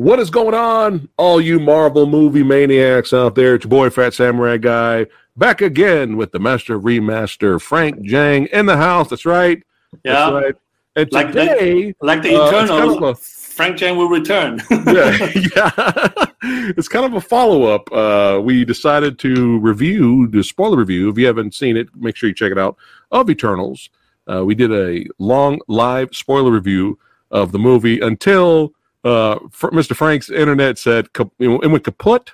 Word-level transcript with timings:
What 0.00 0.18
is 0.18 0.30
going 0.30 0.54
on, 0.54 1.10
all 1.18 1.42
you 1.42 1.60
Marvel 1.60 2.06
movie 2.06 2.42
maniacs 2.42 3.12
out 3.12 3.34
there? 3.34 3.54
It's 3.56 3.64
your 3.66 3.68
boy 3.68 3.90
Phat 3.90 4.14
Samurai 4.14 4.56
Guy 4.56 5.04
back 5.36 5.60
again 5.60 6.16
with 6.16 6.32
the 6.32 6.38
Master 6.38 6.80
Remaster, 6.80 7.60
Frank 7.60 7.98
Djeng 7.98 8.48
in 8.48 8.64
the 8.64 8.78
house. 8.78 9.10
That's 9.10 9.26
right. 9.26 9.62
Yeah. 10.02 10.12
That's 10.30 10.32
right. 10.32 10.54
And 10.96 11.12
Like 11.12 11.32
the- 11.34 11.40
today, 11.44 11.94
Like 12.00 12.22
the 12.22 12.34
uh, 12.34 12.48
Eternals, 12.48 12.70
kind 12.70 12.90
of 12.96 13.02
a- 13.02 13.14
Frank 13.14 13.76
Chen 13.76 13.98
will 13.98 14.08
return. 14.08 14.62
yeah, 14.70 15.18
yeah. 15.54 16.08
it's 16.78 16.88
kind 16.88 17.04
of 17.04 17.12
a 17.12 17.20
follow 17.20 17.64
up. 17.64 17.92
Uh, 17.92 18.40
we 18.42 18.64
decided 18.64 19.18
to 19.18 19.58
review 19.58 20.26
the 20.28 20.42
spoiler 20.42 20.78
review. 20.78 21.10
If 21.10 21.18
you 21.18 21.26
haven't 21.26 21.54
seen 21.54 21.76
it, 21.76 21.88
make 21.94 22.16
sure 22.16 22.26
you 22.30 22.34
check 22.34 22.52
it 22.52 22.58
out. 22.58 22.78
Of 23.10 23.28
Eternals, 23.28 23.90
uh, 24.32 24.46
we 24.46 24.54
did 24.54 24.72
a 24.72 25.04
long 25.18 25.60
live 25.68 26.16
spoiler 26.16 26.52
review 26.52 26.98
of 27.30 27.52
the 27.52 27.58
movie 27.58 28.00
until 28.00 28.72
uh, 29.04 29.38
Mr. 29.38 29.94
Frank's 29.96 30.30
internet 30.30 30.78
said 30.78 31.08
it 31.38 31.70
went 31.70 31.84
kaput. 31.84 32.30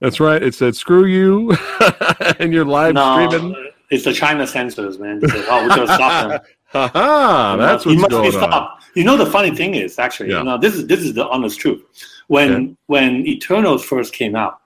That's 0.00 0.20
right. 0.20 0.42
It 0.42 0.54
said 0.54 0.76
"screw 0.76 1.06
you," 1.06 1.56
and 2.38 2.52
you're 2.52 2.64
live 2.64 2.94
no, 2.94 3.28
streaming. 3.28 3.70
it's 3.90 4.04
the 4.04 4.12
China 4.12 4.46
censors, 4.46 4.98
man. 4.98 5.20
They 5.20 5.28
oh, 5.48 5.62
we 5.62 5.68
gotta 5.68 5.86
stop 5.86 6.28
them. 6.30 6.40
Ha 6.74 6.88
ha! 6.88 7.56
That's 7.56 7.86
what's 7.86 8.00
must 8.00 8.10
be 8.10 8.16
going 8.32 8.52
on. 8.52 8.78
You 8.96 9.04
know 9.04 9.16
the 9.16 9.26
funny 9.26 9.54
thing 9.54 9.76
is 9.76 9.96
actually, 10.00 10.30
Yeah. 10.30 10.38
you 10.38 10.44
know, 10.44 10.58
this 10.58 10.74
is 10.74 10.88
this 10.88 10.98
is 11.00 11.14
the 11.14 11.28
honest 11.28 11.60
truth. 11.60 11.80
When 12.26 12.52
Okay. 12.52 12.76
when 12.86 13.26
Eternals 13.28 13.84
first 13.84 14.12
came 14.12 14.34
out, 14.34 14.58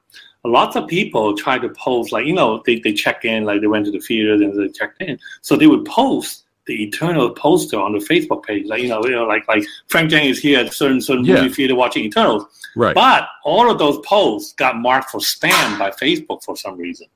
lots 0.42 0.74
of 0.74 0.88
people 0.88 1.36
tried 1.36 1.60
to 1.62 1.68
post 1.68 2.10
like 2.10 2.24
you 2.24 2.32
know 2.32 2.62
they, 2.64 2.78
they 2.80 2.94
check 2.94 3.26
in 3.26 3.44
like 3.44 3.60
they 3.60 3.66
went 3.66 3.84
to 3.84 3.90
the 3.90 4.00
theater 4.00 4.32
and 4.32 4.58
they 4.58 4.68
checked 4.68 5.02
in, 5.02 5.18
so 5.42 5.54
they 5.54 5.66
would 5.66 5.84
post 5.84 6.44
the 6.68 6.84
Eternal 6.84 7.30
poster 7.30 7.78
on 7.80 7.92
the 7.92 7.98
Facebook 7.98 8.44
page, 8.44 8.66
like 8.66 8.80
you 8.82 8.88
know, 8.88 9.02
you 9.04 9.10
know, 9.10 9.24
like 9.24 9.48
like 9.48 9.64
Frank 9.88 10.10
Djeng 10.12 10.30
is 10.30 10.38
here 10.38 10.60
at 10.60 10.72
certain 10.72 11.00
certain 11.00 11.24
Yeah. 11.24 11.36
movie 11.42 11.54
theater 11.54 11.74
watching 11.74 12.04
Eternals, 12.04 12.44
Right. 12.76 12.94
but 12.94 13.26
all 13.44 13.68
of 13.70 13.78
those 13.78 13.98
posts 14.06 14.52
got 14.52 14.76
marked 14.76 15.10
for 15.10 15.18
spam 15.18 15.78
by 15.78 15.90
Facebook 15.90 16.44
for 16.44 16.56
some 16.56 16.76
reason. 16.76 17.08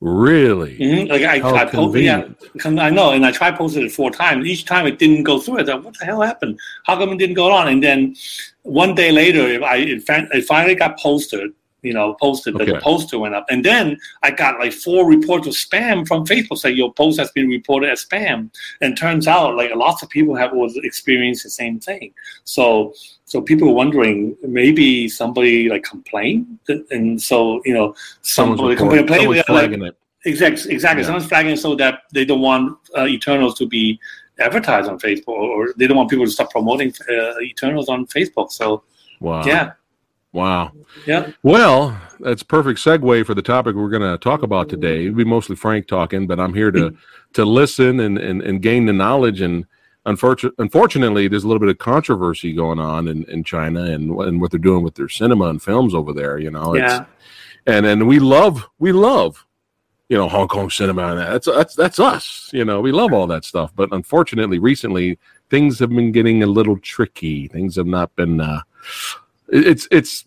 Really? 0.00 0.76
Mhm. 0.78 1.08
Like 1.08 1.22
I, 1.22 1.38
How 1.40 1.54
I 1.54 1.64
posted, 1.64 2.04
yeah. 2.04 2.24
I 2.64 2.90
know, 2.90 3.10
and 3.12 3.24
I 3.26 3.32
tried 3.32 3.56
posting 3.56 3.84
it 3.86 3.90
four 3.92 4.10
times. 4.12 4.46
Each 4.46 4.64
time 4.64 4.86
it 4.86 4.98
didn't 4.98 5.24
go 5.24 5.38
through. 5.40 5.58
I 5.60 5.64
thought, 5.64 5.82
what 5.84 5.98
the 5.98 6.04
hell 6.04 6.20
happened? 6.20 6.58
How 6.84 6.96
come 6.96 7.10
it 7.10 7.18
didn't 7.18 7.34
go 7.34 7.50
on? 7.50 7.66
And 7.68 7.82
then 7.82 8.14
one 8.62 8.94
day 8.94 9.10
later, 9.10 9.40
if 9.48 9.62
I 9.62 9.76
it, 9.76 10.04
it 10.08 10.44
finally 10.44 10.74
got 10.76 10.98
posted. 11.00 11.50
You 11.82 11.92
know, 11.92 12.14
posted 12.20 12.56
that 12.58 12.66
the 12.66 12.80
poster 12.80 13.18
went 13.18 13.34
up, 13.34 13.46
and 13.50 13.64
then 13.64 13.96
I 14.22 14.30
got 14.30 14.58
like 14.58 14.72
four 14.72 15.08
reports 15.08 15.46
of 15.46 15.54
spam 15.54 16.06
from 16.06 16.26
Facebook 16.26 16.58
saying 16.58 16.76
your 16.76 16.92
post 16.92 17.18
has 17.18 17.30
been 17.32 17.48
reported 17.48 17.90
as 17.90 18.04
spam. 18.04 18.50
And 18.80 18.96
turns 18.96 19.28
out, 19.28 19.56
like 19.56 19.74
lots 19.74 20.02
of 20.02 20.08
people 20.08 20.34
have 20.34 20.52
was 20.52 20.76
experienced 20.82 21.44
the 21.44 21.50
same 21.50 21.78
thing. 21.78 22.12
So, 22.44 22.94
so 23.24 23.40
people 23.40 23.68
were 23.68 23.74
wondering 23.74 24.36
maybe 24.42 25.08
somebody 25.08 25.68
like 25.68 25.84
complained, 25.84 26.58
and 26.90 27.20
so 27.20 27.62
you 27.64 27.74
know 27.74 27.94
somebody 28.22 28.76
complained. 28.76 29.08
someone's 29.08 29.48
like, 29.48 29.70
it. 29.70 29.96
Exactly, 30.24 30.72
exactly. 30.72 31.02
Yeah. 31.02 31.06
Someone's 31.06 31.28
flagging 31.28 31.56
so 31.56 31.76
that 31.76 32.00
they 32.12 32.24
don't 32.24 32.40
want 32.40 32.76
uh, 32.96 33.06
Eternals 33.06 33.56
to 33.58 33.66
be 33.66 34.00
advertised 34.40 34.88
on 34.88 34.98
Facebook, 34.98 35.28
or 35.28 35.72
they 35.76 35.86
don't 35.86 35.96
want 35.96 36.10
people 36.10 36.24
to 36.24 36.30
stop 36.30 36.50
promoting 36.50 36.92
uh, 37.08 37.38
Eternals 37.40 37.88
on 37.88 38.06
Facebook. 38.06 38.50
So 38.50 38.82
Wow. 39.20 39.44
yeah, 39.44 39.72
Wow. 40.32 40.72
yeah, 41.06 41.32
Well, 41.42 41.98
that's 42.20 42.42
perfect 42.42 42.80
segue 42.80 43.24
for 43.24 43.34
the 43.34 43.42
topic 43.42 43.74
we're 43.74 43.88
going 43.88 44.02
to 44.02 44.18
talk 44.18 44.42
about 44.42 44.68
today. 44.68 45.06
It'll 45.06 45.16
be 45.16 45.24
mostly 45.24 45.56
Frank 45.56 45.86
talking, 45.86 46.26
but 46.26 46.38
I'm 46.38 46.52
here 46.52 46.70
to 46.72 46.94
to 47.32 47.44
listen 47.44 48.00
and, 48.00 48.18
and, 48.18 48.42
and 48.42 48.60
gain 48.60 48.86
the 48.86 48.92
knowledge. 48.92 49.40
And 49.40 49.64
unfortunately, 50.04 50.56
unfortunately, 50.62 51.28
there's 51.28 51.44
a 51.44 51.48
little 51.48 51.60
bit 51.60 51.70
of 51.70 51.78
controversy 51.78 52.52
going 52.52 52.78
on 52.78 53.08
in, 53.08 53.24
in 53.24 53.42
China 53.42 53.84
and 53.84 54.10
and 54.20 54.40
what 54.40 54.50
they're 54.50 54.60
doing 54.60 54.82
with 54.82 54.96
their 54.96 55.08
cinema 55.08 55.46
and 55.46 55.62
films 55.62 55.94
over 55.94 56.12
there. 56.12 56.38
You 56.38 56.50
know, 56.50 56.76
yeah, 56.76 57.06
and 57.66 57.86
and 57.86 58.06
we 58.06 58.18
love 58.18 58.68
we 58.78 58.92
love 58.92 59.46
you 60.10 60.16
know 60.18 60.28
Hong 60.28 60.48
Kong 60.48 60.68
cinema 60.68 61.08
and 61.08 61.18
that. 61.20 61.30
that's 61.30 61.46
that's 61.46 61.74
that's 61.74 61.98
us. 61.98 62.50
You 62.52 62.66
know, 62.66 62.82
we 62.82 62.92
love 62.92 63.14
all 63.14 63.26
that 63.28 63.44
stuff. 63.44 63.72
But 63.74 63.92
unfortunately, 63.92 64.58
recently 64.58 65.18
things 65.48 65.78
have 65.78 65.90
been 65.90 66.12
getting 66.12 66.42
a 66.42 66.46
little 66.46 66.78
tricky. 66.78 67.48
Things 67.48 67.76
have 67.76 67.86
not 67.86 68.14
been. 68.14 68.40
Uh, 68.42 68.60
it's 69.48 69.88
it's 69.90 70.24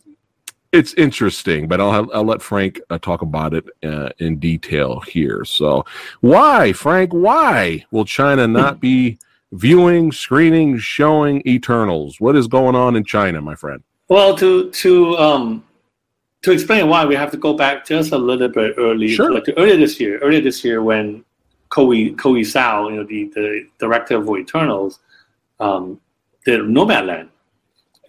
it's 0.72 0.94
interesting, 0.94 1.68
but 1.68 1.82
I'll 1.82 2.10
I'll 2.14 2.24
let 2.24 2.42
Frank 2.42 2.80
uh, 2.90 2.98
talk 2.98 3.22
about 3.22 3.54
it 3.54 3.66
uh, 3.84 4.10
in 4.20 4.38
detail 4.40 5.02
here. 5.02 5.44
So, 5.46 5.86
why, 6.22 6.74
Frank? 6.74 7.12
Why 7.12 7.86
will 7.92 8.06
China 8.06 8.48
not 8.48 8.80
be 8.80 9.18
viewing, 9.52 10.12
screening, 10.12 10.78
showing 10.78 11.42
Eternals? 11.46 12.20
What 12.20 12.36
is 12.36 12.48
going 12.48 12.76
on 12.76 12.96
in 12.96 13.04
China, 13.04 13.42
my 13.42 13.56
friend? 13.56 13.84
Well, 14.08 14.36
to 14.38 14.70
to 14.72 15.18
um 15.18 15.64
to 16.44 16.52
explain 16.52 16.88
why, 16.88 17.06
we 17.06 17.16
have 17.16 17.32
to 17.32 17.38
go 17.38 17.54
back 17.54 17.86
just 17.86 18.14
a 18.14 18.18
little 18.18 18.50
bit 18.50 18.74
early, 18.78 19.10
Sure. 19.10 19.32
like 19.32 19.46
earlier 19.58 19.78
this 19.78 20.00
year. 20.00 20.20
Earlier 20.20 20.42
this 20.42 20.64
year, 20.66 20.82
when 20.82 21.24
Chloe 21.70 22.12
Chloe 22.12 22.42
Zhao, 22.42 22.90
you 22.90 22.96
know, 22.98 23.04
the 23.04 23.26
the 23.36 23.68
director 23.78 24.18
of 24.18 24.30
Eternals, 24.38 25.00
um, 25.60 26.00
did 26.46 26.62
Nomadland, 26.62 27.30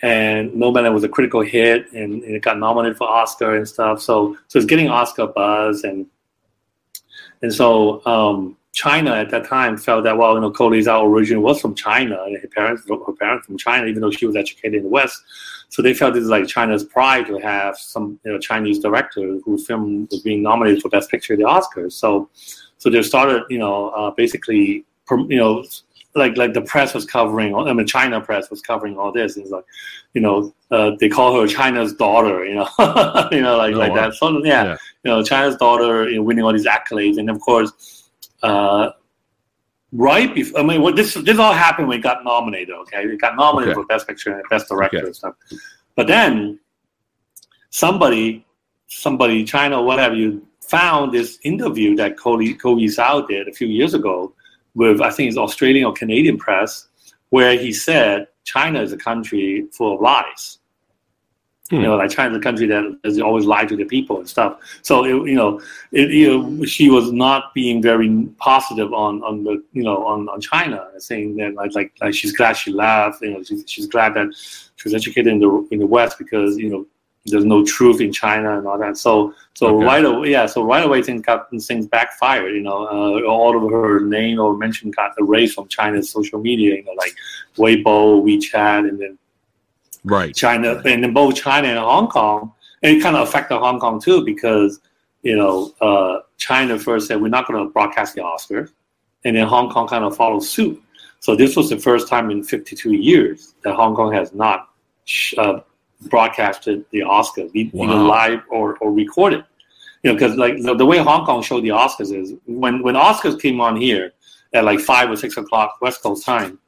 and 0.03 0.51
Nomadland 0.53 0.93
was 0.93 1.05
a 1.05 1.09
critical 1.09 1.41
hit, 1.41 1.93
and, 1.93 2.23
and 2.25 2.37
it 2.37 2.43
got 2.43 2.59
nominated 2.59 2.99
for 2.99 3.09
Oscar 3.09 3.57
and 3.57 3.67
stuff. 3.69 4.03
So 4.03 4.37
so 4.49 4.59
it's 4.59 4.67
getting 4.67 4.89
Oscar 4.89 5.29
buzz, 5.29 5.85
and 5.85 6.07
and 7.43 7.53
so 7.53 8.05
um, 8.05 8.57
China 8.73 9.13
at 9.15 9.31
that 9.31 9.47
time 9.47 9.77
felt 9.77 10.05
that 10.05 10.17
well, 10.19 10.35
you 10.35 10.41
know, 10.41 10.51
Chloe 10.51 10.81
Zhao 10.81 11.05
originally 11.05 11.43
was 11.43 11.61
from 11.61 11.75
China, 11.75 12.23
and 12.25 12.37
her 12.41 12.49
parents 12.49 12.83
her 12.89 13.13
parents 13.13 13.47
from 13.47 13.59
China, 13.59 13.87
even 13.87 14.01
though 14.01 14.11
she 14.11 14.27
was 14.27 14.35
educated 14.35 14.75
in 14.75 14.83
the 14.85 14.89
West. 14.89 15.23
So 15.69 15.81
they 15.81 15.95
felt 15.95 16.13
this 16.13 16.25
is 16.25 16.29
like 16.29 16.47
China's 16.47 16.85
pride 16.85 17.27
to 17.29 17.39
have 17.39 17.79
some 17.79 18.21
you 18.25 18.33
know, 18.33 18.39
Chinese 18.39 18.79
director 18.79 19.39
whose 19.43 19.67
film 19.67 20.07
was 20.11 20.21
being 20.21 20.43
nominated 20.43 20.83
for 20.83 20.91
Best 20.91 21.11
Picture 21.11 21.33
at 21.33 21.39
the 21.39 21.47
Oscars. 21.47 21.93
So, 21.93 22.29
so 22.77 22.91
they 22.91 23.03
started, 23.03 23.45
you 23.49 23.59
know, 23.59 23.89
uh, 23.89 24.11
basically, 24.11 24.85
you 25.11 25.39
know, 25.39 25.65
like 26.15 26.37
like 26.37 26.53
the 26.53 26.63
press 26.63 26.93
was 26.95 27.05
covering, 27.07 27.55
I 27.55 27.73
mean, 27.73 27.87
China 27.87 28.21
press 28.21 28.51
was 28.51 28.61
covering 28.61 28.99
all 28.99 29.13
this. 29.13 29.37
And 29.37 29.45
it's 29.45 29.53
like, 29.53 29.65
you 30.15 30.21
know, 30.21 30.55
uh, 30.71 30.93
they 31.01 31.09
call 31.09 31.41
her 31.41 31.47
China's 31.47 31.95
daughter, 31.95 32.45
you 32.45 32.55
know, 32.55 32.69
you 33.33 33.41
know, 33.41 33.57
like 33.57 33.75
Oh, 33.75 33.79
like 33.79 33.91
wow. 33.93 33.97
that. 34.11 34.15
So 34.15 34.45
yeah, 34.45 34.65
Yeah. 34.65 34.77
you 35.05 35.11
know, 35.11 35.23
China's 35.23 35.57
daughter, 35.57 36.09
you 36.09 36.17
know, 36.17 36.23
winning 36.23 36.45
all 36.45 36.53
these 36.53 36.67
accolades, 36.67 37.19
and 37.19 37.31
of 37.31 37.41
course. 37.41 37.73
Uh, 38.43 38.91
right 39.93 40.35
before 40.35 40.59
I 40.61 40.63
mean, 40.65 40.81
what 40.83 40.97
this 40.97 41.15
this 41.15 41.39
all 41.39 41.53
happened 41.53 41.87
when 41.89 41.99
it 42.01 42.03
got 42.03 42.25
nominated. 42.25 42.75
Okay, 42.75 43.03
it 43.05 43.21
got 43.21 43.37
nominated 43.37 43.77
Okay. 43.77 43.83
for 43.83 43.87
Best 43.87 44.07
Picture 44.07 44.33
and 44.35 44.43
Best 44.51 44.69
Director 44.69 44.97
Okay. 44.99 45.07
and 45.07 45.17
stuff. 45.17 45.35
But 45.95 46.07
then 46.09 46.59
somebody, 47.71 48.45
somebody, 48.89 49.45
China, 49.45 49.83
whatever 49.83 50.15
you 50.15 50.47
found 50.61 51.13
this 51.13 51.39
interview 51.45 51.95
that 51.97 52.17
Chloe 52.17 52.55
Chloe 52.55 52.87
Zhao 52.87 53.27
did 53.29 53.49
a 53.49 53.53
few 53.53 53.69
years 53.69 53.95
ago 53.95 54.33
with 54.75 55.01
I 55.01 55.11
think 55.11 55.29
it's 55.29 55.39
Australian 55.39 55.85
or 55.85 55.93
Canadian 55.93 56.39
press, 56.39 56.89
where 57.31 57.59
he 57.59 57.73
said 57.73 58.29
China 58.45 58.81
is 58.81 58.93
a 58.93 58.97
country 58.97 59.67
full 59.73 59.95
of 59.95 60.01
lies. 60.01 60.59
Hmm. 61.71 61.77
You 61.77 61.83
know, 61.83 61.97
like 61.97 62.11
China's 62.11 62.37
a 62.37 62.41
country 62.41 62.67
that 62.67 62.99
has 63.05 63.19
always 63.21 63.47
lied 63.47 63.69
to 63.71 63.77
the 63.77 63.85
people 63.85 64.19
and 64.19 64.29
stuff. 64.29 64.59
So 64.83 65.05
it, 65.05 65.29
you 65.31 65.37
know, 65.37 65.61
it, 65.93 66.11
you 66.11 66.39
know, 66.39 66.65
she 66.65 66.91
was 66.91 67.13
not 67.13 67.55
being 67.55 67.81
very 67.81 68.29
positive 68.39 68.93
on 68.93 69.23
on 69.23 69.45
the 69.45 69.63
you 69.73 69.83
know 69.83 70.05
on, 70.05 70.29
on 70.29 70.41
China, 70.41 70.87
saying 70.99 71.37
that 71.37 71.55
like, 71.55 71.75
like 71.75 71.93
like 72.01 72.15
she's 72.15 72.33
glad 72.33 72.55
she 72.55 72.73
left. 72.73 73.23
You 73.23 73.31
know, 73.31 73.43
she's, 73.43 73.65
she's 73.67 73.87
glad 73.87 74.15
that 74.15 74.35
she 74.77 74.89
was 74.89 74.95
educated 74.95 75.33
in 75.33 75.39
the 75.39 75.69
in 75.71 75.79
the 75.79 75.87
West 75.87 76.19
because 76.19 76.59
you 76.59 76.69
know 76.69 76.87
there's 77.27 77.45
no 77.45 77.65
truth 77.65 78.01
in 78.01 78.13
China 78.13 78.59
and 78.59 78.67
all 78.67 78.79
that. 78.79 78.97
So 78.97 79.35
so 79.55 79.77
Okay. 79.77 79.87
right 79.87 80.05
away, 80.05 80.31
yeah. 80.31 80.47
So 80.47 80.65
right 80.65 80.85
away, 80.85 81.03
things 81.03 81.23
got 81.23 81.49
things 81.51 81.87
backfired. 81.87 82.53
You 82.55 82.63
know, 82.63 82.85
uh, 82.87 83.23
all 83.29 83.57
of 83.57 83.71
her 83.71 84.01
name 84.01 84.41
or 84.41 84.57
mention 84.57 84.91
got 84.91 85.13
erased 85.19 85.55
from 85.55 85.69
China's 85.69 86.11
social 86.11 86.41
media. 86.41 86.77
You 86.77 86.85
know, 86.85 86.93
like 86.93 87.15
Weibo, 87.57 88.23
WeChat, 88.25 88.89
and 88.89 88.99
then 89.01 89.19
Right. 90.05 90.35
China, 90.35 90.83
and 90.85 91.03
then 91.05 91.13
both 91.13 91.37
China 91.37 91.69
and 91.69 91.79
Hong 91.79 92.09
Kong, 92.09 92.53
and 92.83 92.97
it 92.97 93.03
kind 93.03 93.15
of 93.17 93.29
affected 93.29 93.59
Hong 93.59 93.79
Kong 93.79 94.01
too 94.01 94.25
because 94.25 94.81
you 95.23 95.37
know 95.37 95.73
uh, 95.81 96.21
China 96.39 96.77
first 96.79 97.07
said 97.07 97.23
we're 97.23 97.29
not 97.29 97.47
going 97.47 97.65
to 97.65 97.71
broadcast 97.73 98.15
the 98.17 98.21
Oscars, 98.23 98.71
and 99.25 99.37
then 99.37 99.47
Hong 99.47 99.71
Kong 99.71 99.87
kind 99.87 100.05
of 100.05 100.17
followed 100.17 100.43
suit. 100.43 100.83
So 101.21 101.37
this 101.37 101.55
was 101.55 101.71
the 101.71 101.79
first 101.79 102.09
time 102.09 102.33
in 102.33 102.43
52 102.43 102.95
years 102.95 103.55
that 103.63 103.77
Hong 103.77 103.95
Kong 103.95 104.13
has 104.13 104.33
not 104.35 104.71
uh, 105.39 105.61
broadcasted 106.09 106.85
the 106.91 107.01
Oscars, 107.01 107.51
Wow. 107.73 107.85
either 107.85 107.95
live 107.95 108.43
or, 108.51 108.77
or 108.79 108.93
recorded. 108.93 109.45
You 110.03 110.11
know, 110.11 110.15
because 110.19 110.37
like 110.37 110.61
the, 110.61 110.75
the 110.75 110.85
way 110.87 110.99
Hong 110.99 111.25
Kong 111.25 111.43
showed 111.43 111.63
the 111.63 111.69
Oscars 111.69 112.13
is 112.13 112.35
when 112.47 112.83
when 112.83 112.95
Oscars 112.97 113.41
came 113.41 113.61
on 113.61 113.77
here 113.77 114.13
at 114.53 114.65
like 114.65 114.81
five 114.81 115.09
or 115.11 115.17
six 115.17 115.37
o'clock 115.37 115.79
West 115.81 116.03
Coast 116.03 116.25
time, 116.27 116.59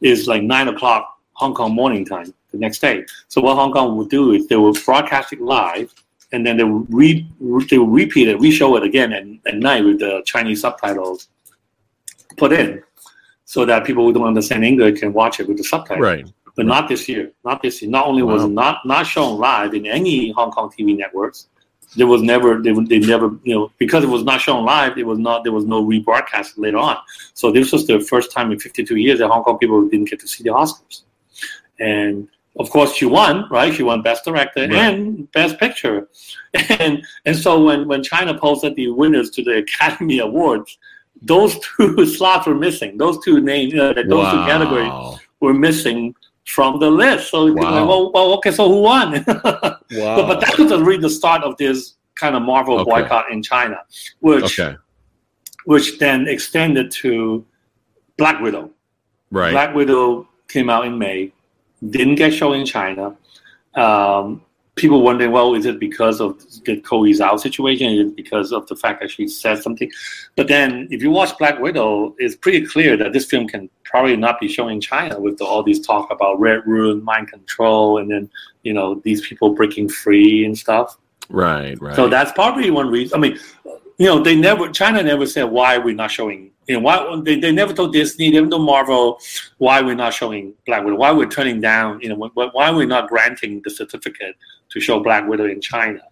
is 0.00 0.26
like 0.26 0.42
nine 0.42 0.68
o'clock 0.68 1.18
Hong 1.34 1.54
Kong 1.54 1.74
morning 1.74 2.04
time 2.04 2.32
the 2.50 2.58
next 2.58 2.78
day. 2.80 3.04
So 3.28 3.40
what 3.42 3.56
Hong 3.56 3.72
Kong 3.72 3.96
would 3.98 4.08
do 4.08 4.32
is 4.32 4.46
they 4.46 4.56
will 4.56 4.72
broadcast 4.72 5.34
it 5.34 5.40
live, 5.42 5.92
and 6.32 6.46
then 6.46 6.56
they 6.56 6.64
will 6.64 6.86
re- 6.88 7.28
they 7.68 7.76
will 7.76 7.88
repeat 7.88 8.28
it, 8.28 8.40
re-show 8.40 8.74
it 8.76 8.82
again 8.82 9.12
at, 9.12 9.24
at 9.52 9.58
night 9.58 9.84
with 9.84 9.98
the 9.98 10.22
Chinese 10.24 10.62
subtitles 10.62 11.28
put 12.38 12.52
in, 12.52 12.82
so 13.44 13.66
that 13.66 13.84
people 13.84 14.04
who 14.04 14.14
don't 14.14 14.26
understand 14.26 14.64
English 14.64 15.00
can 15.00 15.12
watch 15.12 15.40
it 15.40 15.46
with 15.48 15.58
the 15.58 15.64
subtitles. 15.64 16.02
Right. 16.02 16.26
But 16.58 16.66
not 16.66 16.88
this 16.88 17.08
year. 17.08 17.30
Not 17.44 17.62
this 17.62 17.80
year. 17.80 17.88
Not 17.98 18.06
only 18.08 18.22
was 18.24 18.42
Wow. 18.42 18.48
it 18.48 18.52
not 18.62 18.76
not 18.84 19.06
shown 19.06 19.38
live 19.38 19.72
in 19.74 19.86
any 19.86 20.32
Hong 20.32 20.50
Kong 20.50 20.68
TV 20.76 20.96
networks, 21.02 21.46
there 21.96 22.08
was 22.08 22.20
never 22.20 22.60
they, 22.60 22.72
they 22.92 22.98
never 22.98 23.26
you 23.44 23.54
know 23.54 23.70
because 23.78 24.02
it 24.02 24.10
was 24.16 24.24
not 24.24 24.40
shown 24.40 24.64
live. 24.64 24.98
It 24.98 25.06
was 25.06 25.20
not 25.20 25.44
there 25.44 25.52
was 25.58 25.64
no 25.74 25.78
rebroadcast 25.92 26.54
later 26.56 26.78
on. 26.78 26.96
So 27.34 27.52
this 27.52 27.70
was 27.70 27.86
the 27.86 28.00
first 28.00 28.32
time 28.32 28.50
in 28.50 28.58
52 28.58 28.96
years 28.96 29.20
that 29.20 29.28
Hong 29.28 29.44
Kong 29.44 29.56
people 29.58 29.88
didn't 29.88 30.10
get 30.10 30.18
to 30.18 30.26
see 30.26 30.42
the 30.42 30.50
Oscars, 30.50 31.02
and 31.78 32.26
of 32.58 32.68
course 32.70 32.92
she 32.92 33.06
won 33.06 33.46
right. 33.52 33.72
She 33.72 33.84
won 33.84 34.02
Best 34.02 34.24
Director 34.24 34.62
Right. 34.62 34.72
and 34.72 35.30
Best 35.30 35.60
Picture, 35.60 36.08
and 36.80 37.06
and 37.24 37.36
so 37.36 37.62
when 37.66 37.86
when 37.86 38.02
China 38.02 38.36
posted 38.36 38.74
the 38.74 38.88
winners 38.90 39.30
to 39.30 39.44
the 39.44 39.58
Academy 39.58 40.18
Awards. 40.18 40.76
Those 41.20 41.58
two 41.76 42.06
slots 42.16 42.46
were 42.46 42.54
missing. 42.54 42.96
Those 42.96 43.18
two 43.24 43.40
names, 43.40 43.74
uh, 43.74 43.92
those 43.92 44.30
two 44.32 44.42
categories 44.52 45.18
were 45.40 45.52
missing 45.52 46.14
from 46.48 46.80
the 46.80 46.90
list. 46.90 47.30
So, 47.30 47.52
Wow. 47.52 47.62
like, 47.70 47.88
well, 47.88 48.12
well, 48.12 48.32
okay, 48.34 48.50
so 48.50 48.68
who 48.68 48.80
won? 48.82 49.22
but, 49.26 49.82
Wow. 49.92 50.26
but 50.26 50.40
that 50.40 50.58
was 50.58 50.72
really 50.72 50.98
the 50.98 51.10
start 51.10 51.42
of 51.42 51.56
this 51.58 51.94
kind 52.14 52.34
of 52.34 52.42
Marvel 52.42 52.80
Okay. 52.80 52.90
boycott 52.90 53.30
in 53.30 53.42
China, 53.42 53.78
which 54.20 54.58
okay. 54.58 54.76
which 55.66 55.98
then 55.98 56.26
extended 56.26 56.90
to 56.90 57.44
Black 58.16 58.40
Widow. 58.40 58.70
Right. 59.30 59.52
Black 59.52 59.74
Widow 59.74 60.26
came 60.48 60.70
out 60.70 60.86
in 60.86 60.98
May, 60.98 61.32
didn't 61.90 62.14
get 62.16 62.32
shown 62.32 62.54
in 62.60 62.66
China. 62.66 63.14
Um, 63.74 64.42
people 64.78 65.02
wondering, 65.02 65.30
well, 65.30 65.54
is 65.54 65.66
it 65.66 65.78
because 65.78 66.20
of 66.20 66.38
the 66.64 66.80
Chloe 66.80 67.12
Zhao 67.12 67.38
situation? 67.38 67.92
Is 67.92 68.08
it 68.08 68.16
because 68.16 68.52
of 68.52 68.66
the 68.66 68.76
fact 68.76 69.00
that 69.00 69.10
she 69.10 69.28
said 69.28 69.62
something? 69.62 69.90
But 70.36 70.48
then, 70.48 70.88
if 70.90 71.02
you 71.02 71.10
watch 71.10 71.36
Black 71.38 71.58
Widow, 71.58 72.14
it's 72.18 72.36
pretty 72.36 72.66
clear 72.66 72.96
that 72.96 73.12
this 73.12 73.24
film 73.26 73.46
can 73.46 73.68
probably 73.84 74.16
not 74.16 74.40
be 74.40 74.48
shown 74.48 74.70
in 74.70 74.80
China 74.80 75.20
with 75.20 75.38
the, 75.38 75.44
all 75.44 75.62
these 75.62 75.84
talk 75.86 76.10
about 76.10 76.40
red 76.40 76.66
room, 76.66 77.02
mind 77.04 77.28
control, 77.28 77.98
and 77.98 78.10
then 78.10 78.30
you 78.62 78.72
know 78.72 79.00
these 79.04 79.26
people 79.26 79.54
breaking 79.54 79.88
free 79.88 80.44
and 80.44 80.56
stuff. 80.56 80.96
right. 81.28 81.80
Right. 81.80 81.96
So 81.96 82.08
that's 82.08 82.32
probably 82.32 82.70
one 82.70 82.88
reason. 82.90 83.16
I 83.16 83.20
mean, 83.20 83.38
you 83.98 84.06
know, 84.06 84.22
they 84.22 84.36
never 84.36 84.68
China 84.70 85.02
never 85.02 85.26
said 85.26 85.44
why 85.44 85.78
we're 85.78 85.94
not 85.94 86.10
showing. 86.10 86.52
You 86.68 86.74
know, 86.74 86.80
why 86.80 87.20
they, 87.24 87.40
they 87.40 87.50
never 87.50 87.72
told 87.72 87.94
Disney, 87.94 88.30
they 88.30 88.36
never 88.36 88.50
told 88.50 88.66
Marvel 88.66 89.18
why 89.56 89.80
we're 89.80 89.94
not 89.94 90.12
showing 90.12 90.52
Black 90.66 90.84
Widow, 90.84 90.96
why 90.96 91.10
we're 91.12 91.26
turning 91.28 91.60
down. 91.62 91.98
You 92.02 92.10
know, 92.10 92.30
why, 92.34 92.48
why 92.52 92.70
we're 92.70 92.86
not 92.86 93.08
granting 93.08 93.62
the 93.64 93.70
certificate 93.70 94.36
to 94.70 94.78
show 94.80 95.00
Black 95.00 95.26
Widow 95.26 95.46
in 95.46 95.60
China. 95.62 96.02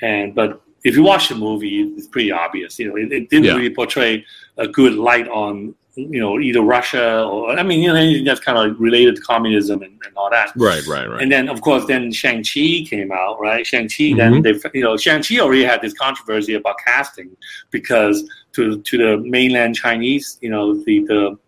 And 0.00 0.34
but 0.34 0.62
if 0.84 0.96
you 0.96 1.02
watch 1.02 1.28
the 1.28 1.34
movie, 1.34 1.82
it's 1.82 2.08
pretty 2.08 2.32
obvious. 2.32 2.78
You 2.78 2.88
know, 2.88 2.96
it, 2.96 3.12
it 3.12 3.28
didn't 3.28 3.44
Yeah. 3.44 3.56
really 3.56 3.74
portray 3.74 4.24
a 4.56 4.66
good 4.66 4.94
light 4.94 5.28
on 5.28 5.74
you 5.94 6.20
know 6.20 6.38
either 6.38 6.62
Russia 6.62 7.24
or 7.24 7.50
I 7.50 7.62
mean 7.62 7.80
you 7.80 7.88
know 7.88 7.96
anything 7.96 8.24
that's 8.24 8.40
kind 8.40 8.58
of 8.58 8.80
related 8.80 9.16
to 9.16 9.22
communism 9.22 9.82
and, 9.82 9.92
and 10.04 10.16
all 10.16 10.30
that. 10.30 10.52
right. 10.56 10.86
Right. 10.86 11.08
Right. 11.08 11.22
And 11.22 11.30
then, 11.30 11.48
of 11.48 11.60
course, 11.60 11.86
then 11.86 12.12
Shang 12.12 12.44
Chi 12.44 12.84
came 12.88 13.10
out, 13.12 13.40
right? 13.40 13.66
Shang 13.66 13.88
Chi. 13.88 14.12
Mhm. 14.12 14.16
Then 14.16 14.42
they, 14.42 14.54
you 14.78 14.84
know, 14.84 14.96
Shang 14.96 15.22
Chi 15.22 15.38
already 15.38 15.64
had 15.64 15.80
this 15.80 15.94
controversy 15.94 16.54
about 16.54 16.76
casting 16.84 17.36
because 17.70 18.24
to 18.52 18.80
to 18.80 18.98
the 18.98 19.16
mainland 19.18 19.76
Chinese, 19.76 20.38
you 20.40 20.50
know, 20.50 20.74
the 20.84 21.04
the 21.06 21.38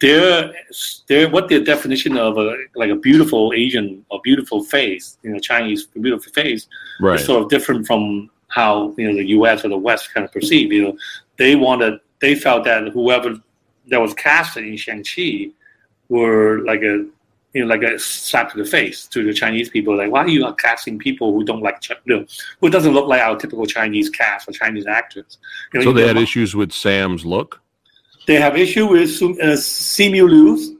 their 0.00 0.52
their 1.08 1.28
what 1.28 1.48
their 1.48 1.62
definition 1.64 2.16
of 2.16 2.38
a 2.38 2.56
like 2.76 2.90
a 2.90 2.96
beautiful 2.96 3.52
Asian 3.54 4.04
or 4.10 4.20
beautiful 4.22 4.62
face, 4.62 5.18
you 5.22 5.30
know, 5.32 5.38
Chinese 5.38 5.86
beautiful 5.86 6.32
face 6.32 6.66
right. 7.00 7.18
is 7.18 7.26
sort 7.26 7.42
of 7.42 7.48
different 7.48 7.86
from 7.86 8.30
how 8.48 8.94
you 8.96 9.08
know 9.08 9.16
the 9.16 9.28
U.S. 9.28 9.64
or 9.64 9.68
the 9.68 9.76
West 9.76 10.12
kind 10.14 10.24
of 10.24 10.32
perceive. 10.32 10.72
You 10.72 10.82
know, 10.84 10.98
they 11.36 11.56
wanted, 11.56 12.00
they 12.20 12.34
felt 12.34 12.64
that 12.64 12.88
whoever 12.88 13.36
that 13.88 14.00
was 14.00 14.14
casted 14.14 14.64
in 14.64 14.76
Shang 14.76 15.04
Chi 15.04 15.50
were 16.08 16.60
like 16.64 16.82
a 16.82 17.04
you 17.54 17.62
know 17.62 17.66
like 17.66 17.82
a 17.82 17.98
slap 17.98 18.52
to 18.52 18.58
the 18.58 18.64
face 18.64 19.06
to 19.08 19.24
the 19.24 19.32
Chinese 19.32 19.68
people. 19.68 19.96
Like, 19.96 20.10
why 20.10 20.20
are 20.20 20.28
you 20.28 20.40
not 20.40 20.58
casting 20.58 20.98
people 20.98 21.32
who 21.32 21.44
don't 21.44 21.62
like 21.62 21.82
you 21.88 21.96
know, 22.06 22.26
who 22.60 22.70
doesn't 22.70 22.92
look 22.92 23.06
like 23.06 23.20
our 23.20 23.36
typical 23.36 23.66
Chinese 23.66 24.10
cast 24.10 24.48
or 24.48 24.52
Chinese 24.52 24.86
actors? 24.86 25.38
You 25.72 25.80
know, 25.80 25.84
so 25.84 25.92
they 25.92 26.06
had 26.06 26.16
issues 26.16 26.54
with 26.54 26.72
Sam's 26.72 27.24
look. 27.24 27.60
they 28.26 28.36
have 28.36 28.56
issue 28.56 28.86
with 28.86 29.10
Sum- 29.10 29.38
uh, 29.40 29.56
Simu 29.56 30.28
Liu's, 30.28 30.72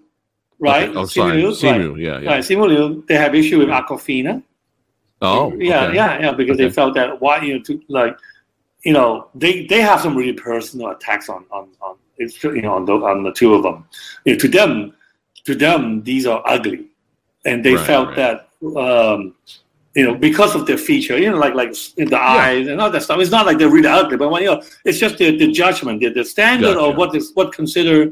right? 0.59 0.89
Okay. 0.91 0.99
Oh, 0.99 1.05
sorry. 1.07 1.43
Liu's, 1.43 1.63
right. 1.63 1.81
Simu. 1.81 2.01
Yeah. 2.01 2.19
Yeah. 2.19 2.31
Right, 2.31 2.45
Simu 2.45 2.69
Liu. 2.69 3.05
They 3.09 3.15
have 3.15 3.35
issue 3.35 3.59
with 3.59 3.69
Awkwafina. 3.69 4.43
Oh. 5.21 5.53
yeah, 5.59 5.87
okay. 5.87 5.97
yeah, 5.97 6.21
yeah, 6.21 6.33
because 6.33 6.59
they 6.59 6.71
felt 6.71 6.95
that 6.95 7.21
why 7.21 7.41
you 7.43 7.55
know, 7.55 7.63
to, 7.65 7.83
like, 7.89 8.17
you 8.85 8.93
know, 8.93 9.29
they 9.35 9.67
they 9.67 9.81
have 9.81 10.01
some 10.01 10.17
really 10.17 10.33
personal 10.33 10.91
attacks 10.91 11.29
on 11.29 11.45
on 11.51 11.69
on 11.81 11.97
it's 12.19 12.43
you 12.43 12.63
know 12.63 12.75
on 12.75 12.85
the 12.85 12.95
on 12.95 13.23
the 13.23 13.33
two 13.33 13.55
of 13.55 13.63
them. 13.63 13.85
You 14.25 14.33
know, 14.35 14.39
to 14.39 14.49
them, 14.49 14.95
to 15.45 15.55
them, 15.55 16.03
these 16.03 16.27
are 16.27 16.43
ugly, 16.47 16.87
and 17.45 17.65
they 17.65 17.75
Right, 17.75 17.87
felt 17.87 18.09
right. 18.09 18.17
that 18.17 18.49
um, 18.77 19.35
you 19.95 20.05
know 20.05 20.15
because 20.15 20.55
of 20.55 20.67
their 20.67 20.79
feature, 20.79 21.19
you 21.19 21.31
know, 21.31 21.39
like 21.39 21.55
like 21.55 21.75
in 21.97 22.09
the 22.09 22.21
eyes 22.21 22.67
and 22.69 22.81
all 22.81 22.91
that 22.91 23.03
stuff. 23.03 23.21
It's 23.21 23.31
not 23.31 23.47
like 23.47 23.59
they're 23.59 23.71
really 23.71 23.89
ugly, 23.89 24.17
but 24.17 24.31
when 24.31 24.43
you 24.43 24.49
know, 24.51 24.63
it's 24.85 24.99
just 24.99 25.19
the, 25.19 25.37
the 25.37 25.51
judgment, 25.53 26.01
the, 26.01 26.09
the 26.11 26.25
standard 26.25 26.75
Gotcha. 26.75 26.91
of 26.91 26.97
what 26.97 27.15
is 27.15 27.33
what 27.35 27.53
consider 27.53 28.11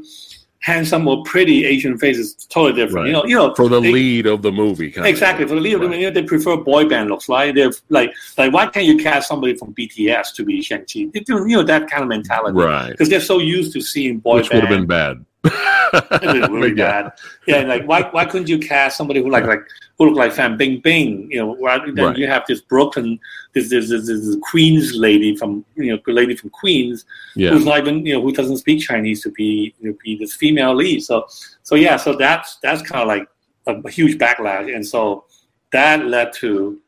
handsome 0.59 1.07
or 1.07 1.23
pretty 1.23 1.65
Asian 1.65 1.97
faces. 1.97 2.33
totally 2.49 2.73
different. 2.73 2.95
Right. 3.05 3.07
You 3.07 3.13
know, 3.13 3.25
you 3.25 3.35
know, 3.35 3.53
For 3.55 3.69
the 3.69 3.79
they- 3.79 3.91
lead 3.91 4.25
of 4.25 4.41
the 4.41 4.51
movie. 4.51 4.91
Kind 4.91 5.07
Exactly 5.07 5.43
Of. 5.43 5.49
for 5.49 5.55
the 5.55 5.61
lead, 5.61 5.75
Right. 5.75 5.99
you 5.99 6.07
know, 6.07 6.11
they 6.11 6.23
prefer 6.23 6.57
boy 6.57 6.85
band 6.89 7.09
looks, 7.09 7.29
right? 7.29 7.53
They're 7.53 7.71
like, 7.89 8.11
like 8.37 8.51
why 8.51 8.65
can't 8.67 8.85
you 8.85 8.97
cast 8.97 9.27
somebody 9.27 9.55
from 9.55 9.73
BTS 9.73 10.33
to 10.35 10.43
be 10.43 10.61
Shang 10.61 10.79
Chi? 10.91 11.07
You 11.13 11.45
know, 11.47 11.63
that 11.63 11.89
kind 11.89 12.03
of 12.03 12.09
mentality, 12.09 12.57
Right. 12.57 12.89
Because 12.89 13.09
they're 13.09 13.19
so 13.21 13.39
used 13.39 13.71
to 13.73 13.81
seeing 13.81 14.17
boy 14.19 14.37
Which 14.37 14.49
would 14.49 14.59
have 14.61 14.69
been 14.69 14.87
bad. 14.87 15.23
It 15.43 16.41
was 16.41 16.49
really 16.49 16.69
yeah. 16.75 17.01
bad. 17.03 17.11
Yeah, 17.47 17.61
like 17.63 17.85
why 17.85 18.03
why 18.11 18.25
couldn't 18.25 18.49
you 18.49 18.59
cast 18.59 18.97
somebody 18.97 19.21
who 19.21 19.29
like 19.29 19.45
like 19.45 19.61
who 19.97 20.07
look 20.07 20.15
like 20.17 20.33
Fan 20.33 20.57
Bing 20.57 20.79
Bing? 20.81 21.29
You 21.31 21.39
know, 21.39 21.57
rather 21.63 21.91
than 21.91 22.05
Right. 22.05 22.17
you 22.17 22.27
have 22.27 22.43
this 22.47 22.61
broken 22.61 23.19
this 23.53 23.69
this, 23.69 23.89
this 23.89 24.07
this 24.07 24.35
Queens 24.41 24.95
lady 24.95 25.35
from 25.35 25.63
you 25.75 25.93
know 25.95 25.99
lady 26.07 26.35
from 26.35 26.49
Queens 26.49 27.05
Yeah. 27.35 27.51
who's 27.51 27.65
not 27.65 27.79
even 27.79 28.05
you 28.05 28.13
know 28.15 28.21
who 28.21 28.31
doesn't 28.33 28.57
speak 28.57 28.81
Chinese 28.81 29.21
to 29.23 29.31
be 29.31 29.73
you 29.79 29.91
know, 29.91 29.97
be 30.03 30.17
this 30.17 30.33
female 30.33 30.75
lead. 30.75 31.01
So 31.03 31.25
so 31.63 31.75
yeah, 31.75 31.97
so 31.97 32.15
that's 32.15 32.57
that's 32.57 32.81
kind 32.81 33.01
of 33.01 33.07
like 33.07 33.27
a, 33.67 33.75
a 33.87 33.89
huge 33.91 34.17
backlash, 34.17 34.73
and 34.73 34.85
so 34.85 35.25
that 35.71 36.05
led 36.05 36.33
to 36.33 36.79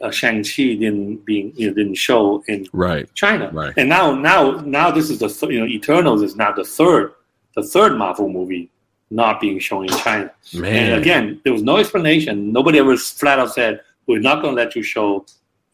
uh, 0.00 0.10
Shang 0.10 0.42
Chi 0.44 0.74
didn't 0.74 1.24
being 1.24 1.52
you 1.56 1.68
know 1.68 1.74
didn't 1.74 1.96
show 1.96 2.42
in 2.48 2.66
Right. 2.72 3.12
China, 3.14 3.50
Right. 3.52 3.74
and 3.76 3.88
now 3.88 4.14
now 4.14 4.52
now 4.62 4.90
this 4.90 5.10
is 5.10 5.18
the 5.20 5.28
th- 5.28 5.52
you 5.52 5.60
know 5.60 5.66
Eternals 5.66 6.22
is 6.22 6.34
now 6.36 6.52
the 6.52 6.64
third 6.64 7.12
the 7.54 7.62
third 7.62 7.96
Marvel 7.96 8.28
movie 8.28 8.70
not 9.10 9.40
being 9.40 9.58
shown 9.58 9.84
in 9.84 9.98
China. 9.98 10.30
Man. 10.52 10.92
And 10.92 11.00
again, 11.00 11.40
there 11.44 11.52
was 11.52 11.62
no 11.62 11.78
explanation. 11.78 12.52
Nobody 12.52 12.78
ever 12.78 12.96
flat 12.96 13.38
out 13.38 13.54
said, 13.54 13.80
we're 14.06 14.20
not 14.20 14.42
going 14.42 14.56
to 14.56 14.62
let 14.62 14.76
you 14.76 14.82
show 14.82 15.24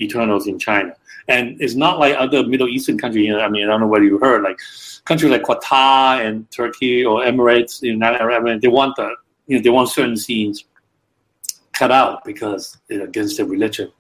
Eternals 0.01 0.47
in 0.47 0.59
China. 0.59 0.95
And 1.29 1.61
it's 1.61 1.75
not 1.75 1.99
like 1.99 2.17
other 2.17 2.47
Middle 2.47 2.69
Eastern 2.69 2.99
countries. 2.99 3.27
You 3.27 3.33
know, 3.33 3.41
I 3.41 3.49
mean, 3.49 3.65
I 3.65 3.67
don't 3.69 3.81
know 3.81 3.87
whether 3.87 4.05
you 4.05 4.19
heard, 4.19 4.43
like 4.43 4.59
countries 5.05 5.31
like 5.31 5.43
Qatar 5.43 6.25
and 6.25 6.51
Turkey 6.51 7.05
or 7.05 7.23
Emirates, 7.23 7.83
United 7.83 8.21
Arab 8.21 8.45
Emirates, 8.45 8.61
they 8.61 8.69
want 8.69 8.97
the, 8.97 9.15
you 9.47 9.57
know, 9.57 9.63
they 9.63 9.71
want 9.71 9.89
certain 9.89 10.17
scenes 10.17 10.65
cut 11.73 11.91
out 11.91 12.25
because 12.25 12.79
it's 12.89 13.03
against 13.03 13.37
their 13.37 13.47
religion. 13.47 13.91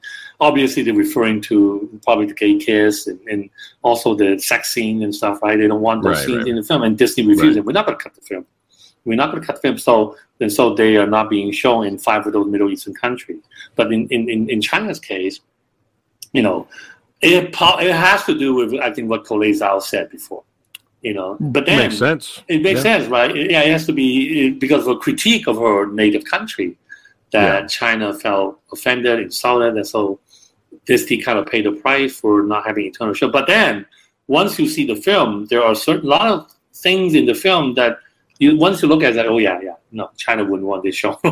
Obviously, 0.40 0.82
they're 0.82 0.94
referring 0.94 1.40
to 1.42 1.88
probably 2.04 2.26
the 2.26 2.34
gay 2.34 2.56
kiss 2.58 3.06
and, 3.06 3.20
and 3.28 3.50
also 3.82 4.14
the 4.14 4.38
sex 4.38 4.72
scene 4.72 5.02
and 5.02 5.14
stuff, 5.14 5.40
right? 5.42 5.56
They 5.58 5.68
don't 5.68 5.80
want 5.80 6.02
those 6.02 6.16
Right, 6.16 6.26
scenes 6.26 6.38
right. 6.38 6.48
in 6.48 6.56
the 6.56 6.62
film, 6.62 6.82
and 6.82 6.98
Disney 6.98 7.26
refused 7.26 7.56
it. 7.56 7.64
We're 7.64 7.72
not 7.72 7.86
going 7.86 7.96
to 7.98 8.02
cut 8.02 8.14
the 8.14 8.20
film. 8.20 8.44
We're 9.04 9.16
not 9.16 9.30
going 9.30 9.42
to 9.42 9.46
cut 9.46 9.56
the 9.56 9.62
film. 9.62 9.78
So 9.78 10.16
and 10.40 10.52
so 10.52 10.74
they 10.74 10.96
are 10.96 11.06
not 11.06 11.30
being 11.30 11.52
shown 11.52 11.86
in 11.86 11.98
five 11.98 12.26
of 12.26 12.32
those 12.32 12.46
Middle 12.48 12.70
Eastern 12.70 12.94
countries. 12.94 13.42
But 13.76 13.92
in, 13.92 14.08
in, 14.08 14.28
in, 14.28 14.50
in 14.50 14.60
China's 14.60 14.98
case, 14.98 15.40
you 16.32 16.42
know, 16.42 16.66
it 17.22 17.52
po- 17.52 17.78
it 17.78 17.92
has 17.92 18.24
to 18.24 18.36
do 18.36 18.54
with 18.54 18.74
I 18.74 18.92
think 18.92 19.08
what 19.08 19.24
Chloe 19.24 19.52
Zhao 19.52 19.80
said 19.82 20.10
before. 20.10 20.42
You 21.02 21.12
know, 21.14 21.34
mm, 21.36 21.52
but 21.52 21.66
then 21.66 21.78
Makes 21.78 21.98
sense. 21.98 22.42
it 22.48 22.62
makes 22.62 22.78
Yeah. 22.78 22.96
sense, 22.98 23.08
right? 23.08 23.30
It, 23.36 23.50
yeah, 23.50 23.60
it 23.60 23.70
has 23.72 23.84
to 23.86 23.92
be 23.92 24.50
because 24.50 24.86
of 24.86 24.96
a 24.96 24.98
critique 24.98 25.46
of 25.46 25.58
her 25.58 25.86
native 25.92 26.24
country 26.24 26.76
that 27.34 27.62
Yeah. 27.62 27.66
China 27.66 28.14
felt 28.14 28.60
offended, 28.72 29.18
insulted, 29.18 29.76
and 29.76 29.86
so 29.86 30.20
Disney 30.86 31.18
kind 31.18 31.38
of 31.38 31.46
paid 31.46 31.66
the 31.66 31.72
price 31.72 32.18
for 32.20 32.42
not 32.42 32.66
having 32.66 32.86
Eternal 32.86 33.14
Show. 33.14 33.28
But 33.28 33.46
then 33.46 33.84
once 34.28 34.58
you 34.58 34.68
see 34.68 34.86
the 34.86 34.96
film, 34.96 35.46
there 35.50 35.62
are 35.62 35.74
certain 35.74 36.08
lot 36.08 36.28
of 36.28 36.50
things 36.72 37.14
in 37.14 37.26
the 37.26 37.34
film 37.34 37.74
that 37.74 37.98
you 38.38 38.56
once 38.56 38.82
you 38.82 38.88
look 38.88 39.02
at 39.02 39.14
that, 39.14 39.26
oh 39.26 39.38
yeah, 39.38 39.60
yeah, 39.60 39.76
no, 39.92 40.10
China 40.16 40.44
wouldn't 40.44 40.68
want 40.68 40.82
this 40.82 40.96
show. 40.96 41.18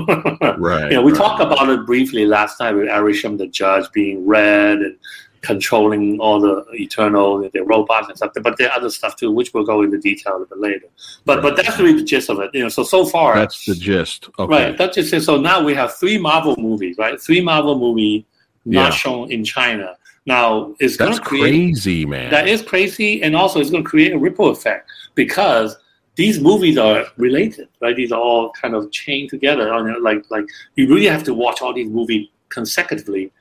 Right. 0.59 0.91
You 0.91 0.97
know, 0.97 1.03
we 1.03 1.13
right. 1.13 1.19
talked 1.23 1.41
about 1.41 1.69
it 1.69 1.87
briefly 1.87 2.27
last 2.27 2.59
time 2.59 2.77
with 2.77 2.89
Arishem, 2.89 3.39
the 3.39 3.47
judge, 3.47 3.91
being 3.93 4.27
red 4.27 4.79
and 4.79 4.97
controlling 5.43 6.19
all 6.21 6.41
the 6.41 6.65
eternal, 6.73 7.49
the 7.53 7.61
robots 7.65 8.09
and 8.09 8.17
stuff. 8.17 8.33
But 8.43 8.57
there 8.59 8.71
are 8.71 8.77
other 8.79 8.91
stuff 8.91 9.17
too, 9.17 9.31
which 9.31 9.53
we'll 9.53 9.65
go 9.67 9.83
into 9.83 9.99
detail 9.99 10.33
a 10.33 10.39
little 10.39 10.47
bit 10.57 10.59
later. 10.61 10.87
But 11.25 11.43
but 11.43 11.57
that's 11.57 11.79
really 11.79 11.93
the 11.95 12.05
gist 12.05 12.31
of 12.31 12.39
it. 12.39 12.51
You 12.55 12.63
know, 12.63 12.69
so 12.69 12.83
so 12.85 13.05
far, 13.05 13.35
That's 13.35 13.65
the 13.67 13.75
gist. 13.75 14.31
Okay. 14.39 14.53
right? 14.69 14.79
That's 14.79 14.95
just 14.97 15.13
it. 15.13 15.23
So 15.23 15.39
now 15.41 15.63
we 15.63 15.75
have 15.75 15.95
three 15.97 16.17
Marvel 16.19 16.55
movies, 16.59 16.97
right? 16.99 17.21
Three 17.21 17.41
Marvel 17.43 17.79
movie 17.79 18.25
not 18.65 18.85
Yeah. 18.85 18.91
shown 18.91 19.31
in 19.33 19.45
China. 19.45 19.97
Now 20.27 20.75
it's 20.79 20.97
going 20.97 21.11
That's 21.11 21.19
to 21.23 21.29
create 21.29 21.51
crazy, 21.51 22.07
man. 22.07 22.31
that 22.31 22.47
is 22.47 22.63
crazy, 22.63 23.23
and 23.25 23.35
also 23.35 23.59
it's 23.61 23.71
going 23.71 23.83
to 23.83 23.91
create 23.91 24.13
a 24.13 24.19
ripple 24.19 24.49
effect 24.51 24.89
because 25.17 25.77
these 26.15 26.39
movies 26.41 26.79
are 26.79 27.07
related, 27.17 27.69
right? 27.81 27.97
These 27.97 28.13
are 28.13 28.21
all 28.21 28.53
kind 28.53 28.75
of 28.77 28.93
chained 28.93 29.31
together. 29.31 29.73
On 29.73 30.01
like 30.05 30.23
like 30.31 30.45
you 30.77 30.87
really 30.89 31.07
have 31.07 31.25
to 31.25 31.35
watch 31.35 31.61
all 31.61 31.73
these 31.75 31.89
movies 31.89 32.29
consecutively 32.51 33.33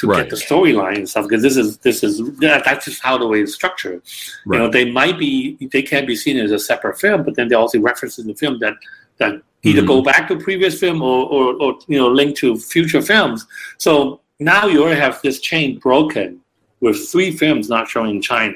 to 0.00 0.06
Right. 0.08 0.22
get 0.22 0.30
the 0.30 0.36
storyline 0.36 0.96
and 0.96 1.08
stuff 1.08 1.26
because 1.28 1.42
this 1.42 1.56
is 1.56 1.78
this 1.78 2.02
is 2.02 2.18
that, 2.38 2.64
that's 2.64 2.84
just 2.86 3.02
how 3.02 3.16
the 3.18 3.26
way 3.26 3.42
it's 3.42 3.54
structured. 3.54 4.00
You 4.46 4.58
know, 4.58 4.68
they 4.70 4.90
might 4.90 5.18
be 5.18 5.56
they 5.72 5.82
can 5.82 6.06
be 6.06 6.16
seen 6.16 6.36
as 6.38 6.50
a 6.52 6.58
separate 6.58 6.98
film, 6.98 7.22
but 7.22 7.34
then 7.36 7.48
they 7.48 7.54
also 7.54 7.78
reference 7.80 8.18
in 8.18 8.26
the 8.26 8.34
film 8.34 8.58
that 8.60 8.74
that 9.18 9.32
either 9.62 9.82
Mhm. 9.82 9.86
go 9.86 10.02
back 10.02 10.28
to 10.28 10.36
previous 10.36 10.78
film 10.80 11.02
or, 11.02 11.26
or 11.36 11.54
or 11.62 11.78
you 11.86 11.98
know 11.98 12.08
link 12.08 12.36
to 12.36 12.56
future 12.56 13.02
films. 13.02 13.46
So 13.78 14.20
now 14.38 14.66
you 14.66 14.82
already 14.82 15.00
have 15.00 15.20
this 15.22 15.38
chain 15.40 15.78
broken 15.78 16.40
with 16.80 16.96
three 17.12 17.30
films 17.30 17.68
not 17.68 17.88
showing 17.88 18.16
in 18.16 18.22
China. 18.22 18.54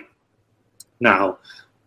Now, 1.01 1.39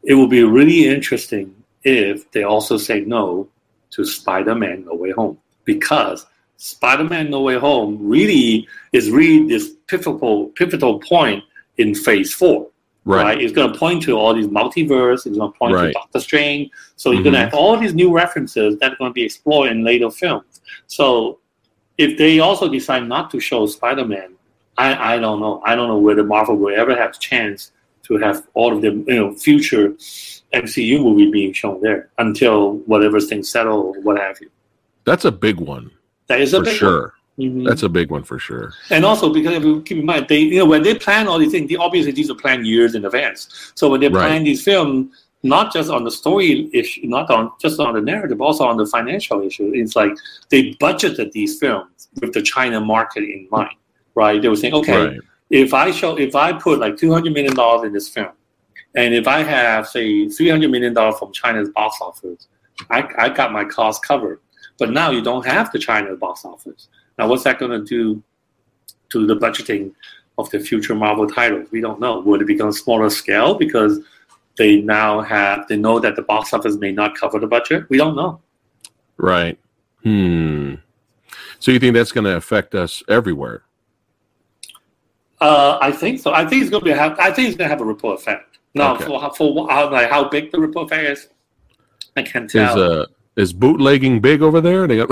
it 0.03 0.13
will 0.13 0.27
be 0.27 0.43
really 0.43 0.85
interesting 0.87 1.55
if 1.83 2.29
they 2.31 2.43
also 2.43 2.77
say 2.77 2.99
no 3.01 3.47
to 3.91 4.05
Spider-Man 4.05 4.85
No 4.85 4.93
Way 4.93 5.11
Home 5.11 5.37
because 5.65 6.27
Spider-Man 6.57 7.29
No 7.29 7.41
Way 7.41 7.57
Home 7.57 7.97
really 8.01 8.67
is 8.91 9.09
really 9.09 9.47
this 9.47 9.71
pivotal 9.87 10.47
pivotal 10.49 10.99
point 10.99 11.43
in 11.77 11.95
Phase 11.95 12.33
Four. 12.33 12.69
Right. 13.05 13.23
Right. 13.23 13.41
It's 13.41 13.53
going 13.53 13.71
to 13.71 13.79
point 13.79 14.03
to 14.03 14.17
all 14.17 14.33
these 14.33 14.47
multiverse. 14.47 15.25
It's 15.25 15.37
going 15.37 15.53
to 15.53 15.57
point 15.57 15.77
to 15.77 15.91
Doctor 15.93 16.19
Strange. 16.19 16.71
So 16.97 17.11
you're 17.11 17.19
mm-hmm. 17.19 17.23
going 17.23 17.33
to 17.35 17.39
have 17.39 17.53
all 17.53 17.77
these 17.77 17.93
new 17.93 18.13
references 18.13 18.77
that 18.79 18.91
are 18.91 18.95
going 18.97 19.11
to 19.11 19.13
be 19.13 19.23
explored 19.23 19.71
in 19.71 19.85
later 19.85 20.11
films. 20.11 20.61
So 20.87 21.39
if 21.97 22.17
they 22.17 22.39
also 22.39 22.67
decide 22.67 23.07
not 23.07 23.31
to 23.31 23.39
show 23.39 23.65
Spider-Man, 23.65 24.33
I, 24.77 25.15
I 25.15 25.19
don't 25.19 25.39
know. 25.39 25.61
I 25.63 25.75
don't 25.75 25.87
know 25.87 25.99
whether 25.99 26.23
Marvel 26.23 26.57
will 26.57 26.75
ever 26.75 26.95
have 26.95 27.11
a 27.11 27.17
chance 27.17 27.71
to 28.03 28.17
have 28.17 28.47
all 28.53 28.75
of 28.75 28.81
the 28.81 28.91
you 28.91 29.15
know 29.15 29.33
future 29.33 29.89
MCU 30.53 31.01
movie 31.01 31.31
being 31.31 31.53
shown 31.53 31.81
there 31.81 32.09
until 32.17 32.77
whatever 32.79 33.19
things 33.19 33.49
settle 33.49 33.79
or 33.79 34.01
what 34.01 34.19
have 34.19 34.39
you. 34.41 34.49
That's 35.05 35.25
a 35.25 35.31
big 35.31 35.59
one 35.59 35.91
That 36.27 36.41
is 36.41 36.53
a 36.53 36.59
for 36.59 36.65
big 36.65 36.75
sure. 36.75 37.01
one. 37.01 37.11
Mhm. 37.39 37.67
That's 37.67 37.83
a 37.83 37.89
big 37.89 38.09
one 38.09 38.23
for 38.23 38.39
sure. 38.39 38.73
And 38.89 39.05
also 39.05 39.31
because 39.31 39.53
if 39.55 39.63
you 39.63 39.81
keep 39.83 39.99
in 39.99 40.05
mind, 40.05 40.25
they 40.27 40.39
you 40.39 40.59
know 40.59 40.65
when 40.65 40.81
they 40.83 40.95
plan 40.95 41.27
all 41.27 41.37
these 41.37 41.51
things, 41.51 41.69
they, 41.69 41.75
obviously 41.75 42.11
these 42.11 42.29
are 42.31 42.35
planned 42.35 42.65
years 42.65 42.95
in 42.95 43.05
advance. 43.05 43.71
So 43.75 43.89
when 43.89 43.99
they 44.01 44.07
Right. 44.09 44.27
plan 44.27 44.43
these 44.43 44.63
films, 44.63 45.15
not 45.43 45.71
just 45.71 45.89
on 45.91 46.03
the 46.03 46.09
story 46.09 46.67
issue, 46.73 47.01
not 47.05 47.29
on 47.29 47.51
just 47.61 47.79
on 47.79 47.93
the 47.93 48.01
narrative, 48.01 48.41
also 48.41 48.65
on 48.65 48.75
the 48.77 48.87
financial 48.87 49.41
issue, 49.43 49.71
it's 49.73 49.95
like 49.95 50.11
they 50.49 50.73
budgeted 50.75 51.31
these 51.31 51.59
films 51.59 52.09
with 52.21 52.33
the 52.33 52.41
China 52.41 52.79
market 52.81 53.23
in 53.23 53.47
mind, 53.51 53.75
right? 54.15 54.41
They 54.41 54.49
were 54.49 54.55
saying, 54.55 54.73
okay, 54.73 55.05
Right. 55.05 55.19
if 55.51 55.75
I 55.75 55.91
show 55.91 56.17
if 56.17 56.35
I 56.35 56.53
put 56.53 56.79
like 56.79 56.97
two 56.97 57.11
hundred 57.13 57.33
million 57.33 57.53
dollars 57.53 57.85
in 57.85 57.93
this 57.93 58.09
film, 58.09 58.31
and 58.95 59.13
if 59.13 59.27
I 59.27 59.43
have 59.43 59.87
say 59.87 60.27
three 60.27 60.49
hundred 60.49 60.71
million 60.71 60.93
dollars 60.95 61.19
from 61.19 61.31
China's 61.33 61.69
box 61.69 61.97
office, 62.01 62.47
I, 62.89 63.07
I 63.19 63.29
got 63.29 63.51
my 63.53 63.63
costs 63.63 64.03
covered. 64.03 64.39
But 64.79 64.91
now 64.91 65.11
you 65.11 65.21
don't 65.21 65.45
have 65.45 65.71
the 65.71 65.79
China 65.79 66.15
box 66.15 66.45
office. 66.45 66.87
Now 67.17 67.27
what's 67.27 67.43
that 67.43 67.59
going 67.59 67.71
to 67.71 67.83
do 67.83 68.21
to 69.09 69.25
the 69.25 69.35
budgeting 69.35 69.93
of 70.37 70.49
the 70.51 70.59
future 70.59 70.93
Marvel 70.95 71.27
titles? 71.27 71.67
We 71.71 71.81
don't 71.81 71.99
know. 71.99 72.19
Would 72.19 72.41
it 72.41 72.45
become 72.47 72.71
smaller 72.71 73.09
scale 73.09 73.55
because 73.55 73.99
they 74.57 74.81
now 74.81 75.21
have 75.21 75.67
they 75.67 75.77
know 75.77 75.99
that 75.99 76.15
the 76.15 76.21
box 76.21 76.53
office 76.53 76.75
may 76.75 76.91
not 76.91 77.15
cover 77.15 77.39
the 77.39 77.47
budget? 77.47 77.89
We 77.89 77.97
don't 77.97 78.15
know. 78.15 78.39
Right. 79.17 79.57
Hmm. 80.03 80.75
So 81.59 81.71
you 81.71 81.79
think 81.79 81.95
that's 81.95 82.11
going 82.11 82.25
to 82.25 82.35
affect 82.35 82.75
us 82.75 83.01
everywhere? 83.09 83.63
Uh, 85.41 85.77
I 85.81 85.91
think 85.91 86.19
so. 86.19 86.33
I 86.33 86.45
think 86.45 86.61
it's 86.61 86.71
going 86.71 86.81
to 86.83 86.85
be 86.85 86.91
have. 86.91 87.17
I 87.19 87.31
think 87.31 87.47
it's 87.49 87.57
going 87.57 87.67
to 87.69 87.73
have 87.75 87.81
a 87.81 87.85
ripple 87.85 88.13
effect. 88.13 88.57
Now, 88.73 88.93
Okay. 88.95 89.05
for 89.05 89.33
for 89.35 89.69
how, 89.69 89.91
like 89.91 90.09
how 90.09 90.29
big 90.29 90.51
the 90.51 90.59
ripple 90.59 90.83
effect 90.83 91.03
is, 91.03 91.27
I 92.15 92.21
can't 92.23 92.45
Is 92.45 92.51
tell. 92.53 92.79
uh 92.81 93.05
is 93.37 93.53
bootlegging 93.53 94.19
big 94.19 94.41
over 94.41 94.59
there? 94.59 94.87
They 94.87 94.97
got 94.97 95.09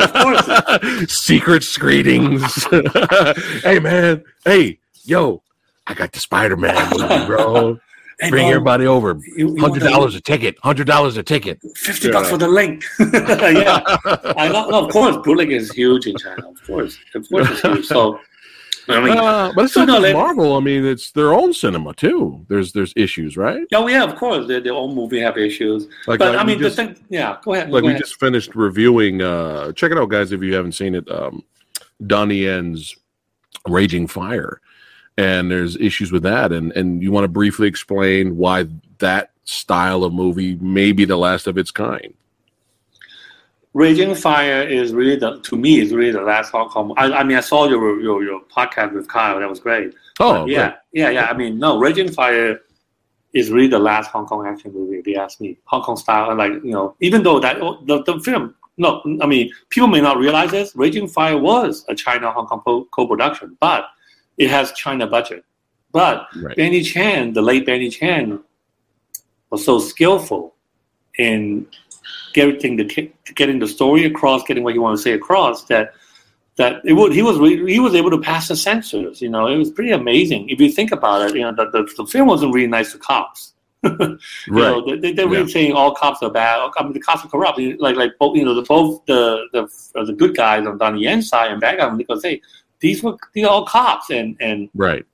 Of 0.00 1.10
secret 1.10 1.62
screenings. 1.62 2.64
hey 3.62 3.78
man, 3.78 4.24
hey 4.44 4.78
yo, 5.04 5.42
I 5.86 5.94
got 5.94 6.12
the 6.12 6.20
Spider 6.20 6.56
Man 6.56 6.74
movie, 6.96 7.26
bro. 7.26 7.78
Hey, 8.20 8.30
Bring 8.30 8.44
bro, 8.44 8.50
everybody 8.52 8.86
over. 8.86 9.18
you- 9.36 9.56
you 9.56 9.60
Hundred 9.60 9.82
want 9.82 9.94
dollars 9.94 10.14
a 10.14 10.20
ticket. 10.20 10.56
Hundred 10.62 10.86
dollars 10.86 11.16
a 11.16 11.24
ticket. 11.24 11.58
Fifty 11.74 12.08
bucks 12.12 12.30
for 12.30 12.36
the 12.36 12.46
link. 12.46 12.84
yeah, 13.00 13.80
I 14.36 14.48
know. 14.48 14.68
No, 14.68 14.84
of 14.84 14.92
course, 14.92 15.16
bootlegging 15.24 15.56
is 15.56 15.72
huge 15.72 16.06
in 16.06 16.16
China. 16.16 16.48
Of 16.50 16.62
course, 16.64 16.96
of 17.16 17.28
course, 17.28 17.50
it's 17.50 17.62
huge. 17.62 17.86
So, 17.86 18.20
I 18.88 19.00
mean, 19.00 19.16
Uh, 19.16 19.52
but 19.54 19.64
it's 19.66 19.76
not 19.76 19.86
no, 19.88 20.00
just 20.00 20.12
Marvel. 20.14 20.56
I 20.56 20.60
mean, 20.60 20.84
it's 20.84 21.12
their 21.12 21.32
own 21.32 21.52
cinema 21.52 21.94
too. 21.94 22.44
There's 22.48 22.72
there's 22.72 22.92
issues, 22.96 23.36
right? 23.36 23.64
oh 23.74 23.86
yeah, 23.88 24.02
of 24.04 24.16
course, 24.16 24.46
their, 24.48 24.60
their 24.60 24.72
own 24.74 24.94
movie 24.94 25.20
have 25.20 25.38
issues. 25.38 25.86
Like, 26.06 26.18
But 26.18 26.34
like 26.34 26.40
I 26.40 26.44
mean, 26.44 26.58
just, 26.58 26.76
the 26.76 26.86
thing. 26.86 27.04
Yeah, 27.08 27.36
go 27.44 27.54
ahead. 27.54 27.70
like 27.70 27.82
go 27.82 27.86
we 27.86 27.92
ahead. 27.92 28.02
just 28.02 28.18
finished 28.18 28.54
reviewing. 28.54 29.22
uh 29.22 29.72
Check 29.72 29.92
it 29.92 29.98
out, 29.98 30.08
guys, 30.08 30.32
if 30.32 30.42
you 30.42 30.54
haven't 30.54 30.72
seen 30.72 30.94
it. 30.94 31.08
Um, 31.10 31.44
Donnie 32.06 32.42
Yen's 32.44 32.96
Raging 33.68 34.08
Fire, 34.08 34.60
and 35.16 35.50
there's 35.50 35.76
issues 35.76 36.10
with 36.10 36.24
that, 36.24 36.50
and 36.52 36.72
and 36.72 37.02
you 37.02 37.12
want 37.12 37.24
to 37.24 37.28
briefly 37.28 37.68
explain 37.68 38.36
why 38.36 38.66
that 38.98 39.30
style 39.44 40.02
of 40.04 40.12
movie 40.12 40.56
may 40.56 40.92
be 40.92 41.04
the 41.04 41.16
last 41.16 41.46
of 41.46 41.56
its 41.58 41.70
kind. 41.70 42.14
Raging 43.74 44.14
Fire 44.14 44.62
is 44.62 44.92
really 44.92 45.16
the 45.16 45.40
to 45.40 45.56
me 45.56 45.80
is 45.80 45.92
really 45.92 46.12
the 46.12 46.20
last 46.20 46.50
Hong 46.50 46.68
Kong. 46.68 46.92
I, 46.98 47.10
I 47.12 47.24
mean, 47.24 47.38
I 47.38 47.40
saw 47.40 47.66
your, 47.68 48.00
your 48.00 48.22
your 48.22 48.40
podcast 48.42 48.92
with 48.92 49.08
Kyle. 49.08 49.40
That 49.40 49.48
was 49.48 49.60
great. 49.60 49.94
Oh, 50.20 50.44
yeah, 50.46 50.74
yeah, 50.92 51.08
yeah, 51.08 51.10
yeah. 51.10 51.24
I 51.26 51.34
mean, 51.34 51.58
no, 51.58 51.78
Raging 51.78 52.10
Fire 52.10 52.60
is 53.32 53.50
really 53.50 53.68
the 53.68 53.78
last 53.78 54.10
Hong 54.10 54.26
Kong 54.26 54.46
action 54.46 54.74
movie. 54.74 54.98
If 54.98 55.06
you 55.06 55.16
ask 55.16 55.40
me, 55.40 55.58
Hong 55.64 55.82
Kong 55.82 55.96
style, 55.96 56.36
like 56.36 56.52
you 56.52 56.72
know, 56.72 56.96
even 57.00 57.22
though 57.22 57.40
that 57.40 57.58
the, 57.86 58.02
the 58.02 58.20
film, 58.20 58.54
no, 58.76 59.02
I 59.22 59.26
mean, 59.26 59.50
people 59.70 59.88
may 59.88 60.02
not 60.02 60.18
realize 60.18 60.50
this. 60.50 60.76
Raging 60.76 61.08
Fire 61.08 61.38
was 61.38 61.86
a 61.88 61.94
China 61.94 62.30
Hong 62.30 62.46
Kong 62.46 62.60
co- 62.62 62.88
co-production, 62.90 63.56
but 63.58 63.86
it 64.36 64.50
has 64.50 64.72
China 64.72 65.06
budget. 65.06 65.44
But 65.92 66.26
right, 66.36 66.56
Benny 66.56 66.82
Chan, 66.82 67.32
the 67.32 67.42
late 67.42 67.64
Benny 67.64 67.88
Chan, 67.88 68.38
was 69.48 69.64
so 69.64 69.78
skillful 69.78 70.54
in 71.18 71.66
getting 72.34 72.76
the 72.76 73.12
getting 73.34 73.58
the 73.58 73.68
story 73.68 74.04
across, 74.04 74.42
getting 74.44 74.64
what 74.64 74.74
you 74.74 74.82
want 74.82 74.96
to 74.96 75.02
say 75.02 75.12
across 75.12 75.64
that 75.64 75.94
that 76.56 76.82
it 76.84 76.92
would 76.92 77.12
he 77.12 77.22
was 77.22 77.38
re- 77.38 77.70
he 77.72 77.80
was 77.80 77.94
able 77.94 78.10
to 78.10 78.18
pass 78.20 78.48
the 78.48 78.56
censors. 78.56 79.22
You 79.22 79.30
know, 79.30 79.46
it 79.46 79.56
was 79.56 79.70
pretty 79.70 79.92
amazing 79.92 80.48
if 80.48 80.60
you 80.60 80.70
think 80.70 80.92
about 80.92 81.30
it. 81.30 81.34
You 81.36 81.42
know, 81.42 81.54
the, 81.54 81.70
the, 81.70 81.88
the 81.96 82.06
film 82.06 82.28
wasn't 82.28 82.54
really 82.54 82.68
nice 82.68 82.92
to 82.92 82.98
cops. 82.98 83.54
you 83.82 84.18
know, 84.48 84.84
right, 84.84 85.00
they, 85.00 85.12
they're 85.12 85.28
really 85.28 85.46
Yeah. 85.48 85.52
saying 85.52 85.72
all 85.72 85.94
cops 85.94 86.22
are 86.22 86.30
bad. 86.30 86.70
I 86.76 86.82
mean, 86.84 86.92
the 86.92 87.00
cops 87.00 87.24
are 87.24 87.28
corrupt. 87.28 87.58
Like 87.58 87.96
like 87.96 88.12
both 88.18 88.36
you 88.36 88.44
know 88.44 88.54
the 88.54 88.62
both 88.62 89.04
the 89.06 89.46
the 89.52 89.62
uh, 89.98 90.04
the 90.04 90.12
good 90.12 90.36
guys 90.36 90.66
on 90.66 90.78
Donnie 90.78 91.02
Yen's 91.02 91.28
side 91.28 91.50
and 91.50 91.60
bad 91.60 91.78
guys 91.78 91.96
because 91.96 92.22
hey, 92.22 92.40
these 92.80 93.02
were 93.02 93.16
these 93.32 93.46
all 93.46 93.64
cops 93.66 94.10
and 94.10 94.36
and 94.40 94.68
right. 94.74 95.04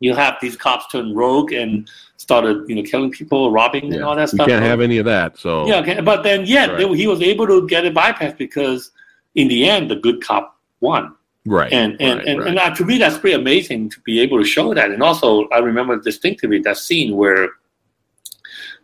you 0.00 0.14
have 0.14 0.36
these 0.40 0.56
cops 0.56 0.86
turn 0.88 1.14
rogue 1.14 1.52
and 1.52 1.90
started, 2.26 2.56
you 2.68 2.74
know, 2.76 2.82
killing 2.82 3.10
people, 3.10 3.50
robbing, 3.50 3.92
and 3.92 4.02
all 4.04 4.14
that 4.16 4.28
stuff. 4.28 4.36
stuff. 4.38 4.48
can't 4.48 4.64
have 4.64 4.80
any 4.80 4.98
of 4.98 5.04
that. 5.06 5.36
So 5.38 5.66
yeah, 5.66 5.80
okay. 5.80 6.00
but 6.00 6.22
then 6.22 6.46
yet 6.46 6.68
Right. 6.70 6.78
they- 6.88 6.96
he 7.02 7.06
was 7.06 7.20
able 7.20 7.46
to 7.48 7.66
get 7.66 7.84
a 7.84 7.90
bypass 7.90 8.32
because 8.44 8.90
in 9.34 9.48
the 9.48 9.60
end 9.68 9.90
the 9.90 9.96
good 9.96 10.18
cop 10.28 10.44
won. 10.80 11.04
right, 11.44 11.72
And 11.72 11.96
and 12.00 12.18
right, 12.18 12.28
and, 12.28 12.38
right. 12.38 12.48
and 12.48 12.58
uh, 12.58 12.70
to 12.78 12.84
me 12.84 12.94
that's 13.02 13.18
pretty 13.18 13.34
amazing 13.44 13.80
to 13.94 13.98
be 14.10 14.14
able 14.24 14.38
to 14.38 14.44
show 14.56 14.72
that. 14.78 14.88
And 14.94 15.02
also 15.02 15.48
I 15.48 15.58
remember 15.58 15.94
distinctively 16.10 16.60
that 16.60 16.78
scene 16.78 17.10
where 17.16 17.48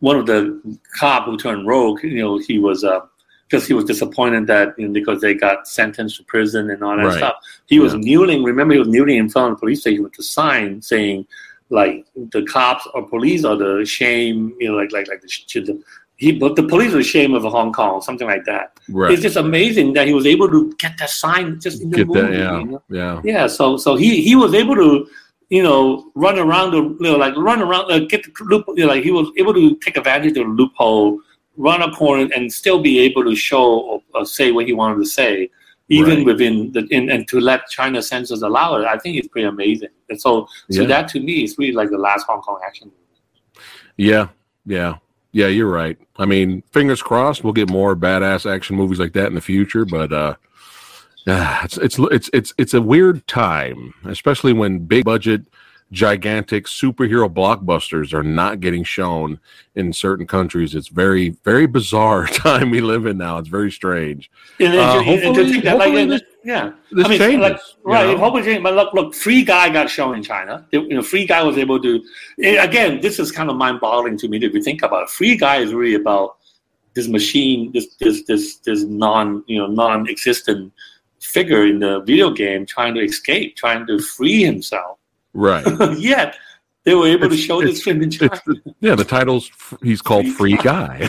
one 0.00 0.16
of 0.16 0.26
the 0.26 0.40
cop 0.98 1.24
who 1.26 1.36
turned 1.36 1.66
rogue, 1.66 2.02
you 2.02 2.20
know, 2.22 2.38
he 2.38 2.58
was 2.58 2.82
uh 2.84 3.00
because 3.46 3.66
he 3.66 3.72
was 3.72 3.84
disappointed 3.84 4.46
that 4.46 4.74
you 4.78 4.86
know, 4.86 4.92
because 4.92 5.20
they 5.22 5.32
got 5.32 5.66
sentenced 5.66 6.16
to 6.18 6.22
prison 6.24 6.68
and 6.70 6.82
all 6.82 6.96
that 6.96 7.04
Right. 7.06 7.16
stuff. 7.22 7.36
He 7.66 7.78
was 7.78 7.92
Yeah. 7.94 8.00
kneeling. 8.00 8.42
Remember, 8.44 8.74
he 8.74 8.78
was 8.84 8.88
kneeling 8.88 9.16
in 9.16 9.28
front 9.30 9.46
of 9.52 9.56
the 9.56 9.60
police 9.60 9.80
station 9.80 10.02
with 10.02 10.12
the 10.14 10.22
sign 10.22 10.82
saying, 10.82 11.26
like 11.70 12.06
the 12.32 12.42
cops 12.44 12.86
or 12.94 13.06
police 13.08 13.44
are 13.44 13.56
the 13.56 13.84
shame, 13.84 14.54
you 14.58 14.68
know, 14.70 14.76
like 14.76 14.92
like 14.92 15.08
like 15.08 15.20
the, 15.20 15.60
the 15.60 15.82
he, 16.16 16.32
but 16.32 16.56
the 16.56 16.64
police 16.64 16.92
are 16.92 16.96
the 16.98 17.02
shame 17.04 17.34
of 17.34 17.44
Hong 17.44 17.72
Kong, 17.72 18.00
something 18.00 18.26
like 18.26 18.44
that. 18.44 18.72
right. 18.88 19.12
It's 19.12 19.22
just 19.22 19.36
amazing 19.36 19.92
that 19.92 20.08
he 20.08 20.14
was 20.14 20.26
able 20.26 20.48
to 20.48 20.72
get 20.78 20.98
that 20.98 21.10
sign 21.10 21.60
just 21.60 21.80
in 21.80 21.90
the 21.90 21.98
Get 21.98 22.06
movie. 22.08 22.20
that, 22.22 22.32
yeah, 22.32 22.58
you 22.58 22.64
know? 22.66 22.82
yeah, 22.90 23.20
Yeah, 23.24 23.46
so 23.46 23.76
so 23.76 23.94
he 23.94 24.22
he 24.22 24.34
was 24.34 24.52
able 24.52 24.74
to, 24.74 25.08
you 25.48 25.62
know, 25.62 26.10
run 26.14 26.38
around 26.38 26.72
the 26.72 26.82
you 26.82 26.96
know 27.12 27.16
like 27.16 27.36
run 27.36 27.62
around 27.62 27.90
uh, 27.92 28.00
get 28.00 28.24
the 28.24 28.32
loop 28.44 28.64
you 28.74 28.84
know, 28.84 28.92
like 28.92 29.04
he 29.04 29.12
was 29.12 29.30
able 29.36 29.54
to 29.54 29.76
take 29.76 29.96
advantage 29.96 30.36
of 30.38 30.46
the 30.46 30.52
loophole, 30.52 31.20
run 31.56 31.82
a 31.82 31.90
corner, 31.92 32.28
and 32.34 32.52
still 32.52 32.80
be 32.80 32.98
able 32.98 33.22
to 33.24 33.36
show 33.36 33.80
or, 33.80 34.02
or 34.14 34.26
say 34.26 34.50
what 34.50 34.66
he 34.66 34.72
wanted 34.72 34.98
to 34.98 35.06
say, 35.06 35.48
even 35.88 36.18
Right. 36.18 36.26
within 36.26 36.72
the 36.72 36.86
in, 36.90 37.08
and 37.10 37.26
to 37.28 37.40
let 37.40 37.66
China 37.68 38.02
censors 38.02 38.42
allow 38.42 38.76
it. 38.76 38.84
I 38.86 38.98
think 38.98 39.16
it's 39.16 39.28
pretty 39.28 39.48
amazing. 39.48 39.88
And 40.10 40.20
so 40.20 40.46
so 40.70 40.82
Yeah. 40.82 40.88
that 40.88 41.08
to 41.08 41.20
me 41.20 41.44
is 41.44 41.56
really 41.58 41.72
like 41.72 41.90
the 41.90 41.98
last 41.98 42.26
Hong 42.26 42.40
Kong 42.42 42.58
action 42.66 42.88
movie. 42.88 43.66
yeah, 43.96 44.28
yeah, 44.66 44.94
yeah. 45.32 45.46
You're 45.48 45.70
right. 45.70 45.96
I 46.18 46.26
mean, 46.26 46.62
fingers 46.72 47.02
crossed, 47.02 47.42
we'll 47.42 47.52
get 47.52 47.70
more 47.70 47.96
badass 47.96 48.50
action 48.50 48.76
movies 48.76 48.98
like 49.00 49.12
that 49.14 49.26
in 49.26 49.34
the 49.34 49.40
future. 49.40 49.84
But 49.84 50.12
uh, 50.12 50.34
it's 51.26 51.76
it's 51.86 51.98
it's 51.98 52.30
it's 52.32 52.54
it's 52.58 52.74
a 52.74 52.82
weird 52.82 53.26
time, 53.26 53.94
especially 54.04 54.52
when 54.52 54.80
big 54.86 55.04
budget 55.04 55.42
gigantic 55.90 56.66
superhero 56.66 57.32
blockbusters 57.32 58.12
are 58.12 58.22
not 58.22 58.60
getting 58.60 58.84
shown 58.84 59.38
in 59.74 59.92
certain 59.92 60.26
countries. 60.26 60.74
It's 60.74 60.88
very, 60.88 61.30
very 61.44 61.66
bizarre 61.66 62.26
time 62.46 62.70
we 62.70 62.80
live 62.80 63.06
in 63.06 63.16
now. 63.18 63.38
It's 63.38 63.48
very 63.48 63.70
strange. 63.70 64.30
And 64.60 64.74
Uh, 64.74 64.74
to- 64.74 64.98
and 64.98 65.04
to 65.04 65.04
hopefully- 65.26 65.50
think 65.52 65.64
that, 65.64 65.78
like, 65.78 65.92
this- 66.08 66.22
yeah, 66.44 66.72
This 66.92 67.06
I 67.06 67.08
mean, 67.08 67.18
changes, 67.18 67.40
like, 67.40 67.56
you 67.56 67.92
right? 67.92 68.06
know? 68.08 68.18
Hopefully. 68.18 68.58
But 68.58 68.74
look, 68.74 68.92
look, 68.94 69.14
Free 69.14 69.42
Guy 69.42 69.70
got 69.70 69.88
shown 69.90 70.14
in 70.14 70.22
China. 70.22 70.66
You 70.72 70.88
know, 70.88 71.02
Free 71.02 71.26
Guy 71.26 71.42
was 71.42 71.56
able 71.58 71.80
to. 71.80 72.02
Again, 72.38 73.00
this 73.00 73.18
is 73.18 73.32
kind 73.32 73.50
of 73.50 73.56
mind-boggling 73.56 74.16
to 74.18 74.28
me 74.28 74.38
if 74.38 74.52
you 74.54 74.62
think 74.62 74.82
about 74.82 75.04
it. 75.04 75.10
Free 75.10 75.36
Guy 75.36 75.56
is 75.58 75.72
really 75.74 75.94
about 75.94 76.36
this 76.94 77.08
machine, 77.08 77.70
this 77.72 77.94
this 78.00 78.24
this 78.24 78.56
this 78.56 78.82
non 78.84 79.44
you 79.46 79.58
know 79.58 79.66
non-existent 79.66 80.72
figure 81.20 81.66
in 81.66 81.78
the 81.78 82.00
video 82.00 82.30
game 82.30 82.64
trying 82.66 82.94
to 82.94 83.00
escape, 83.00 83.56
trying 83.56 83.86
to 83.86 83.98
free 84.00 84.42
himself. 84.42 84.97
Right. 85.38 85.64
Yet 85.98 86.36
they 86.82 86.96
were 86.96 87.06
able 87.06 87.28
to 87.28 87.36
show 87.36 87.62
this 87.62 87.80
film 87.82 88.02
in 88.02 88.10
China. 88.10 88.40
Yeah, 88.80 88.96
the 88.96 89.04
title's 89.04 89.50
he's 89.82 90.02
called 90.02 90.26
Free 90.32 90.56
Guy. 90.56 91.08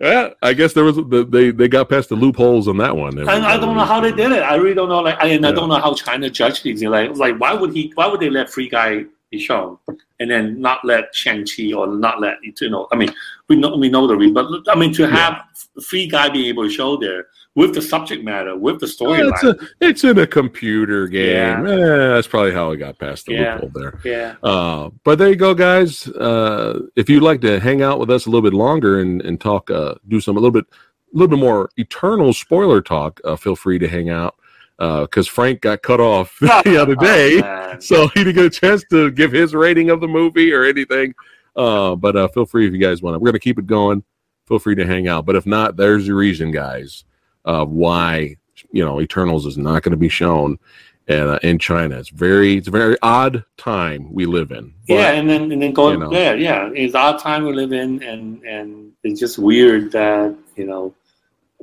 yeah, 0.00 0.30
I 0.40 0.52
guess 0.54 0.72
there 0.72 0.84
was 0.84 0.94
the, 0.94 1.26
they 1.28 1.50
they 1.50 1.66
got 1.66 1.88
past 1.88 2.08
the 2.08 2.14
loopholes 2.14 2.68
on 2.68 2.76
that 2.76 2.96
one. 2.96 3.18
And 3.18 3.28
I 3.28 3.56
don't 3.56 3.76
know 3.76 3.84
how 3.84 4.00
they 4.00 4.12
did 4.12 4.30
it. 4.30 4.42
I 4.44 4.54
really 4.54 4.74
don't 4.74 4.88
know. 4.88 5.00
Like, 5.00 5.18
I, 5.18 5.26
and 5.28 5.44
I 5.44 5.50
don't 5.50 5.68
know 5.68 5.80
how 5.80 5.92
China 5.94 6.30
judged 6.30 6.62
these. 6.62 6.84
Like, 6.84 7.16
like, 7.16 7.36
why 7.40 7.52
would 7.52 7.72
he? 7.72 7.90
Why 7.96 8.06
would 8.06 8.20
they 8.20 8.30
let 8.30 8.48
Free 8.48 8.68
Guy 8.68 9.06
be 9.30 9.40
shown 9.40 9.76
and 10.20 10.30
then 10.30 10.60
not 10.60 10.84
let 10.84 11.12
Shang 11.12 11.44
Chi 11.44 11.72
or 11.72 11.88
not 11.88 12.20
let 12.20 12.36
you 12.42 12.70
know? 12.70 12.86
I 12.92 12.96
mean, 12.96 13.12
we 13.48 13.56
know 13.56 13.76
we 13.76 13.88
know 13.88 14.06
the 14.06 14.16
reason, 14.16 14.34
but 14.34 14.46
I 14.68 14.76
mean, 14.78 14.92
to 14.94 15.08
have 15.08 15.42
Free 15.82 16.06
Guy 16.06 16.28
be 16.28 16.48
able 16.48 16.62
to 16.62 16.70
show 16.70 16.96
there 16.96 17.26
with 17.56 17.74
the 17.74 17.82
subject 17.82 18.22
matter, 18.24 18.56
with 18.56 18.78
the 18.78 18.86
it's, 18.86 18.96
storyline. 18.96 19.60
a, 19.62 19.66
it's 19.80 20.04
in 20.04 20.18
a 20.18 20.26
computer 20.26 21.08
game. 21.08 21.34
Yeah. 21.66 21.70
Eh, 21.72 22.08
that's 22.14 22.28
probably 22.28 22.52
how 22.52 22.70
I 22.70 22.76
got 22.76 22.98
past 22.98 23.26
the 23.26 23.34
Yeah. 23.34 23.54
loophole 23.54 23.70
there. 23.74 23.98
yeah, 24.04 24.34
Uh, 24.42 24.90
but 25.04 25.18
there 25.18 25.28
you 25.28 25.36
go, 25.36 25.52
guys. 25.54 26.06
Uh, 26.08 26.80
if 26.96 27.10
you'd 27.10 27.22
like 27.24 27.40
to 27.40 27.58
hang 27.58 27.82
out 27.82 27.98
with 27.98 28.10
us 28.10 28.26
a 28.26 28.30
little 28.30 28.48
bit 28.48 28.54
longer 28.56 29.00
and, 29.00 29.20
and 29.22 29.40
talk, 29.40 29.70
uh, 29.70 29.94
do 30.08 30.20
some 30.20 30.36
a 30.36 30.40
little 30.40 30.52
bit, 30.52 30.64
a 30.72 31.16
little 31.18 31.28
bit 31.28 31.40
more 31.40 31.70
eternal 31.76 32.32
spoiler 32.32 32.80
talk, 32.80 33.20
uh, 33.24 33.34
feel 33.34 33.56
free 33.56 33.78
to 33.80 33.88
hang 33.88 34.08
out 34.10 34.36
because 34.78 35.26
Frank 35.26 35.60
got 35.60 35.82
cut 35.82 36.00
off 36.00 36.38
the 36.40 36.80
other 36.80 36.94
day, 37.00 37.42
Oh, 37.42 37.76
so 37.80 38.06
he 38.08 38.22
didn't 38.24 38.36
get 38.36 38.44
a 38.46 38.50
chance 38.50 38.84
to 38.90 39.10
give 39.10 39.32
his 39.32 39.54
rating 39.54 39.90
of 39.90 40.00
the 40.00 40.08
movie 40.08 40.52
or 40.52 40.64
anything. 40.64 41.14
Uh, 41.56 41.96
but 41.96 42.16
uh, 42.16 42.28
feel 42.28 42.46
free 42.46 42.66
if 42.68 42.72
you 42.72 42.78
guys 42.78 43.02
want 43.02 43.14
to. 43.14 43.18
We're 43.18 43.26
gonna 43.30 43.40
keep 43.40 43.58
it 43.58 43.66
going. 43.66 44.04
Feel 44.46 44.60
free 44.60 44.76
to 44.76 44.86
hang 44.86 45.08
out. 45.08 45.26
But 45.26 45.34
if 45.36 45.46
not, 45.46 45.76
there's 45.76 46.06
the 46.06 46.14
reason, 46.14 46.50
guys, 46.52 47.04
of 47.44 47.70
why 47.70 48.36
you 48.72 48.84
know 48.84 49.00
Eternals 49.00 49.46
is 49.46 49.56
not 49.58 49.82
going 49.82 49.92
to 49.92 49.98
be 49.98 50.08
shown. 50.08 50.58
And, 51.08 51.28
uh, 51.28 51.38
in 51.42 51.58
China, 51.58 51.98
it's 51.98 52.10
very 52.10 52.56
it's 52.58 52.68
a 52.68 52.70
very 52.70 52.96
odd 53.02 53.44
time 53.56 54.12
we 54.12 54.26
live 54.26 54.52
in. 54.52 54.72
But- 54.86 54.94
yeah, 54.94 55.10
and 55.12 55.28
then 55.28 55.50
and 55.50 55.60
then 55.60 55.72
going 55.72 55.94
you 55.94 56.04
know. 56.04 56.10
there, 56.10 56.36
yeah, 56.36 56.70
it's 56.72 56.94
our 56.94 57.18
time 57.18 57.44
we 57.44 57.52
live 57.52 57.72
in, 57.72 58.02
and 58.02 58.42
and 58.44 58.92
it's 59.02 59.18
just 59.18 59.38
weird 59.38 59.90
that 59.92 60.36
you 60.56 60.66
know 60.66 60.94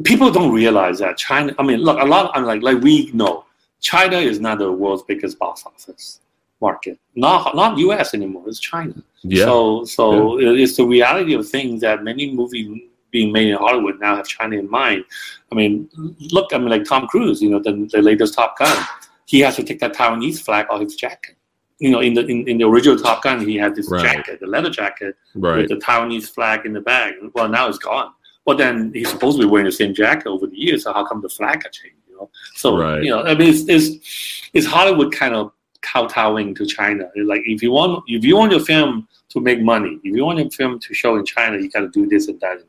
people 0.03 0.31
don't 0.31 0.51
realize 0.51 0.99
that 0.99 1.17
China. 1.17 1.55
I 1.59 1.63
mean, 1.63 1.79
look, 1.79 2.01
a 2.01 2.05
lot. 2.05 2.31
I'm 2.35 2.43
like 2.45 2.61
like 2.61 2.81
we 2.81 3.09
know 3.13 3.45
China 3.79 4.17
is 4.17 4.39
not 4.39 4.59
the 4.59 4.71
world's 4.71 5.03
biggest 5.03 5.39
box 5.39 5.63
office 5.65 6.19
market. 6.59 6.99
Not 7.15 7.55
not 7.55 7.77
U.S. 7.77 8.13
anymore. 8.13 8.43
It's 8.47 8.59
China. 8.59 8.95
Yeah, 9.21 9.45
So 9.45 9.85
so 9.85 10.39
it's 10.39 10.75
the 10.75 10.85
reality 10.85 11.33
of 11.35 11.47
things 11.47 11.81
that 11.81 12.03
many 12.03 12.33
movies 12.33 12.81
being 13.11 13.31
made 13.31 13.47
in 13.49 13.57
Hollywood 13.57 13.99
now 13.99 14.15
have 14.15 14.27
China 14.27 14.57
in 14.57 14.69
mind. 14.69 15.03
I 15.51 15.55
mean, 15.55 15.89
look, 16.31 16.53
I 16.53 16.57
mean, 16.57 16.69
like 16.69 16.83
Tom 16.85 17.07
Cruise, 17.07 17.41
you 17.41 17.49
know, 17.49 17.59
the, 17.59 17.87
the 17.91 18.01
latest 18.01 18.33
Top 18.33 18.57
Gun, 18.57 18.85
he 19.25 19.39
has 19.41 19.55
to 19.55 19.63
take 19.63 19.79
that 19.79 19.93
Taiwanese 19.93 20.41
flag 20.41 20.67
off 20.69 20.81
his 20.81 20.95
jacket. 20.95 21.35
You 21.79 21.91
know, 21.91 21.99
in 21.99 22.13
the 22.15 22.25
in, 22.25 22.47
in 22.47 22.57
the 22.57 22.67
original 22.67 22.97
Top 22.97 23.23
Gun, 23.23 23.45
he 23.47 23.55
had 23.55 23.75
this 23.75 23.89
Right. 23.89 24.01
jacket, 24.03 24.39
the 24.39 24.47
leather 24.47 24.69
jacket 24.69 25.15
right. 25.35 25.57
with 25.57 25.69
the 25.69 25.75
Taiwanese 25.75 26.29
flag 26.29 26.65
in 26.65 26.73
the 26.73 26.81
back. 26.81 27.13
Well, 27.33 27.47
now 27.47 27.67
it's 27.69 27.77
gone. 27.77 28.11
But 28.45 28.57
then 28.57 28.91
he's 28.93 29.09
supposed 29.09 29.37
to 29.37 29.43
be 29.45 29.49
wearing 29.49 29.65
the 29.65 29.71
same 29.71 29.93
jacket 29.93 30.27
over 30.27 30.47
the 30.47 30.55
years. 30.57 30.83
So 30.83 30.93
how 30.93 31.05
come 31.05 31.21
the 31.21 31.29
flag 31.29 31.63
got 31.63 31.73
changed? 31.73 31.97
You 32.09 32.15
know, 32.17 32.29
so 32.55 32.77
Right. 32.77 33.03
you 33.03 33.09
know, 33.11 33.21
I 33.23 33.35
mean, 33.35 33.49
it's, 33.53 33.67
it's 33.69 34.49
it's 34.53 34.65
Hollywood 34.65 35.13
kind 35.13 35.35
of 35.35 35.51
kowtowing 35.81 36.55
to 36.55 36.65
China. 36.65 37.09
Like 37.15 37.43
if 37.45 37.61
you 37.61 37.71
want 37.71 38.03
if 38.07 38.23
you 38.25 38.35
want 38.37 38.51
your 38.51 38.61
film 38.61 39.07
to 39.29 39.39
make 39.39 39.61
money, 39.61 39.99
if 40.03 40.15
you 40.15 40.25
want 40.25 40.39
your 40.39 40.49
film 40.49 40.79
to 40.79 40.93
show 40.93 41.15
in 41.17 41.25
China, 41.25 41.57
you 41.57 41.69
got 41.69 41.81
to 41.81 41.89
do 41.89 42.07
this 42.07 42.27
and 42.27 42.39
that. 42.39 42.63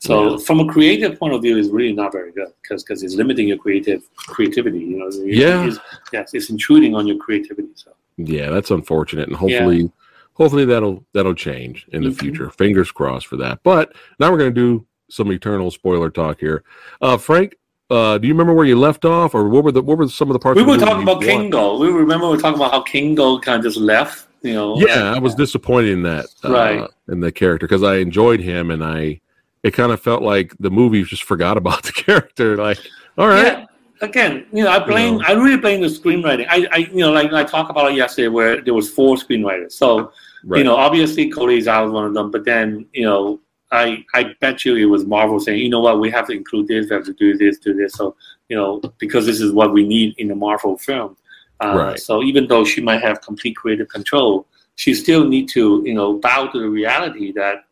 So 0.00 0.32
Yeah. 0.32 0.36
from 0.38 0.60
a 0.60 0.66
creative 0.66 1.18
point 1.18 1.34
of 1.34 1.42
view, 1.42 1.56
it's 1.56 1.68
really 1.68 1.92
not 1.92 2.12
very 2.12 2.32
good 2.32 2.48
because 2.62 3.02
it's 3.02 3.14
limiting 3.14 3.48
your 3.48 3.56
creative 3.58 4.02
creativity. 4.16 4.80
You 4.80 4.98
know, 4.98 5.06
It- 5.08 5.34
Yeah. 5.34 5.66
it's, 5.66 5.78
yes, 6.12 6.34
it's 6.34 6.50
intruding 6.50 6.94
on 6.94 7.06
your 7.06 7.16
creativity. 7.16 7.68
So 7.74 7.92
Yeah, 8.16 8.50
that's 8.50 8.70
unfortunate, 8.70 9.28
and 9.28 9.36
hopefully, 9.36 9.90
hopefully 10.34 10.64
that'll 10.64 11.04
that'll 11.14 11.34
change 11.34 11.86
in 11.92 12.02
the 12.02 12.10
Mhm. 12.10 12.18
future. 12.20 12.50
Fingers 12.50 12.90
crossed 12.92 13.26
for 13.26 13.36
that. 13.38 13.60
But 13.64 13.92
now 14.20 14.30
we're 14.30 14.38
going 14.38 14.54
to 14.54 14.60
do 14.60 14.84
some 15.10 15.30
eternal 15.32 15.70
spoiler 15.70 16.10
talk 16.10 16.38
here. 16.40 16.62
Uh, 17.00 17.16
Frank, 17.16 17.56
uh, 17.90 18.18
do 18.18 18.26
you 18.28 18.34
remember 18.34 18.52
where 18.54 18.66
you 18.66 18.76
left 18.78 19.04
off, 19.04 19.34
or 19.34 19.48
what 19.48 19.64
were 19.64 19.72
the 19.72 19.82
what 19.82 19.96
were 19.98 20.08
some 20.08 20.28
of 20.28 20.32
the 20.34 20.38
parts? 20.38 20.56
we 20.56 20.64
were 20.64 20.76
talking 20.76 21.02
about? 21.02 21.22
Kingo. 21.22 21.78
We 21.78 21.88
remember 21.88 22.26
we 22.26 22.32
were 22.36 22.40
talking 22.42 22.60
about 22.60 22.72
how 22.72 22.82
Kingo 22.82 23.38
kind 23.38 23.58
of 23.58 23.64
just 23.64 23.78
left. 23.78 24.28
You 24.42 24.52
know. 24.54 24.76
Yeah, 24.78 25.14
I 25.14 25.18
was 25.18 25.34
disappointed 25.34 25.90
in 25.92 26.02
that, 26.02 26.26
uh, 26.44 26.50
Right. 26.52 26.88
in 27.08 27.20
the 27.20 27.32
character 27.32 27.66
because 27.66 27.82
I 27.82 27.96
enjoyed 27.96 28.40
him, 28.40 28.70
and 28.70 28.84
I 28.84 29.20
it 29.64 29.72
kind 29.72 29.90
of 29.90 30.00
felt 30.00 30.22
like 30.22 30.54
the 30.60 30.70
movie 30.70 31.02
just 31.02 31.24
forgot 31.24 31.56
about 31.56 31.82
the 31.82 31.92
character. 32.06 32.56
Like, 32.56 32.78
all 33.18 33.28
right, 33.28 33.44
Yeah. 33.44 33.66
Again, 34.00 34.44
you 34.52 34.64
know, 34.64 34.70
I 34.70 34.80
blame. 34.80 35.18
know. 35.18 35.24
I 35.26 35.32
really 35.32 35.56
blame 35.56 35.80
the 35.80 35.86
screenwriting. 35.86 36.46
I, 36.50 36.66
I, 36.72 36.76
you 36.78 36.98
know, 36.98 37.12
like 37.12 37.32
I 37.32 37.42
talked 37.44 37.70
about 37.70 37.90
it 37.90 37.96
yesterday, 37.96 38.28
where 38.28 38.60
there 38.60 38.74
was 38.74 38.90
four 38.90 39.16
screenwriters. 39.16 39.72
So, 39.72 40.12
right, 40.44 40.58
you 40.58 40.64
know, 40.64 40.74
obviously 40.76 41.30
Chloe 41.30 41.60
Zhao 41.60 41.84
was 41.84 41.92
one 41.92 42.04
of 42.04 42.12
them. 42.12 42.30
But 42.30 42.44
then, 42.44 42.86
you 42.92 43.04
know, 43.04 43.40
I, 43.72 44.04
I 44.12 44.34
bet 44.40 44.64
you 44.64 44.76
it 44.76 44.84
was 44.86 45.06
Marvel 45.06 45.40
saying, 45.40 45.58
you 45.60 45.70
know 45.70 45.80
what, 45.80 46.00
we 46.00 46.10
have 46.10 46.26
to 46.26 46.32
include 46.32 46.68
this, 46.68 46.90
we 46.90 46.96
have 46.96 47.04
to 47.06 47.14
do 47.14 47.38
this, 47.38 47.58
do 47.58 47.72
this. 47.72 47.94
So, 47.94 48.14
you 48.48 48.56
know, 48.56 48.80
because 48.98 49.24
this 49.26 49.40
is 49.40 49.52
what 49.52 49.72
we 49.72 49.86
need 49.86 50.14
in 50.18 50.30
a 50.32 50.36
Marvel 50.36 50.76
film. 50.76 51.16
Uh, 51.60 51.74
Right. 51.76 51.98
So 51.98 52.22
even 52.22 52.46
though 52.48 52.64
she 52.64 52.82
might 52.82 53.00
have 53.00 53.22
complete 53.22 53.56
creative 53.56 53.88
control, 53.88 54.46
she 54.74 54.92
still 54.92 55.24
need 55.26 55.48
to, 55.50 55.82
you 55.86 55.94
know, 55.94 56.14
bow 56.18 56.48
to 56.48 56.58
the 56.60 56.68
reality 56.68 57.32
that 57.32 57.64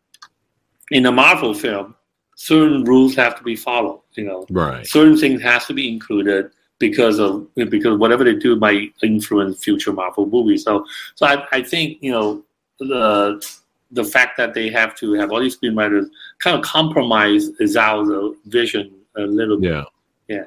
in 0.93 1.07
a 1.07 1.13
Marvel 1.13 1.55
film, 1.55 1.95
certain 2.35 2.85
rules 2.85 3.15
have 3.17 3.37
to 3.37 3.43
be 3.43 3.57
followed. 3.57 4.01
You 4.15 4.25
know, 4.25 4.47
right, 4.51 4.87
certain 4.87 5.17
things 5.17 5.43
has 5.43 5.67
to 5.67 5.75
be 5.75 5.89
included 5.89 6.51
because 6.79 7.19
of 7.21 7.47
because 7.55 7.97
whatever 7.99 8.25
they 8.25 8.35
do 8.35 8.57
might 8.57 8.93
influence 9.03 9.63
future 9.63 9.93
Marvel 9.93 10.27
movies. 10.27 10.65
So 10.65 10.85
so 11.15 11.27
I, 11.27 11.47
I 11.53 11.63
think 11.63 11.99
you 12.01 12.13
know 12.13 12.43
the 12.79 13.45
the 13.93 14.05
fact 14.05 14.37
that 14.39 14.55
they 14.55 14.71
have 14.71 14.95
to 14.97 15.13
have 15.15 15.31
all 15.31 15.41
these 15.41 15.57
screenwriters 15.57 16.09
kind 16.41 16.57
of 16.57 16.63
compromise 16.65 17.51
Zhao's 17.61 18.37
vision 18.47 18.93
a 19.17 19.23
little 19.23 19.61
bit. 19.61 19.71
yeah, 19.71 19.85
Yeah. 20.29 20.45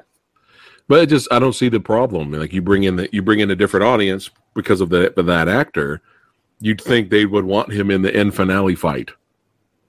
But 0.88 1.02
it 1.02 1.06
just 1.06 1.28
I 1.30 1.38
don't 1.38 1.54
see 1.54 1.68
the 1.68 1.80
problem. 1.80 2.32
Like 2.32 2.52
you 2.52 2.62
bring 2.62 2.84
in 2.84 2.96
the 2.96 3.08
you 3.12 3.22
bring 3.22 3.40
in 3.40 3.50
a 3.50 3.56
different 3.56 3.84
audience 3.84 4.30
because 4.54 4.80
of 4.80 4.90
the 4.90 5.18
of 5.18 5.26
that 5.26 5.48
actor. 5.48 6.02
You'd 6.60 6.80
think 6.80 7.10
they 7.10 7.26
would 7.26 7.44
want 7.44 7.72
him 7.72 7.90
in 7.90 8.02
the 8.02 8.14
end 8.14 8.34
finale 8.34 8.74
fight. 8.74 9.10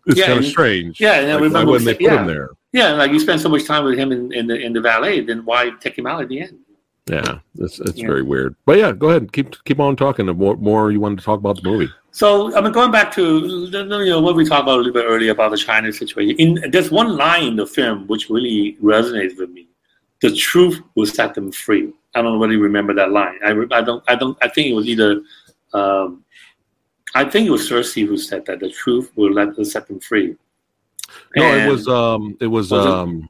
It's 0.07 0.19
Yeah, 0.19 0.27
kind 0.27 0.39
of 0.39 0.45
strange. 0.45 0.99
Yeah, 0.99 1.19
and 1.19 1.29
I 1.29 1.33
Like, 1.33 1.39
why 1.41 1.47
remember 1.47 1.71
wouldn't 1.73 1.85
they 1.85 1.93
put 1.93 2.01
yeah, 2.01 2.21
him 2.21 2.27
there? 2.27 2.49
yeah, 2.73 2.93
like 2.93 3.11
you 3.11 3.19
spend 3.19 3.41
so 3.41 3.49
much 3.49 3.65
time 3.65 3.83
with 3.85 3.97
him 3.97 4.11
in, 4.11 4.31
in 4.33 4.47
the 4.47 4.55
in 4.59 4.73
the 4.73 4.81
valet, 4.81 5.21
then 5.21 5.43
why 5.45 5.71
take 5.81 5.97
him 5.97 6.07
out 6.07 6.21
at 6.21 6.29
the 6.29 6.41
end? 6.41 6.57
Yeah, 7.09 7.39
it's 7.59 7.79
it's 7.79 7.97
Yeah. 7.99 8.07
very 8.07 8.21
weird. 8.23 8.55
But 8.65 8.77
yeah, 8.77 8.91
go 8.91 9.09
ahead. 9.09 9.31
Keep 9.31 9.63
keep 9.65 9.79
on 9.79 9.95
talking. 9.95 10.25
The 10.25 10.33
more, 10.33 10.55
more 10.57 10.91
you 10.91 10.99
wanted 10.99 11.19
to 11.19 11.25
talk 11.25 11.39
about 11.39 11.61
the 11.61 11.69
movie. 11.69 11.89
So 12.11 12.55
I 12.55 12.61
mean, 12.61 12.71
going 12.71 12.91
back 12.91 13.11
to 13.13 13.23
you 13.47 13.71
know 14.11 14.21
what 14.21 14.35
we 14.35 14.43
talked 14.45 14.63
about 14.63 14.75
a 14.75 14.81
little 14.81 14.93
bit 14.93 15.05
earlier 15.07 15.31
about 15.31 15.51
the 15.51 15.57
China 15.57 15.91
situation. 15.93 16.35
In 16.37 16.71
there's 16.71 16.89
one 16.91 17.15
line 17.15 17.43
in 17.43 17.55
the 17.57 17.65
film 17.67 18.07
which 18.07 18.29
really 18.29 18.77
resonates 18.83 19.37
with 19.37 19.49
me. 19.51 19.67
The 20.21 20.33
truth 20.35 20.81
will 20.95 21.05
set 21.05 21.33
them 21.35 21.51
free. 21.51 21.93
I 22.15 22.21
don't 22.23 22.39
really 22.39 22.57
remember 22.57 22.93
that 22.95 23.11
line. 23.11 23.37
I, 23.45 23.51
I 23.71 23.81
don't 23.81 24.03
I 24.07 24.15
don't 24.15 24.37
I 24.41 24.47
think 24.47 24.67
it 24.69 24.73
was 24.73 24.87
either 24.87 25.21
um, 25.73 26.23
I 27.15 27.23
think 27.25 27.47
it 27.47 27.51
was 27.51 27.69
Sersi 27.69 28.05
who 28.05 28.17
said 28.17 28.45
that 28.45 28.59
the 28.59 28.69
truth 28.69 29.11
will 29.15 29.31
let 29.31 29.55
set 29.65 29.87
them 29.87 29.99
free. 29.99 30.35
No, 31.35 31.45
it 31.55 31.67
was 31.69 31.87
um 31.87 32.37
it 32.39 32.47
was, 32.47 32.71
Was 32.71 32.85
it- 32.85 32.91
um 32.91 33.29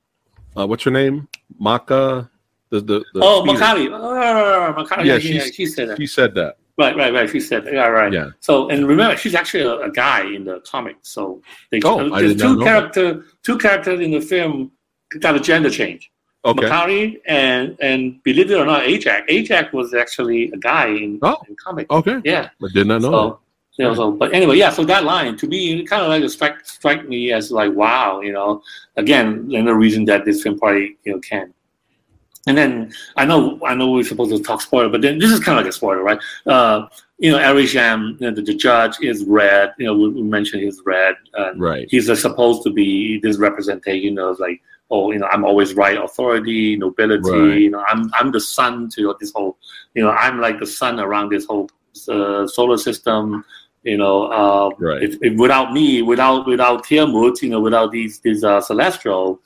uh, 0.58 0.66
what's 0.66 0.84
her 0.84 0.92
name? 0.92 1.28
Maka 1.60 2.30
the 2.70 2.80
the, 2.82 3.00
the 3.14 3.20
oh. 3.22 3.44
Makari. 3.48 3.88
Oh, 3.94 4.74
Makari. 4.78 5.06
Yeah, 5.06 5.14
Yeah, 5.14 5.20
she's- 5.20 5.54
she 5.54 5.66
said 5.66 5.90
that. 5.90 5.98
She 5.98 6.08
said 6.08 6.34
that. 6.36 6.58
Right, 6.80 6.96
right, 6.96 7.12
right. 7.12 7.28
She 7.28 7.40
said, 7.40 7.66
that 7.66 7.74
yeah, 7.74 7.88
right. 7.88 8.14
Yeah. 8.14 8.30
So, 8.40 8.70
and 8.70 8.88
remember, 8.88 9.18
she's 9.18 9.34
actually 9.34 9.64
a, 9.64 9.80
a 9.80 9.92
guy 9.92 10.22
in 10.32 10.44
the 10.46 10.60
comic. 10.60 10.98
So, 11.02 11.42
they, 11.72 11.80
Oh, 11.84 12.14
I 12.14 12.22
there's 12.22 12.36
two 12.40 12.60
character, 12.64 13.26
two 13.42 13.58
characters 13.58 14.00
in 14.00 14.12
the 14.12 14.22
film 14.22 14.72
got 15.20 15.36
a 15.36 15.40
gender 15.40 15.72
change. 15.72 16.12
Okay. 16.46 16.68
Makari 16.68 17.20
and 17.26 17.76
and 17.82 18.22
believe 18.22 18.52
it 18.52 18.56
or 18.60 18.66
not, 18.66 18.84
Ajax. 18.84 19.26
Ajax 19.28 19.74
was 19.74 19.96
actually 19.96 20.52
a 20.52 20.58
guy 20.58 20.88
in, 20.90 21.18
Oh. 21.24 21.38
in 21.50 21.56
comics. 21.56 21.90
Okay. 21.90 22.22
Yeah. 22.24 22.50
I 22.64 22.68
did 22.72 22.86
not 22.86 23.02
know. 23.02 23.12
So, 23.12 23.40
you 23.78 23.86
know, 23.86 23.94
so, 23.94 24.12
but 24.12 24.34
anyway, 24.34 24.58
yeah. 24.58 24.72
So 24.72 24.84
that 24.86 25.04
line 25.04 25.38
to 25.38 25.48
me, 25.48 25.84
kind 25.86 26.02
of 26.02 26.10
like 26.10 26.30
strike 26.30 26.66
strike 26.66 27.08
me 27.08 27.32
as 27.32 27.52
like, 27.52 27.74
wow, 27.74 28.22
you 28.22 28.34
know. 28.34 28.64
Again, 28.96 29.50
another 29.52 29.76
reason 29.76 30.06
that 30.06 30.26
this 30.26 30.42
film 30.42 30.58
probably 30.58 30.98
you 31.04 31.14
know 31.14 31.20
can 31.20 31.54
and 32.48 32.58
then 32.58 32.94
I 33.18 33.26
know 33.26 33.60
I 33.64 33.76
know 33.76 33.92
we're 33.92 34.04
supposed 34.04 34.36
to 34.36 34.42
talk 34.42 34.62
spoiler, 34.62 34.90
but 34.90 35.02
then 35.02 35.20
this 35.20 35.32
is 35.32 35.40
kind 35.40 35.60
of 35.60 35.66
like 35.66 35.70
a 35.70 35.74
spoiler, 35.74 36.02
right? 36.02 36.20
Uh, 36.46 36.88
you 37.20 37.32
know, 37.32 37.38
Arishem, 37.38 38.20
you 38.20 38.28
know, 38.28 38.34
the, 38.34 38.42
the, 38.42 38.56
judge 38.56 38.96
is 39.02 39.26
red. 39.26 39.74
You 39.78 39.88
know, 39.88 39.98
we, 39.98 40.10
we 40.10 40.22
mentioned 40.22 40.64
he's 40.64 40.82
red. 40.86 41.16
right. 41.58 41.88
He's 41.90 42.10
uh, 42.10 42.16
supposed 42.16 42.64
to 42.64 42.72
be 42.72 43.20
this 43.20 43.38
representation 43.38 44.18
of 44.18 44.40
like, 44.40 44.62
oh, 44.92 45.12
you 45.12 45.20
know, 45.20 45.28
I'm 45.28 45.44
always 45.44 45.74
right, 45.74 45.98
authority, 45.98 46.78
nobility. 46.78 47.30
Right. 47.30 47.62
You 47.62 47.72
know, 47.72 47.84
I'm 47.86 48.10
I'm 48.14 48.32
the 48.32 48.42
sun 48.42 48.90
to 48.96 49.14
this 49.20 49.34
whole. 49.34 49.58
You 49.94 50.04
know, 50.04 50.12
I'm 50.12 50.40
like 50.40 50.60
the 50.60 50.68
sun 50.68 51.00
around 51.02 51.30
this 51.30 51.46
whole 51.46 51.70
uh, 52.08 52.48
solar 52.48 52.78
system. 52.78 53.44
You 53.84 53.98
know, 53.98 54.24
uh, 54.26 54.70
right. 54.80 55.02
if, 55.02 55.18
if 55.22 55.38
without 55.38 55.72
me, 55.72 56.02
without 56.02 56.46
without 56.48 56.84
Tiamut, 56.86 57.42
you 57.42 57.50
know, 57.50 57.62
without 57.62 57.92
these 57.92 58.20
these 58.20 58.44
uh, 58.44 58.62
celestial. 58.62 59.40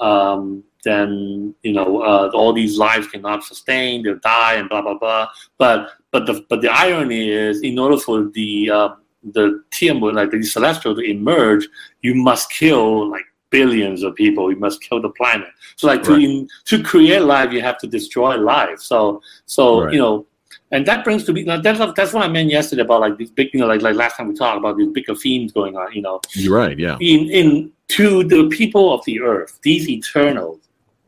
Um, 0.00 0.64
then 0.86 1.54
you 1.62 1.72
know 1.72 2.00
uh, 2.00 2.30
all 2.32 2.52
these 2.52 2.78
lives 2.78 3.08
cannot 3.08 3.44
sustain, 3.44 4.02
they'll 4.02 4.18
die, 4.20 4.54
and 4.54 4.68
blah 4.68 4.80
blah 4.80 4.96
blah. 4.96 5.28
But 5.58 5.90
but 6.12 6.26
the 6.26 6.46
but 6.48 6.62
the 6.62 6.70
irony 6.70 7.30
is, 7.30 7.60
in 7.60 7.78
order 7.78 7.98
for 7.98 8.30
the 8.32 8.70
uh, 8.70 8.88
the 9.32 9.62
Tiamut, 9.72 10.14
like 10.14 10.30
the 10.30 10.42
celestial, 10.42 10.94
to 10.94 11.02
emerge, 11.02 11.68
you 12.02 12.14
must 12.14 12.50
kill 12.50 13.10
like 13.10 13.24
billions 13.50 14.02
of 14.02 14.14
people. 14.14 14.50
You 14.50 14.58
must 14.58 14.80
kill 14.80 15.02
the 15.02 15.10
planet. 15.10 15.48
So 15.74 15.88
like 15.88 16.06
right. 16.06 16.20
to 16.20 16.24
in, 16.24 16.48
to 16.66 16.82
create 16.82 17.22
life, 17.22 17.52
you 17.52 17.60
have 17.62 17.78
to 17.78 17.86
destroy 17.86 18.36
life. 18.36 18.78
So 18.80 19.20
so 19.46 19.82
right. 19.82 19.92
you 19.92 19.98
know. 19.98 20.26
And 20.72 20.84
that 20.86 21.04
brings 21.04 21.24
to 21.24 21.32
me. 21.32 21.44
That's 21.44 21.78
that's 21.94 22.12
what 22.12 22.24
I 22.24 22.28
meant 22.28 22.50
yesterday 22.50 22.82
about 22.82 23.00
like 23.00 23.16
these 23.16 23.30
big, 23.30 23.50
you 23.54 23.60
know, 23.60 23.66
like 23.66 23.82
like 23.82 23.94
last 23.94 24.16
time 24.16 24.28
we 24.28 24.34
talked 24.34 24.58
about 24.58 24.76
these 24.76 24.88
bigger 24.88 25.14
themes 25.14 25.52
going 25.52 25.76
on. 25.76 25.92
You 25.92 26.02
know, 26.02 26.20
you're 26.32 26.56
right. 26.56 26.76
Yeah. 26.78 26.96
In 27.00 27.30
in 27.30 27.72
to 27.88 28.24
the 28.24 28.48
people 28.48 28.92
of 28.92 29.04
the 29.04 29.20
earth, 29.20 29.60
these 29.62 29.88
eternals, 29.88 30.58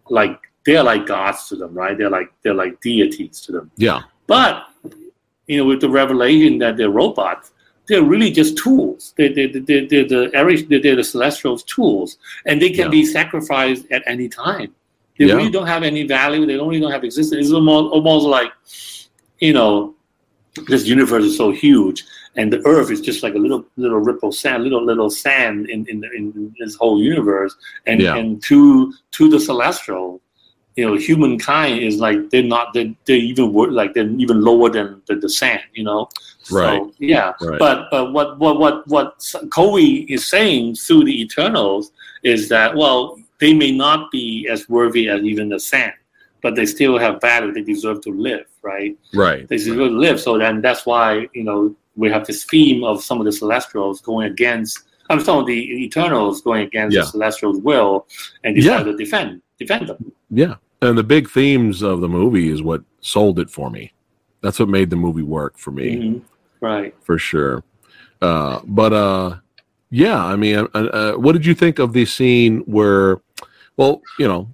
like 0.08 0.38
they're 0.64 0.84
like 0.84 1.06
gods 1.06 1.48
to 1.48 1.56
them, 1.56 1.74
right? 1.74 1.98
They're 1.98 2.10
like 2.10 2.32
they're 2.42 2.54
like 2.54 2.80
deities 2.80 3.40
to 3.42 3.52
them. 3.52 3.70
Yeah. 3.76 4.02
But 4.28 4.66
you 5.48 5.56
know, 5.56 5.64
with 5.64 5.80
the 5.80 5.88
revelation 5.88 6.58
that 6.58 6.76
they're 6.76 6.90
robots, 6.90 7.50
they're 7.88 8.04
really 8.04 8.30
just 8.30 8.58
tools. 8.58 9.14
They 9.16 9.32
they 9.32 9.46
they 9.46 9.86
they're 9.86 10.06
the 10.06 10.78
they're 10.82 10.96
the 10.96 11.04
celestials 11.04 11.64
tools, 11.64 12.18
and 12.46 12.62
they 12.62 12.70
can 12.70 12.84
yeah. 12.84 12.90
be 12.90 13.04
sacrificed 13.04 13.86
at 13.90 14.02
any 14.06 14.28
time. 14.28 14.74
They 15.18 15.24
yeah. 15.24 15.34
really 15.34 15.50
don't 15.50 15.66
have 15.66 15.82
any 15.82 16.04
value. 16.04 16.46
They 16.46 16.56
don't 16.56 16.68
really 16.68 16.80
don't 16.80 16.92
have 16.92 17.02
existence. 17.02 17.46
It's 17.46 17.52
almost 17.52 17.92
almost 17.92 18.26
like, 18.26 18.52
you 19.40 19.52
know, 19.52 19.94
this 20.66 20.86
universe 20.86 21.24
is 21.24 21.36
so 21.36 21.50
huge, 21.50 22.04
and 22.36 22.52
the 22.52 22.64
Earth 22.66 22.90
is 22.90 23.00
just 23.00 23.22
like 23.22 23.34
a 23.34 23.38
little 23.38 23.64
little 23.76 23.98
ripple 23.98 24.32
sand, 24.32 24.64
little 24.64 24.84
little 24.84 25.10
sand 25.10 25.68
in 25.68 25.86
in, 25.88 26.04
in 26.16 26.54
this 26.58 26.74
whole 26.76 27.00
universe, 27.00 27.54
and 27.86 28.00
yeah. 28.00 28.16
and 28.16 28.42
to 28.44 28.92
to 29.12 29.28
the 29.28 29.38
celestial, 29.38 30.20
you 30.78 30.86
know, 30.86 30.96
humankind 30.96 31.80
is 31.80 31.98
like 31.98 32.30
they're 32.30 32.42
not 32.42 32.72
they're, 32.72 32.94
they're 33.04 33.16
even 33.16 33.52
like 33.52 33.94
they're 33.94 34.10
even 34.10 34.40
lower 34.40 34.70
than 34.70 35.02
the, 35.06 35.16
the 35.16 35.28
sand, 35.28 35.62
you 35.74 35.84
know. 35.84 36.08
Right. 36.50 36.80
So, 36.80 36.92
yeah. 36.98 37.32
Right. 37.40 37.58
But 37.58 37.88
but 37.90 38.12
what 38.12 38.38
what 38.38 38.58
what 38.60 38.86
what 38.86 39.34
Chloe 39.50 40.06
is 40.12 40.28
saying 40.28 40.76
through 40.76 41.04
the 41.04 41.20
Eternals 41.20 41.90
is 42.22 42.48
that 42.48 42.76
well 42.76 43.18
they 43.40 43.54
may 43.54 43.72
not 43.72 44.10
be 44.10 44.48
as 44.48 44.68
worthy 44.68 45.08
as 45.08 45.22
even 45.22 45.48
the 45.48 45.58
sand, 45.58 45.94
but 46.42 46.54
they 46.54 46.66
still 46.66 46.98
have 46.98 47.20
value. 47.20 47.52
They 47.52 47.62
deserve 47.62 48.00
to 48.02 48.10
live, 48.10 48.46
right? 48.62 48.96
Right. 49.14 49.48
They 49.48 49.56
deserve 49.56 49.78
right. 49.78 49.88
to 49.88 49.98
live. 49.98 50.20
So 50.20 50.38
then 50.38 50.60
that's 50.60 50.86
why 50.86 51.28
you 51.34 51.44
know 51.44 51.74
we 51.96 52.10
have 52.10 52.26
this 52.26 52.44
theme 52.44 52.84
of 52.84 53.02
some 53.02 53.18
of 53.20 53.24
the 53.24 53.32
Celestials 53.32 54.00
going 54.00 54.30
against. 54.30 54.84
I'm 55.10 55.20
some 55.20 55.38
of 55.38 55.46
the 55.46 55.84
Eternals 55.84 56.42
going 56.42 56.66
against 56.66 56.94
yeah. 56.94 57.02
the 57.02 57.06
Celestials' 57.06 57.60
will 57.60 58.06
and 58.44 58.54
decide 58.54 58.78
yeah. 58.78 58.82
to 58.84 58.96
defend 58.96 59.42
defend 59.58 59.88
them. 59.88 60.12
Yeah, 60.30 60.56
and 60.82 60.96
the 60.96 61.04
big 61.04 61.28
themes 61.28 61.82
of 61.82 62.00
the 62.00 62.08
movie 62.08 62.50
is 62.50 62.62
what 62.62 62.82
sold 63.00 63.38
it 63.38 63.50
for 63.50 63.70
me. 63.70 63.92
That's 64.40 64.58
what 64.58 64.68
made 64.68 64.90
the 64.90 64.96
movie 64.96 65.22
work 65.22 65.58
for 65.58 65.70
me. 65.70 65.96
Mm-hmm. 65.96 66.64
Right. 66.64 66.94
For 67.02 67.18
sure. 67.18 67.64
Uh, 68.20 68.60
but 68.64 68.92
uh, 68.92 69.36
yeah, 69.90 70.22
I 70.24 70.36
mean, 70.36 70.68
uh, 70.74 70.78
uh, 70.78 71.12
what 71.14 71.32
did 71.32 71.46
you 71.46 71.54
think 71.54 71.78
of 71.78 71.92
the 71.92 72.04
scene 72.04 72.60
where, 72.60 73.20
well, 73.76 74.02
you 74.18 74.28
know, 74.28 74.48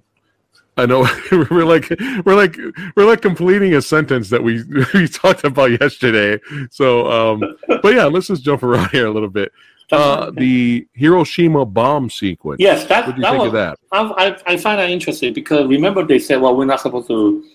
I 0.77 0.85
know 0.85 1.07
we're 1.31 1.65
like 1.65 1.89
we're 2.25 2.35
like 2.35 2.57
we're 2.95 3.05
like 3.05 3.21
completing 3.21 3.73
a 3.75 3.81
sentence 3.81 4.29
that 4.29 4.43
we 4.43 4.63
we 4.93 5.07
talked 5.07 5.43
about 5.43 5.79
yesterday. 5.79 6.39
So, 6.71 7.09
um, 7.09 7.57
but 7.67 7.93
yeah, 7.93 8.05
let's 8.05 8.27
just 8.27 8.43
jump 8.43 8.63
around 8.63 8.89
here 8.91 9.07
a 9.07 9.11
little 9.11 9.29
bit. 9.29 9.51
Uh, 9.91 10.31
the 10.31 10.87
Hiroshima 10.93 11.63
bomb 11.63 12.09
sequence. 12.09 12.59
Yes, 12.59 12.85
that. 12.87 13.05
What 13.05 13.15
do 13.15 13.21
you 13.21 13.21
that 13.23 13.31
think 13.31 13.43
was, 13.43 13.47
of 13.47 13.53
that? 13.53 13.79
I, 13.91 14.35
I 14.47 14.57
find 14.57 14.79
that 14.79 14.89
interesting 14.89 15.31
because 15.31 15.67
remember 15.67 16.03
they 16.03 16.17
said, 16.17 16.41
well, 16.41 16.55
we're 16.55 16.65
not 16.65 16.81
supposed 16.81 17.07
to 17.07 17.45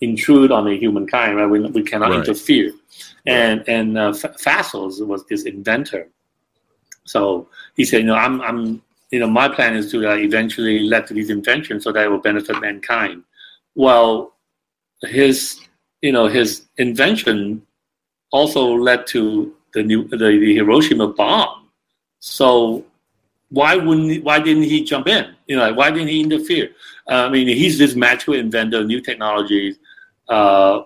intrude 0.00 0.50
on 0.50 0.64
the 0.64 0.76
humankind, 0.76 1.36
right? 1.36 1.46
We, 1.46 1.60
we 1.60 1.82
cannot 1.84 2.10
right. 2.10 2.18
interfere. 2.18 2.72
And 3.26 3.64
and 3.68 3.96
uh, 3.96 4.12
Phastos 4.12 5.04
was 5.04 5.24
this 5.26 5.44
inventor. 5.44 6.08
So 7.04 7.48
he 7.76 7.84
said, 7.84 7.98
you 7.98 8.06
know, 8.06 8.14
I'm 8.14 8.40
I'm 8.42 8.82
you 9.10 9.20
know, 9.20 9.28
my 9.28 9.48
plan 9.48 9.74
is 9.76 9.90
to 9.92 10.10
uh, 10.10 10.16
eventually 10.16 10.80
let 10.80 11.06
these 11.08 11.30
inventions 11.30 11.84
so 11.84 11.92
that 11.92 12.04
it 12.04 12.08
will 12.08 12.18
benefit 12.18 12.60
mankind. 12.60 13.22
Well, 13.74 14.34
his, 15.02 15.60
you 16.02 16.12
know, 16.12 16.26
his 16.26 16.66
invention 16.78 17.62
also 18.32 18.74
led 18.74 19.06
to 19.08 19.54
the 19.74 19.82
new 19.82 20.08
the, 20.08 20.16
the 20.16 20.54
Hiroshima 20.54 21.08
bomb. 21.08 21.68
So 22.18 22.84
why 23.50 23.76
wouldn't 23.76 24.24
why 24.24 24.40
didn't 24.40 24.64
he 24.64 24.82
jump 24.82 25.06
in? 25.06 25.34
You 25.46 25.56
know, 25.56 25.72
why 25.74 25.90
didn't 25.90 26.08
he 26.08 26.20
interfere? 26.20 26.70
Uh, 27.08 27.26
I 27.26 27.28
mean, 27.28 27.46
he's 27.46 27.78
this 27.78 27.94
magical 27.94 28.34
inventor, 28.34 28.82
new 28.84 29.00
technologies. 29.00 29.76
Uh, 30.28 30.82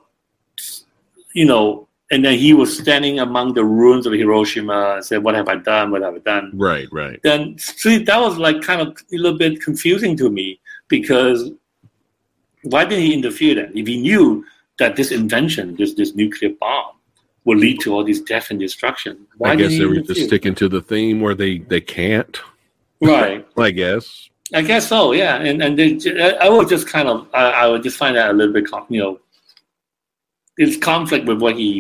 you 1.33 1.47
know, 1.47 1.89
and 2.11 2.25
then 2.25 2.37
he 2.39 2.53
was 2.53 2.77
standing 2.77 3.21
among 3.21 3.55
the 3.55 3.65
ruins 3.65 4.07
of 4.07 4.13
Hiroshima 4.13 4.95
and 4.97 5.05
said, 5.05 5.23
"What 5.23 5.35
have 5.35 5.49
I 5.49 5.57
done? 5.57 5.91
What 5.91 6.03
have 6.03 6.15
I 6.15 6.19
done?" 6.19 6.51
Right, 6.55 6.89
right. 6.91 7.21
Then 7.23 7.57
see, 7.59 7.99
that 7.99 8.21
was 8.21 8.37
like 8.37 8.63
kind 8.63 8.81
of 8.81 8.89
a 8.89 9.17
little 9.17 9.39
bit 9.39 9.63
confusing 9.63 10.17
to 10.17 10.29
me 10.29 10.61
because 10.89 11.53
why 12.63 12.85
didn't 12.85 13.05
he 13.05 13.15
interfere 13.15 13.55
then? 13.55 13.73
If 13.75 13.87
he 13.87 14.01
knew 14.01 14.45
that 14.79 14.97
this 14.97 15.13
invention, 15.13 15.77
this 15.77 15.95
this 15.95 16.15
nuclear 16.15 16.53
bomb, 16.61 16.97
will 17.45 17.59
lead 17.59 17.81
to 17.81 17.95
all 17.95 18.05
this 18.05 18.21
death 18.21 18.51
and 18.51 18.59
destruction, 18.59 19.27
why 19.39 19.51
I 19.51 19.57
guess 19.57 19.71
they 19.71 19.87
were 19.87 20.01
just 20.01 20.25
sticking 20.25 20.55
to 20.57 20.69
the 20.69 20.81
theme 20.81 21.21
where 21.21 21.35
they 21.35 21.59
they 21.59 21.81
can't. 21.81 22.41
Right. 23.01 23.47
I 23.57 23.71
guess. 23.71 24.29
I 24.53 24.63
guess 24.63 24.89
so. 24.89 25.13
Yeah, 25.13 25.37
and 25.37 25.63
and 25.63 25.79
they, 25.79 26.37
I 26.39 26.49
would 26.49 26.69
just 26.69 26.89
kind 26.89 27.09
of 27.09 27.29
I, 27.33 27.51
I 27.51 27.67
would 27.69 27.85
just 27.85 27.97
find 27.97 28.17
that 28.17 28.31
a 28.31 28.33
little 28.33 28.53
bit 28.53 28.69
you 28.89 29.01
know 29.01 29.21
it's 30.63 30.77
conflict 30.77 31.25
with 31.27 31.41
what 31.45 31.55
he 31.57 31.71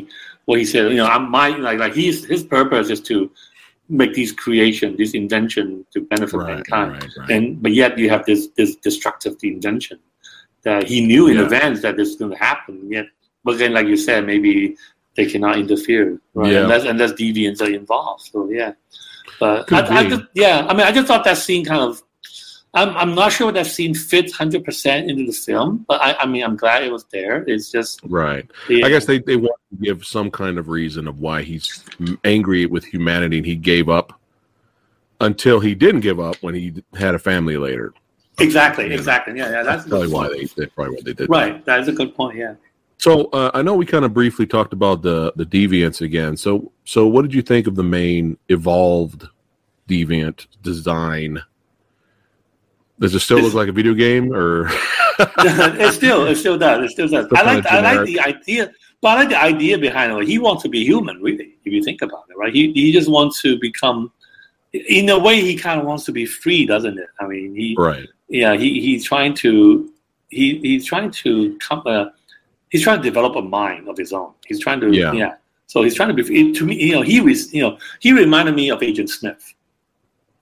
what 0.47 0.59
he 0.59 0.64
said. 0.64 0.90
You 0.90 0.97
know, 1.03 1.07
I'm 1.07 1.31
my 1.31 1.49
like 1.69 1.79
like 1.79 1.95
he's 1.95 2.25
his 2.35 2.43
purpose 2.57 2.88
is 2.90 3.01
to 3.03 3.31
make 3.88 4.12
these 4.14 4.33
creation, 4.33 4.97
this 4.97 5.12
invention 5.14 5.85
to 5.93 5.99
benefit 6.12 6.38
Right, 6.38 6.55
mankind, 6.55 6.93
right, 6.93 7.11
right. 7.19 7.31
and 7.35 7.61
but 7.62 7.73
yet 7.73 7.99
you 7.99 8.09
have 8.14 8.25
this 8.25 8.49
this 8.59 8.77
destructive 8.77 9.37
invention 9.43 9.99
that 10.62 10.83
he 10.93 10.99
knew 11.11 11.25
in 11.29 11.37
Yeah. 11.37 11.45
advance 11.45 11.83
that 11.83 11.97
this 11.97 12.09
is 12.12 12.16
going 12.16 12.31
to 12.37 12.40
happen. 12.51 12.75
Yet, 12.97 13.07
but 13.45 13.59
then 13.59 13.73
like 13.79 13.87
you 13.93 13.97
said, 13.97 14.27
maybe 14.27 14.77
they 15.16 15.27
cannot 15.27 15.59
interfere 15.59 16.21
right? 16.35 16.53
Yeah. 16.53 16.62
unless 16.64 16.85
unless 16.85 17.12
deviants 17.12 17.61
are 17.61 17.73
involved. 17.83 18.23
So 18.33 18.49
yeah, 18.51 18.73
but 19.38 19.71
I, 19.73 19.81
I 20.01 20.09
just, 20.09 20.23
yeah, 20.35 20.66
I 20.69 20.73
mean, 20.75 20.87
I 20.87 20.93
just 20.93 21.07
thought 21.09 21.25
that 21.25 21.37
scene 21.38 21.64
kind 21.64 21.83
of. 21.83 22.03
I'm, 22.73 22.97
I'm 22.97 23.15
not 23.15 23.33
sure 23.33 23.49
what 23.49 23.55
that 23.55 23.67
scene 23.67 23.95
fits 23.95 24.37
100% 24.37 25.09
into 25.09 25.27
the 25.27 25.33
film, 25.33 25.85
but 25.89 26.01
I, 26.01 26.15
I 26.21 26.27
mean, 26.27 26.45
I'm 26.45 26.57
glad 26.57 26.85
it 26.85 26.93
was 26.93 27.05
there. 27.07 27.43
It's 27.49 27.71
just, 27.71 28.01
Right. 28.05 28.49
yeah. 28.69 28.87
I 28.87 28.89
guess 28.91 29.07
they, 29.07 29.19
they 29.19 29.37
want 29.37 29.57
to 29.71 29.85
give 29.85 30.05
some 30.05 30.31
kind 30.31 30.57
of 30.59 30.69
reason 30.69 31.09
of 31.09 31.19
why 31.19 31.43
he's 31.43 31.85
angry 32.25 32.67
with 32.67 32.85
humanity 32.85 33.39
and 33.39 33.47
he 33.47 33.57
gave 33.57 33.89
up 33.89 34.21
until 35.21 35.59
he 35.59 35.75
didn't 35.75 36.01
give 36.01 36.21
up 36.21 36.37
when 36.43 36.55
he 36.55 36.83
had 36.95 37.15
a 37.15 37.19
family 37.19 37.57
later. 37.57 37.93
Exactly, 38.39 38.93
exactly. 38.93 39.37
Yeah, 39.37 39.51
yeah, 39.51 39.63
that's 39.63 39.85
That's 39.85 39.89
probably 39.89 40.09
why 40.09 40.29
they 40.29 40.45
that's 40.45 40.73
probably 40.73 40.95
why 40.95 41.01
they 41.05 41.13
did 41.13 41.17
that. 41.19 41.29
Right, 41.29 41.65
that 41.67 41.81
is 41.81 41.89
a 41.89 41.93
good 41.93 42.15
point. 42.15 42.39
Yeah. 42.39 42.55
So 42.97 43.25
uh, 43.27 43.51
I 43.53 43.63
know 43.63 43.75
we 43.75 43.85
kind 43.85 44.05
of 44.05 44.15
briefly 44.15 44.47
talked 44.47 44.73
about 44.73 45.03
the 45.03 45.33
the 45.37 45.45
deviants 45.45 46.01
again. 46.01 46.37
So 46.37 46.73
so 46.85 47.07
what 47.07 47.23
did 47.23 47.35
you 47.35 47.43
think 47.43 47.67
of 47.67 47.75
the 47.75 47.83
main 47.83 48.39
evolved 48.49 49.27
deviant 49.89 50.47
design? 50.63 51.43
Does 53.01 53.15
it 53.15 53.21
still 53.21 53.41
look 53.41 53.55
like 53.55 53.69
a 53.69 53.73
video 53.73 53.95
game 53.95 54.33
or 54.33 54.69
it 55.19 55.93
still, 55.95 56.27
it 56.27 56.37
still 56.37 56.59
does. 56.59 56.85
It 56.85 56.91
still 56.91 57.09
does. 57.09 57.27
Still 57.27 57.39
I 57.39 57.43
like, 57.43 57.65
kinda 57.65 57.89
I 57.89 57.95
like 57.97 58.07
the 58.07 58.21
idea, 58.21 58.71
but 59.01 59.09
I 59.09 59.15
like 59.21 59.29
the 59.31 59.41
idea 59.41 59.79
behind 59.79 60.13
it. 60.13 60.29
He 60.29 60.39
wants 60.39 60.63
to 60.65 60.69
be 60.69 60.85
human, 60.85 61.21
really. 61.23 61.57
If 61.65 61.73
you 61.73 61.83
think 61.83 62.03
about 62.03 62.25
it, 62.29 62.37
right? 62.37 62.53
He 62.55 62.73
he 62.73 62.93
just 62.93 63.11
wants 63.11 63.41
to 63.43 63.59
become, 63.59 64.13
in 64.73 65.09
a 65.09 65.19
way, 65.19 65.41
he 65.41 65.57
kind 65.57 65.81
of 65.81 65.87
wants 65.87 66.05
to 66.05 66.13
be 66.13 66.27
free, 66.27 66.67
doesn't 66.67 66.99
it? 66.99 67.09
I 67.21 67.27
mean, 67.27 67.55
he, 67.55 67.75
right? 67.79 68.07
yeah, 68.29 68.55
he 68.55 68.81
he's 68.81 69.05
trying 69.05 69.35
to, 69.37 69.91
he 70.29 70.59
he's 70.59 70.85
trying 70.85 71.11
to 71.11 71.57
come, 71.59 71.83
uh, 71.87 72.07
he's 72.69 72.83
trying 72.83 72.99
to 72.99 73.03
develop 73.03 73.35
a 73.37 73.43
mind 73.43 73.89
of 73.89 73.97
his 73.97 74.13
own. 74.13 74.33
He's 74.47 74.61
trying 74.61 74.81
to, 74.81 74.93
Yeah. 74.93 75.13
yeah. 75.13 75.35
So 75.69 75.83
he's 75.83 75.95
trying 75.95 76.15
to 76.15 76.23
be. 76.23 76.53
To 76.53 76.67
me, 76.67 76.75
you 76.83 76.95
know, 76.97 77.03
he 77.03 77.21
was, 77.21 77.55
you 77.55 77.63
know, 77.63 77.79
he 78.01 78.13
reminded 78.13 78.55
me 78.57 78.71
of 78.71 78.83
Agent 78.83 79.09
Smith, 79.09 79.55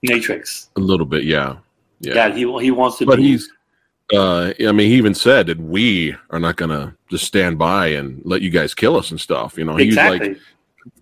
Matrix. 0.03 0.69
A 0.75 0.79
little 0.79 1.05
bit, 1.05 1.23
yeah, 1.23 1.57
yeah. 1.99 2.27
Yeah, 2.27 2.33
he 2.33 2.41
he 2.61 2.71
wants 2.71 2.97
to 2.97 3.05
be 3.05 3.09
but 3.09 3.17
be. 3.17 3.23
he's 3.23 3.49
uh, 4.13 4.53
I 4.59 4.71
mean, 4.71 4.89
he 4.89 4.95
even 4.95 5.13
said 5.13 5.47
that 5.47 5.59
we 5.59 6.15
are 6.31 6.39
not 6.39 6.55
going 6.55 6.71
to 6.71 6.95
just 7.11 7.25
stand 7.25 7.59
by 7.59 7.87
and 7.87 8.21
let 8.25 8.41
you 8.41 8.49
guys 8.49 8.73
kill 8.73 8.95
us 8.95 9.11
and 9.11 9.21
stuff. 9.21 9.55
You 9.55 9.65
know, 9.65 9.77
exactly. 9.77 10.29
he's 10.29 10.37
like, 10.37 10.43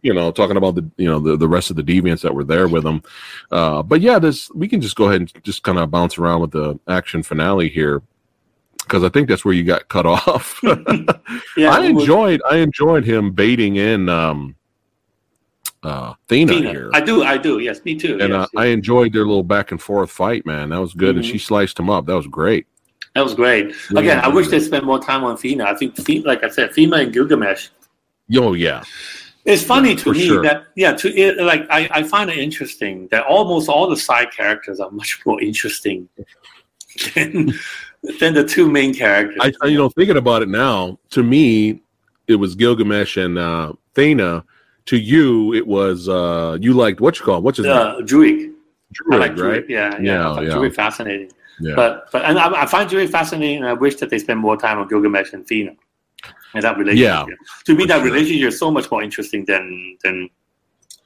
you 0.02 0.14
know, 0.14 0.30
talking 0.32 0.58
about 0.58 0.76
the, 0.76 0.90
you 0.98 1.08
know, 1.08 1.20
the, 1.20 1.38
the 1.38 1.48
rest 1.48 1.70
of 1.70 1.78
the 1.78 1.84
deviants 1.84 2.22
that 2.24 2.36
were 2.36 2.44
there 2.44 2.68
with 2.68 2.86
him. 2.86 3.02
Uh, 3.50 3.82
but 3.82 4.02
yeah, 4.02 4.20
this, 4.20 4.52
we 4.54 4.68
can 4.68 4.82
just 4.82 4.98
go 4.98 5.06
ahead 5.06 5.22
and 5.22 5.44
just 5.46 5.64
kind 5.64 5.78
of 5.80 5.90
bounce 5.90 6.18
around 6.18 6.42
with 6.42 6.52
the 6.52 6.78
action 6.90 7.24
finale 7.24 7.70
here. 7.70 8.02
Cause 8.90 9.04
I 9.06 9.10
think 9.10 9.30
that's 9.30 9.46
where 9.46 9.54
you 9.54 9.64
got 9.64 9.88
cut 9.88 10.06
off. 10.06 10.60
yeah, 10.64 11.72
I 11.72 11.86
it 11.86 11.94
was- 11.94 12.04
enjoyed, 12.04 12.42
I 12.50 12.58
enjoyed 12.58 13.06
him 13.06 13.32
baiting 13.32 13.78
in, 13.78 14.10
um, 14.10 14.57
uh, 15.88 16.14
Thena, 16.28 16.50
Tina. 16.54 16.70
here. 16.72 16.90
I 16.94 17.02
do, 17.02 17.24
I 17.24 17.38
do. 17.38 17.60
Yes, 17.60 17.84
me 17.86 17.96
too. 17.96 18.14
and 18.20 18.34
uh, 18.34 18.40
yes, 18.40 18.50
yes. 18.54 18.62
I 18.62 18.66
enjoyed 18.68 19.14
their 19.14 19.26
little 19.26 19.44
back 19.44 19.72
and 19.72 19.82
forth 19.82 20.12
fight, 20.12 20.46
man. 20.46 20.70
That 20.70 20.82
was 20.82 20.94
good. 20.94 21.16
And 21.16 21.24
Mhm. 21.26 21.32
she 21.32 21.38
sliced 21.38 21.80
him 21.80 21.90
up. 21.90 22.06
That 22.06 22.16
was 22.16 22.28
great. 22.28 22.68
that 23.16 23.24
was 23.24 23.34
great. 23.34 23.74
Really 23.90 24.04
Again, 24.10 24.20
I 24.24 24.28
wish 24.28 24.48
they 24.50 24.60
spent 24.60 24.84
more 24.86 25.00
time 25.00 25.24
on 25.24 25.38
Thena. 25.38 25.66
I 25.66 25.74
think, 25.76 25.98
like 26.26 26.44
I 26.44 26.50
said, 26.50 26.72
Thena 26.72 26.98
and 27.04 27.12
Gilgamesh. 27.14 27.70
Oh 28.36 28.54
yeah, 28.54 28.84
It's 29.46 29.64
funny 29.64 29.96
to 29.96 30.12
me 30.12 30.28
sure. 30.28 30.44
that 30.44 30.66
yeah, 30.76 30.92
to 31.02 31.08
it, 31.18 31.38
like 31.52 31.66
I, 31.72 31.90
I 32.00 32.04
find 32.04 32.30
it 32.30 32.38
interesting 32.38 33.08
that 33.12 33.24
almost 33.26 33.70
all 33.70 33.90
the 33.90 33.96
side 33.98 34.30
characters 34.32 34.80
are 34.80 34.92
much 34.92 35.20
more 35.26 35.42
interesting 35.42 36.10
than 37.16 37.54
than 38.20 38.34
the 38.34 38.44
two 38.44 38.70
main 38.70 38.94
characters. 38.94 39.38
I, 39.42 39.52
I- 39.62 39.68
you 39.68 39.78
know, 39.78 39.90
thinking 39.90 40.18
about 40.18 40.42
it 40.44 40.50
now, 40.50 41.00
to 41.12 41.24
me, 41.24 41.82
it 42.28 42.36
was 42.36 42.54
Gilgamesh 42.56 43.18
and 43.18 43.38
uh, 43.40 43.74
Thena. 43.96 44.44
To 44.88 44.98
you, 44.98 45.54
it 45.54 45.66
was 45.68 46.08
uh, 46.10 46.58
you 46.62 46.74
liked 46.74 47.00
what 47.02 47.20
you 47.20 47.26
call 47.26 47.38
him? 47.38 47.44
what's 47.44 47.58
his 47.58 47.66
name? 47.68 47.76
uh, 47.76 47.96
Druig. 48.02 48.52
I 48.52 48.94
Druig, 48.94 49.20
like 49.20 49.32
right? 49.32 49.38
Druig. 49.38 49.70
Yeah, 49.70 49.98
yeah, 50.00 50.02
Yeah, 50.02 50.42
yeah. 50.42 50.50
Druig 50.56 50.74
fascinating. 50.76 51.32
Yeah, 51.60 51.74
But 51.76 52.10
but 52.12 52.24
and 52.26 52.38
I, 52.40 52.64
I 52.64 52.66
find 52.66 52.90
Druig 52.90 53.10
fascinating, 53.10 53.58
and 53.58 53.68
I 53.68 53.74
wish 53.74 53.96
that 53.98 54.10
they 54.10 54.20
spend 54.20 54.40
more 54.40 54.56
time 54.58 54.78
on 54.80 54.88
Gilgamesh 54.88 55.34
and 55.34 55.46
Thena 55.46 55.76
and 56.54 56.64
that 56.64 56.78
relationship. 56.78 57.28
Yeah, 57.28 57.36
To 57.66 57.76
me, 57.76 57.86
that 57.86 57.98
sure. 57.98 58.06
relationship 58.06 58.48
is 58.50 58.60
so 58.60 58.72
much 58.72 58.90
more 58.92 59.04
interesting 59.04 59.44
than 59.46 59.98
than 60.04 60.30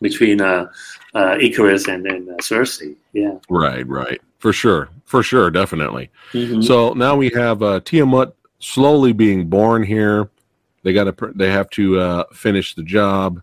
between 0.02 0.42
uh, 0.42 0.66
uh, 1.14 1.36
Ikaris 1.36 1.88
and, 1.94 2.06
and 2.08 2.30
uh, 2.30 2.34
Sersi. 2.38 2.96
Yeah. 3.14 3.38
right, 3.50 3.88
right, 3.88 4.20
for 4.40 4.52
sure, 4.54 4.90
for 5.06 5.22
sure, 5.24 5.50
definitely. 5.52 6.10
Mhm. 6.34 6.64
So 6.64 6.94
now 6.94 7.16
we 7.16 7.30
have 7.36 7.62
uh, 7.64 7.80
Tiamut 7.82 8.34
slowly 8.60 9.14
being 9.14 9.48
born 9.48 9.84
here. 9.84 10.30
They 10.84 10.94
got 10.94 11.04
to, 11.06 11.32
they 11.36 11.52
have 11.52 11.70
to 11.72 12.00
uh, 12.00 12.24
finish 12.34 12.74
the 12.76 12.82
job, 12.84 13.42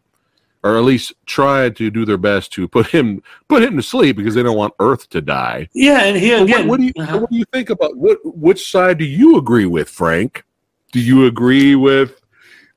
or 0.64 0.76
at 0.76 0.84
least 0.84 1.12
try 1.26 1.70
to 1.70 1.90
do 1.90 2.04
their 2.04 2.16
best 2.16 2.52
to 2.52 2.66
put 2.66 2.88
him, 2.88 3.22
put 3.48 3.62
him 3.62 3.76
to 3.76 3.82
sleep 3.82 4.16
because 4.16 4.34
they 4.34 4.42
don't 4.42 4.56
want 4.56 4.74
Earth 4.80 5.08
to 5.10 5.20
die. 5.20 5.68
Yeah, 5.72 6.04
and 6.04 6.16
here 6.16 6.40
But 6.40 6.50
what, 6.50 6.66
what 6.66 6.80
do 6.80 6.86
you 6.86 6.92
uh-huh. 6.98 7.18
what 7.18 7.30
do 7.30 7.36
you 7.36 7.44
think 7.52 7.70
about 7.70 7.96
what 7.96 8.18
which 8.24 8.70
side 8.70 8.98
do 8.98 9.04
you 9.04 9.38
agree 9.38 9.66
with, 9.66 9.88
Frank? 9.88 10.44
Do 10.92 11.00
you 11.00 11.26
agree 11.26 11.74
with 11.74 12.20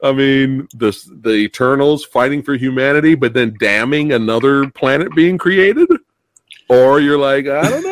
I 0.03 0.11
mean 0.11 0.67
the 0.75 0.97
the 1.21 1.33
Eternals 1.33 2.05
fighting 2.05 2.43
for 2.43 2.55
humanity 2.55 3.15
but 3.15 3.33
then 3.33 3.55
damning 3.59 4.11
another 4.13 4.69
planet 4.69 5.13
being 5.15 5.37
created? 5.37 5.89
Or 6.69 7.01
you're 7.01 7.17
like, 7.17 7.47
I 7.47 7.69
don't 7.69 7.83
know, 7.83 7.90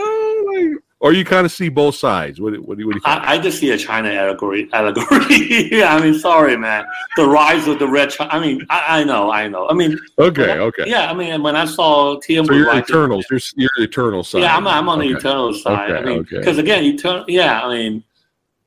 or 1.02 1.14
you 1.14 1.24
kind 1.24 1.46
of 1.46 1.52
see 1.52 1.70
both 1.70 1.96
sides. 1.96 2.42
What, 2.42 2.58
what, 2.60 2.78
do 2.78 2.82
you- 2.84 2.88
what 2.88 2.94
do 2.94 2.98
you? 3.00 3.02
I, 3.06 3.34
I 3.34 3.38
just 3.40 3.60
see 3.60 3.72
a 3.72 3.78
China 3.78 4.10
allegory. 4.10 4.68
Allegory. 4.74 5.84
I 5.84 6.00
mean, 6.02 6.14
sorry, 6.20 6.58
man. 6.58 6.84
The 7.16 7.26
rise 7.26 7.68
of 7.68 7.80
the 7.80 7.88
red. 7.88 8.12
Chi- 8.14 8.28
I 8.30 8.40
mean, 8.40 8.66
I, 8.70 9.00
I 9.00 9.04
know, 9.06 9.32
I 9.32 9.48
know. 9.48 9.70
I 9.70 9.74
mean, 9.74 9.98
okay, 10.18 10.52
I- 10.52 10.58
okay. 10.60 10.84
Yeah, 10.88 11.10
I 11.10 11.14
mean, 11.14 11.42
when 11.42 11.56
I 11.56 11.66
saw 11.66 12.18
TM, 12.20 12.46
So 12.48 12.54
you're 12.54 12.76
Eternals. 12.76 13.26
You're, 13.30 13.40
you're 13.56 13.70
Eternal 13.86 14.24
side. 14.24 14.42
Yeah, 14.42 14.58
I'm, 14.58 14.68
I'm 14.68 14.90
on 14.90 15.00
the 15.00 15.06
Okay. 15.06 15.16
eternal 15.16 15.54
side. 15.54 15.92
I 15.92 15.96
Okay, 16.00 16.06
mean, 16.06 16.20
okay. 16.20 16.38
because 16.40 16.58
again, 16.58 16.84
eternal. 16.84 17.24
Yeah, 17.30 17.62
I 17.62 17.74
mean, 17.74 18.04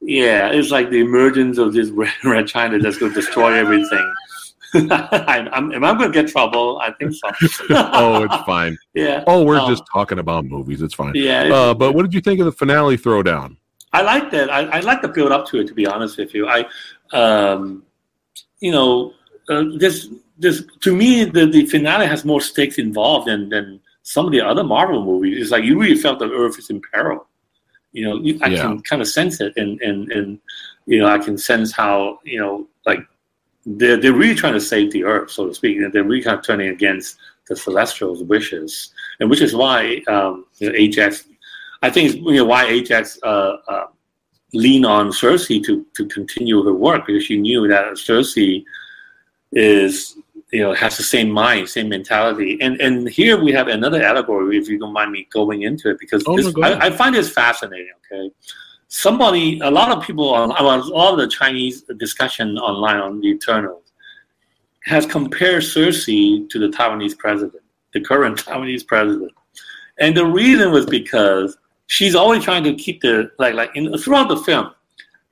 yeah, 0.01 0.49
it's 0.51 0.71
like 0.71 0.90
the 0.90 1.01
emergence 1.01 1.59
of 1.59 1.75
this 1.75 1.90
red, 2.01 2.12
red 2.25 2.47
China 2.47 2.79
that's 2.79 2.97
going 2.99 3.12
to 3.12 3.21
destroy 3.21 3.53
everything. 3.53 4.14
I, 4.75 5.49
I'm, 5.53 5.73
am 5.73 5.85
I 5.85 5.95
going 5.95 6.13
to 6.13 6.23
get 6.23 6.31
trouble? 6.31 6.79
I 6.83 6.93
think 6.93 7.13
so. 7.15 7.31
oh, 7.71 8.25
it's 8.25 8.37
fine. 8.45 8.77
yeah, 8.95 9.25
Oh, 9.27 9.45
we're 9.45 9.59
Um, 9.59 9.69
just 9.71 9.83
talking 9.93 10.19
about 10.19 10.45
movies. 10.45 10.83
It's 10.83 10.95
fine. 10.95 11.13
yeah. 11.15 11.45
Uh, 11.53 11.75
but 11.75 11.95
what 11.95 12.03
did 12.03 12.15
you 12.15 12.21
think 12.21 12.41
of 12.41 12.47
the 12.47 12.53
finale 12.53 12.97
throwdown? 12.97 13.57
I 13.93 14.01
like 14.03 14.31
that. 14.31 14.51
I, 14.51 14.61
I 14.65 14.81
like 14.81 15.03
the 15.03 15.09
build 15.09 15.33
up 15.33 15.47
to 15.49 15.61
it. 15.61 15.67
To 15.69 15.75
be 15.75 15.87
honest 15.87 16.17
with 16.17 16.33
you, 16.35 16.49
I, 16.49 16.65
um, 17.13 17.83
you 18.61 18.73
know, 18.73 19.13
uh, 19.51 19.65
this 19.77 20.09
this 20.39 20.65
to 20.81 20.97
me 20.97 21.25
the, 21.25 21.45
the 21.47 21.67
finale 21.67 22.07
has 22.07 22.25
more 22.25 22.41
stakes 22.41 22.79
involved 22.79 23.29
than 23.29 23.51
than 23.51 23.81
some 24.03 24.25
of 24.25 24.33
the 24.33 24.41
other 24.41 24.65
Marvel 24.65 25.05
movies. 25.05 25.37
It's 25.43 25.51
like 25.51 25.65
you 25.65 25.79
really 25.79 25.97
felt 26.01 26.19
that 26.21 26.31
Earth 26.33 26.59
is 26.59 26.71
in 26.71 26.81
peril. 26.93 27.27
You 27.93 28.05
know, 28.09 28.17
you, 28.17 28.39
I 28.43 28.47
Yeah. 28.49 28.63
can 28.63 28.81
kind 28.83 29.03
of 29.03 29.09
sense 29.09 29.43
it, 29.43 29.53
and 29.57 29.79
and 29.83 30.11
and 30.11 30.39
you 30.87 30.99
know, 30.99 31.07
I 31.09 31.19
can 31.19 31.37
sense 31.37 31.71
how 31.73 32.19
you 32.25 32.41
know, 32.41 32.67
like 32.87 33.01
they're 33.64 33.96
they're 33.96 34.12
really 34.12 34.35
trying 34.35 34.55
to 34.55 34.61
save 34.61 34.92
the 34.92 35.05
Earth, 35.05 35.31
so 35.31 35.46
to 35.46 35.55
speak. 35.55 35.77
And 35.77 35.92
they're 35.92 36.05
really 36.05 36.22
kind 36.22 36.38
of 36.38 36.44
turning 36.44 36.68
against 36.68 37.18
the 37.48 37.57
Celestials' 37.57 38.22
wishes, 38.22 38.92
and 39.20 39.31
which 39.31 39.40
is 39.40 39.55
why 39.55 40.03
um, 40.09 40.46
you 40.59 40.68
know, 40.68 40.75
Ajax. 40.77 41.25
I 41.83 41.90
think 41.90 42.11
it's, 42.11 42.16
you 42.16 42.37
know 42.37 42.44
why 42.44 42.66
Ajax 42.66 43.18
uh, 43.22 43.57
uh, 43.68 43.87
lean 44.53 44.85
on 44.85 45.09
Sersi 45.09 45.62
to 45.64 45.85
to 45.94 46.07
continue 46.07 46.62
her 46.64 46.75
work 46.75 47.07
because 47.07 47.25
she 47.25 47.37
knew 47.37 47.66
that 47.68 47.92
Sersi 47.94 48.64
is 49.53 50.16
you 50.53 50.62
know 50.62 50.75
has 50.75 50.96
the 50.96 51.03
same 51.03 51.31
mind, 51.31 51.68
same 51.68 51.88
mentality, 51.88 52.59
and 52.61 52.81
and 52.81 53.09
here 53.09 53.42
we 53.42 53.53
have 53.53 53.68
another 53.68 54.03
allegory. 54.03 54.59
If 54.59 54.68
you 54.68 54.79
don't 54.79 54.92
mind 54.92 55.12
me 55.12 55.27
going 55.33 55.62
into 55.62 55.90
it, 55.90 55.98
because 55.98 56.22
Oh, 56.27 56.37
this, 56.37 56.46
no, 56.46 56.53
go 56.53 56.62
ahead. 56.62 56.79
I, 56.79 56.87
I 56.87 56.90
find 56.90 57.14
this 57.14 57.31
fascinating. 57.31 57.92
Okay, 58.12 58.31
somebody, 58.93 59.59
a 59.61 59.71
lot 59.71 59.91
of 59.91 60.05
people 60.05 60.29
on, 60.35 60.51
a 60.51 60.63
lot 60.63 61.13
of 61.15 61.19
the 61.19 61.27
Chinese 61.27 61.83
discussion 61.97 62.59
online 62.59 62.99
on 62.99 63.21
the 63.21 63.29
Eternals 63.29 63.93
has 64.85 65.07
compared 65.07 65.63
Sersi 65.63 66.49
to 66.51 66.59
the 66.59 66.69
Taiwanese 66.69 67.17
president, 67.17 67.63
the 67.95 68.01
current 68.01 68.39
Taiwanese 68.45 68.87
president, 68.87 69.33
and 69.99 70.15
the 70.15 70.27
reason 70.27 70.73
was 70.73 70.85
because 70.85 71.57
she's 71.87 72.15
always 72.15 72.45
trying 72.45 72.65
to 72.65 72.75
keep 72.75 73.01
the 73.01 73.31
like 73.39 73.55
like 73.55 73.71
in 73.75 73.97
throughout 73.97 74.29
the 74.29 74.37
film. 74.37 74.71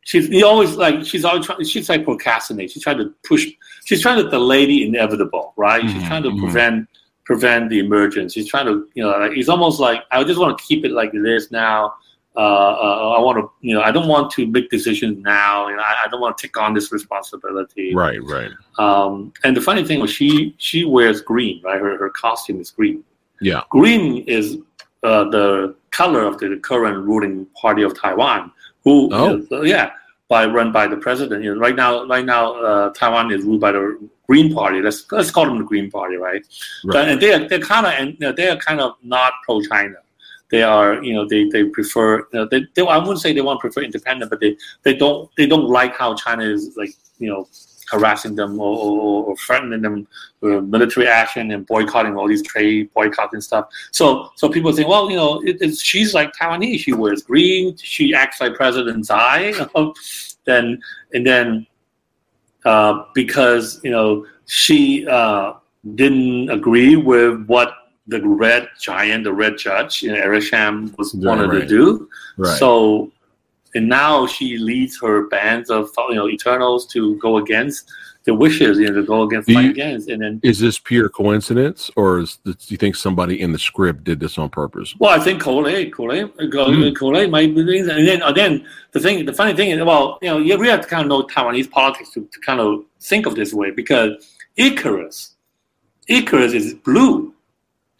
She's 0.04 0.28
he 0.28 0.42
always 0.42 0.76
like 0.76 1.04
she's 1.04 1.26
always 1.26 1.44
trying. 1.44 1.62
She's 1.64 1.88
like 1.90 2.04
procrastinate. 2.04 2.70
She's 2.70 2.82
trying 2.82 2.98
to 2.98 3.12
push. 3.24 3.46
She's 3.84 4.00
trying 4.00 4.24
to 4.24 4.30
delay 4.30 4.64
the 4.64 4.86
inevitable, 4.86 5.52
right? 5.58 5.82
She's 5.82 6.02
Mhm, 6.02 6.06
trying 6.06 6.22
to 6.22 6.30
mhm. 6.30 6.40
prevent 6.40 6.88
prevent 7.24 7.68
the 7.68 7.78
emergence. 7.78 8.32
She's 8.32 8.48
trying 8.48 8.66
to 8.66 8.88
you 8.94 9.02
know 9.02 9.10
like 9.10 9.32
it's 9.36 9.50
almost 9.50 9.80
like 9.80 10.02
I 10.10 10.24
just 10.24 10.40
want 10.40 10.56
to 10.56 10.64
keep 10.64 10.86
it 10.86 10.92
like 10.92 11.12
this 11.12 11.50
now. 11.50 11.92
Uh, 12.36 12.38
uh, 12.38 13.14
I 13.16 13.20
want 13.20 13.38
to 13.38 13.50
you 13.60 13.74
know 13.74 13.82
I 13.82 13.90
don't 13.90 14.06
want 14.06 14.30
to 14.32 14.46
make 14.46 14.70
decisions 14.70 15.18
now, 15.18 15.66
and 15.66 15.80
I, 15.80 16.04
I 16.04 16.08
don't 16.08 16.20
want 16.20 16.38
to 16.38 16.46
take 16.46 16.56
on 16.56 16.74
this 16.74 16.92
responsibility. 16.92 17.92
Right, 17.94 18.22
right. 18.22 18.50
Um, 18.78 19.32
and 19.44 19.56
the 19.56 19.60
funny 19.60 19.84
thing 19.84 20.00
was 20.00 20.10
she 20.12 20.54
she 20.58 20.84
wears 20.84 21.20
green, 21.20 21.60
right? 21.64 21.80
Her 21.80 21.98
her 21.98 22.10
costume 22.10 22.60
is 22.60 22.70
green 22.70 23.02
Yeah. 23.40 23.62
green 23.70 24.22
is 24.28 24.58
uh, 25.02 25.24
the 25.30 25.74
color 25.90 26.22
of 26.24 26.38
the 26.38 26.56
current 26.62 26.98
ruling 27.04 27.46
party 27.60 27.82
of 27.82 27.98
Taiwan, 28.00 28.52
who 28.84 29.08
Oh. 29.12 29.44
uh, 29.50 29.62
yeah, 29.62 29.90
by 30.28 30.46
run 30.46 30.70
by 30.70 30.86
the 30.86 30.96
president. 30.96 31.42
You 31.42 31.54
know, 31.54 31.60
right 31.60 31.74
now, 31.74 32.06
right 32.06 32.24
now, 32.24 32.54
uh, 32.54 32.90
Taiwan 32.90 33.32
is 33.32 33.44
ruled 33.44 33.60
by 33.60 33.72
the 33.72 33.98
Green 34.28 34.54
Party. 34.54 34.80
Let's 34.80 35.04
let's 35.10 35.32
call 35.32 35.46
them 35.46 35.58
the 35.58 35.64
Green 35.64 35.90
Party, 35.90 36.14
right? 36.16 36.46
Right. 36.84 37.08
And 37.08 37.20
they 37.20 37.32
are 37.34 37.48
they're 37.48 37.58
kind 37.58 37.86
of 37.86 37.92
and 37.94 38.10
you 38.12 38.20
know, 38.20 38.32
they 38.32 38.48
are 38.48 38.56
kind 38.56 38.80
of 38.80 38.92
not 39.02 39.32
pro 39.44 39.60
China. 39.62 39.96
They 40.50 40.62
are, 40.62 41.02
you 41.02 41.14
know, 41.14 41.26
they, 41.28 41.48
they 41.48 41.64
prefer. 41.64 42.18
You 42.18 42.40
know, 42.40 42.48
they, 42.50 42.66
they 42.74 42.82
I 42.82 42.98
wouldn't 42.98 43.20
say 43.20 43.32
they 43.32 43.40
want 43.40 43.58
to 43.58 43.60
prefer 43.60 43.82
independent, 43.82 44.30
but 44.30 44.40
they, 44.40 44.56
they 44.82 44.94
don't 44.94 45.30
they 45.36 45.46
don't 45.46 45.68
like 45.68 45.96
how 45.96 46.14
China 46.14 46.44
is 46.44 46.76
like 46.76 46.90
you 47.18 47.28
know 47.28 47.48
harassing 47.90 48.36
them 48.36 48.60
or, 48.60 48.76
or, 48.76 49.24
or 49.24 49.36
threatening 49.36 49.82
them 49.82 50.06
with 50.40 50.64
military 50.64 51.08
action 51.08 51.50
and 51.50 51.66
boycotting 51.66 52.16
all 52.16 52.28
these 52.28 52.42
trade 52.42 52.92
boycotts 52.94 53.34
and 53.34 53.42
stuff. 53.42 53.68
So 53.90 54.30
so 54.36 54.48
people 54.48 54.72
think, 54.72 54.88
well, 54.88 55.10
you 55.10 55.16
know, 55.16 55.40
it, 55.44 55.58
it's, 55.60 55.80
she's 55.80 56.14
like 56.14 56.32
Taiwanese. 56.34 56.80
She 56.80 56.92
wears 56.92 57.22
green. 57.22 57.76
She 57.76 58.14
acts 58.14 58.40
like 58.40 58.54
President 58.54 59.06
Tsai. 59.06 59.54
Then 60.46 60.80
and 61.12 61.24
then 61.26 61.66
uh, 62.64 63.04
because 63.14 63.78
you 63.84 63.90
know 63.90 64.26
she 64.46 65.06
uh, 65.06 65.52
didn't 65.94 66.50
agree 66.50 66.96
with 66.96 67.44
what 67.46 67.74
the 68.10 68.20
red 68.44 68.68
giant, 68.80 69.24
the 69.24 69.32
red 69.32 69.54
judge, 69.56 70.02
in 70.02 70.12
know, 70.12 70.20
Arishem 70.26 70.96
was 70.98 71.14
Yeah, 71.14 71.28
wanted 71.28 71.50
to 71.60 71.66
do. 71.66 72.08
Right. 72.36 72.58
So, 72.58 73.10
and 73.74 73.88
now 73.88 74.26
she 74.26 74.58
leads 74.58 75.00
her 75.00 75.16
bands 75.28 75.70
of 75.70 75.88
you 76.10 76.16
know 76.16 76.28
Eternals 76.28 76.86
to 76.94 77.16
go 77.16 77.36
against 77.38 77.90
the 78.24 78.34
wishes, 78.34 78.78
you 78.78 78.86
know, 78.86 78.94
to 79.00 79.02
go 79.02 79.22
against 79.22 79.48
you- 79.48 79.70
against, 79.70 80.10
and 80.10 80.20
then. 80.22 80.40
is 80.42 80.58
this 80.58 80.78
pure 80.78 81.08
coincidence, 81.08 81.90
or 81.96 82.18
is 82.20 82.36
do 82.44 82.54
you 82.68 82.76
think 82.76 82.94
somebody 82.94 83.40
in 83.40 83.50
the 83.52 83.58
script 83.58 84.04
did 84.04 84.18
this 84.20 84.36
on 84.36 84.48
purpose? 84.50 84.94
Well, 84.98 85.12
I 85.18 85.20
think 85.26 85.40
Chloe, 85.40 85.88
Chloe, 85.90 86.24
Mm. 86.24 86.94
Chloe 86.96 87.26
might 87.28 87.54
be 87.54 87.64
doing. 87.64 87.88
And 87.88 88.06
then 88.06 88.20
again, 88.22 88.66
the 88.92 89.00
thing, 89.00 89.24
the 89.24 89.32
funny 89.32 89.54
thing 89.54 89.70
is, 89.70 89.82
well, 89.90 90.18
you 90.20 90.28
know, 90.30 90.36
you 90.38 90.52
really 90.58 90.68
have 90.76 90.82
to 90.82 90.88
kind 90.94 91.02
of 91.02 91.08
know 91.08 91.22
Taiwanese 91.34 91.70
politics 91.70 92.10
to, 92.14 92.20
to 92.34 92.38
kind 92.40 92.60
of 92.60 92.84
think 93.00 93.24
of 93.26 93.36
this 93.36 93.54
way 93.54 93.70
because 93.70 94.10
Ikaris, 94.58 95.18
Ikaris 96.10 96.54
is 96.54 96.74
blue. 96.74 97.32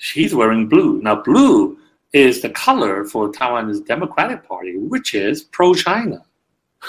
She's 0.03 0.35
wearing 0.35 0.67
blue. 0.67 1.01
Now, 1.03 1.17
blue 1.23 1.77
is 2.15 2.41
the 2.41 2.49
color 2.51 3.05
for 3.05 3.31
Taiwan's 3.31 3.81
Democratic 3.81 4.47
Party, 4.49 4.79
which 4.79 5.15
is 5.15 5.43
pro-China. 5.45 6.25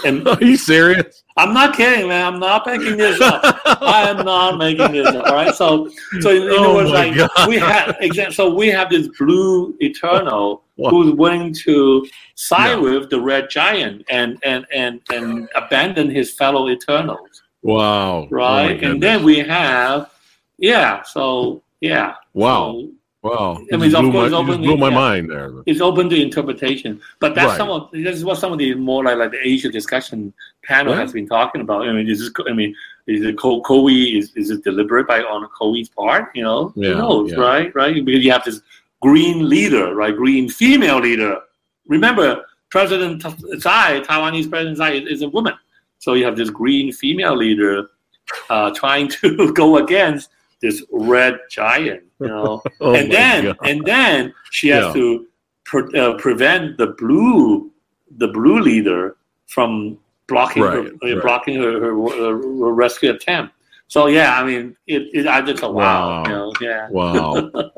And 0.05 0.25
Are 0.29 0.41
you 0.41 0.55
serious? 0.55 1.23
I'm 1.35 1.53
not 1.53 1.75
kidding, 1.75 2.07
man. 2.07 2.25
I'm 2.35 2.39
not 2.39 2.65
making 2.65 2.95
this 2.95 3.19
up. 3.19 3.41
I 3.81 4.09
am 4.09 4.23
not 4.25 4.57
making 4.57 4.93
this 4.93 5.07
up. 5.07 5.25
All 5.27 5.33
right. 5.33 5.53
So, 5.53 5.89
so 6.21 6.29
in, 6.29 6.43
in 6.43 6.49
Oh 6.51 6.63
other 6.63 6.73
words, 6.75 6.89
like 6.91 7.15
God. 7.17 7.49
we 7.49 7.57
have, 7.57 8.33
so 8.33 8.53
we 8.53 8.69
have 8.69 8.89
this 8.89 9.09
blue 9.19 9.75
eternal 9.81 10.63
Wow. 10.77 10.89
who's 10.89 11.13
willing 11.13 11.53
to 11.65 12.07
side 12.35 12.69
Yeah. 12.69 12.75
with 12.77 13.09
the 13.11 13.19
red 13.19 13.49
giant 13.51 14.03
and 14.09 14.39
and 14.43 14.65
and 14.73 14.99
and 15.13 15.47
abandon 15.53 16.09
his 16.09 16.33
fellow 16.33 16.69
eternals, 16.69 17.43
Wow. 17.61 18.23
Oh 18.23 18.27
right? 18.31 18.81
and 18.81 19.03
then 19.03 19.23
we 19.23 19.39
have, 19.39 20.09
yeah. 20.57 21.03
So 21.03 21.61
yeah. 21.81 22.15
wow. 22.33 22.71
So 22.71 22.89
Wow. 23.23 23.63
I 23.71 23.77
mean, 23.77 23.93
of 23.93 24.01
blew 24.01 24.11
course, 24.11 24.31
my, 24.31 24.37
openly, 24.37 24.67
blew 24.67 24.77
my 24.77 24.89
yeah. 24.89 24.95
mind 24.95 25.29
there. 25.29 25.51
it's 25.67 25.79
open 25.79 26.09
to 26.09 26.19
interpretation. 26.19 26.99
But 27.19 27.35
that's 27.35 27.49
Right. 27.49 27.57
some 27.57 27.69
of 27.69 27.89
this 27.91 28.15
is 28.15 28.25
what 28.25 28.39
some 28.39 28.51
of 28.51 28.57
the 28.57 28.73
more 28.73 29.03
like 29.03 29.17
like 29.17 29.31
the 29.31 29.47
Asia 29.47 29.69
discussion 29.69 30.33
panel 30.63 30.93
Yeah. 30.93 31.01
has 31.01 31.13
been 31.13 31.27
talking 31.27 31.61
about. 31.61 31.87
I 31.87 31.93
mean, 31.93 32.09
is 32.09 32.19
this, 32.19 32.31
I 32.49 32.53
mean, 32.53 32.75
is 33.05 33.23
it 33.23 33.37
Chloe 33.37 34.17
is 34.17 34.31
is 34.35 34.49
it 34.49 34.63
deliberate 34.63 35.07
by 35.07 35.21
on 35.21 35.47
Chloe's 35.55 35.89
part? 35.89 36.29
You 36.33 36.43
know, 36.43 36.73
Yeah, 36.75 36.93
who 36.93 36.97
knows, 36.97 37.31
yeah. 37.31 37.39
right? 37.39 37.75
Right? 37.75 38.03
Because 38.03 38.25
you 38.25 38.31
have 38.31 38.43
this 38.43 38.61
green 39.01 39.47
leader, 39.47 39.93
right? 39.93 40.15
Green 40.15 40.49
female 40.49 40.99
leader. 40.99 41.37
Remember, 41.87 42.45
President 42.71 43.21
Tsai, 43.59 43.99
Taiwanese 44.01 44.49
President 44.49 44.77
Tsai, 44.77 44.91
is, 44.93 45.05
is 45.17 45.21
a 45.21 45.29
woman. 45.29 45.53
So 45.99 46.13
you 46.15 46.25
have 46.25 46.35
this 46.37 46.49
green 46.49 46.91
female 46.91 47.35
leader 47.35 47.87
uh, 48.49 48.71
trying 48.71 49.09
to 49.09 49.53
go 49.61 49.77
against 49.77 50.29
this 50.61 50.83
red 50.91 51.39
giant. 51.49 52.03
You 52.19 52.27
know 52.27 52.61
Oh 52.81 52.93
and 52.95 53.11
then 53.11 53.45
God. 53.45 53.57
and 53.63 53.85
then 53.85 54.33
she 54.51 54.67
has 54.69 54.85
Yeah. 54.87 54.93
to 54.93 55.27
pre- 55.65 55.99
uh, 55.99 56.13
prevent 56.15 56.77
the 56.77 56.87
blue 56.97 57.71
the 58.17 58.27
blue 58.27 58.59
leader 58.59 59.15
from 59.47 59.97
blocking 60.27 60.63
Right, 60.63 60.73
her, 60.73 60.79
uh, 61.03 61.13
right. 61.15 61.21
blocking 61.23 61.55
her, 61.61 61.79
her, 61.79 61.93
her 62.31 62.73
rescue 62.73 63.11
attempt. 63.11 63.53
So 63.87 64.07
yeah, 64.07 64.39
I 64.39 64.43
mean, 64.45 64.75
it, 64.87 65.09
it 65.13 65.27
I 65.27 65.41
just 65.41 65.59
thought, 65.59 65.73
wow, 65.73 66.23
Wow. 66.23 66.23
you 66.25 66.29
know, 66.31 66.53
yeah. 66.61 66.89
Wow. 66.89 67.51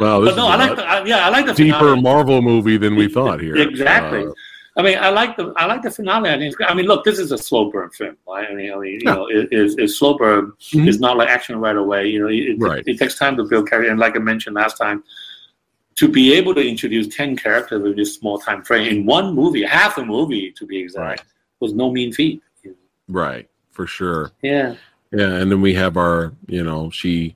Wow. 0.00 0.20
This 0.22 0.34
But 0.34 0.36
no, 0.36 0.48
is 0.48 0.50
I 0.50 0.54
a 0.54 0.58
like 0.66 0.76
the, 0.76 0.84
I, 0.84 1.04
yeah, 1.04 1.26
I 1.26 1.28
like 1.28 1.46
the 1.46 1.52
deeper 1.54 1.78
finale. 1.78 2.00
Marvel 2.02 2.42
movie 2.42 2.76
than 2.78 2.96
we 2.96 3.08
thought 3.08 3.40
here. 3.40 3.54
Exactly. 3.56 4.24
Uh, 4.26 4.32
I 4.76 4.80
mean, 4.82 4.96
I 4.98 5.10
like 5.10 5.36
the 5.36 5.52
I 5.56 5.66
like 5.66 5.82
the 5.82 5.90
finale. 5.90 6.30
I 6.30 6.38
think. 6.38 6.54
I 6.66 6.72
mean, 6.72 6.86
look, 6.86 7.04
this 7.04 7.18
is 7.18 7.30
a 7.30 7.36
slow 7.38 7.70
burn 7.70 7.90
film, 7.90 8.16
right? 8.26 8.48
I 8.50 8.54
mean, 8.54 8.72
I 8.72 8.76
mean, 8.78 8.92
you 8.92 9.00
Yeah. 9.04 9.14
know, 9.14 9.26
it, 9.26 9.48
it's, 9.50 9.74
it's 9.76 9.98
slow 9.98 10.16
burn. 10.16 10.52
Mhm. 10.72 10.88
It's 10.88 10.98
not 10.98 11.16
like 11.18 11.28
action 11.28 11.56
right 11.58 11.76
away. 11.76 12.08
You 12.08 12.20
know, 12.20 12.28
it, 12.28 12.56
Right. 12.58 12.78
it, 12.78 12.92
it 12.92 12.98
takes 12.98 13.18
time 13.18 13.36
to 13.36 13.44
build 13.44 13.68
character. 13.68 13.90
And 13.90 14.00
like 14.00 14.16
I 14.16 14.18
mentioned 14.20 14.54
last 14.56 14.78
time, 14.78 15.04
to 15.96 16.08
be 16.08 16.32
able 16.32 16.54
to 16.54 16.66
introduce 16.66 17.14
ten 17.14 17.36
characters 17.36 17.84
in 17.84 17.94
this 17.96 18.14
small 18.14 18.38
time 18.38 18.62
frame 18.62 18.88
in 18.88 19.04
one 19.04 19.34
movie, 19.34 19.62
half 19.62 19.98
a 19.98 20.04
movie 20.04 20.50
to 20.52 20.64
be 20.64 20.78
exact, 20.78 21.04
Right. 21.04 21.20
was 21.60 21.74
no 21.74 21.90
mean 21.90 22.12
feat. 22.12 22.42
right. 23.08 23.48
For 23.72 23.86
sure. 23.86 24.32
Yeah, 24.42 24.74
Yeah. 25.12 25.34
And 25.36 25.50
then 25.50 25.60
we 25.62 25.74
have 25.74 25.96
our, 25.98 26.32
you 26.46 26.62
know, 26.62 26.88
she 26.90 27.34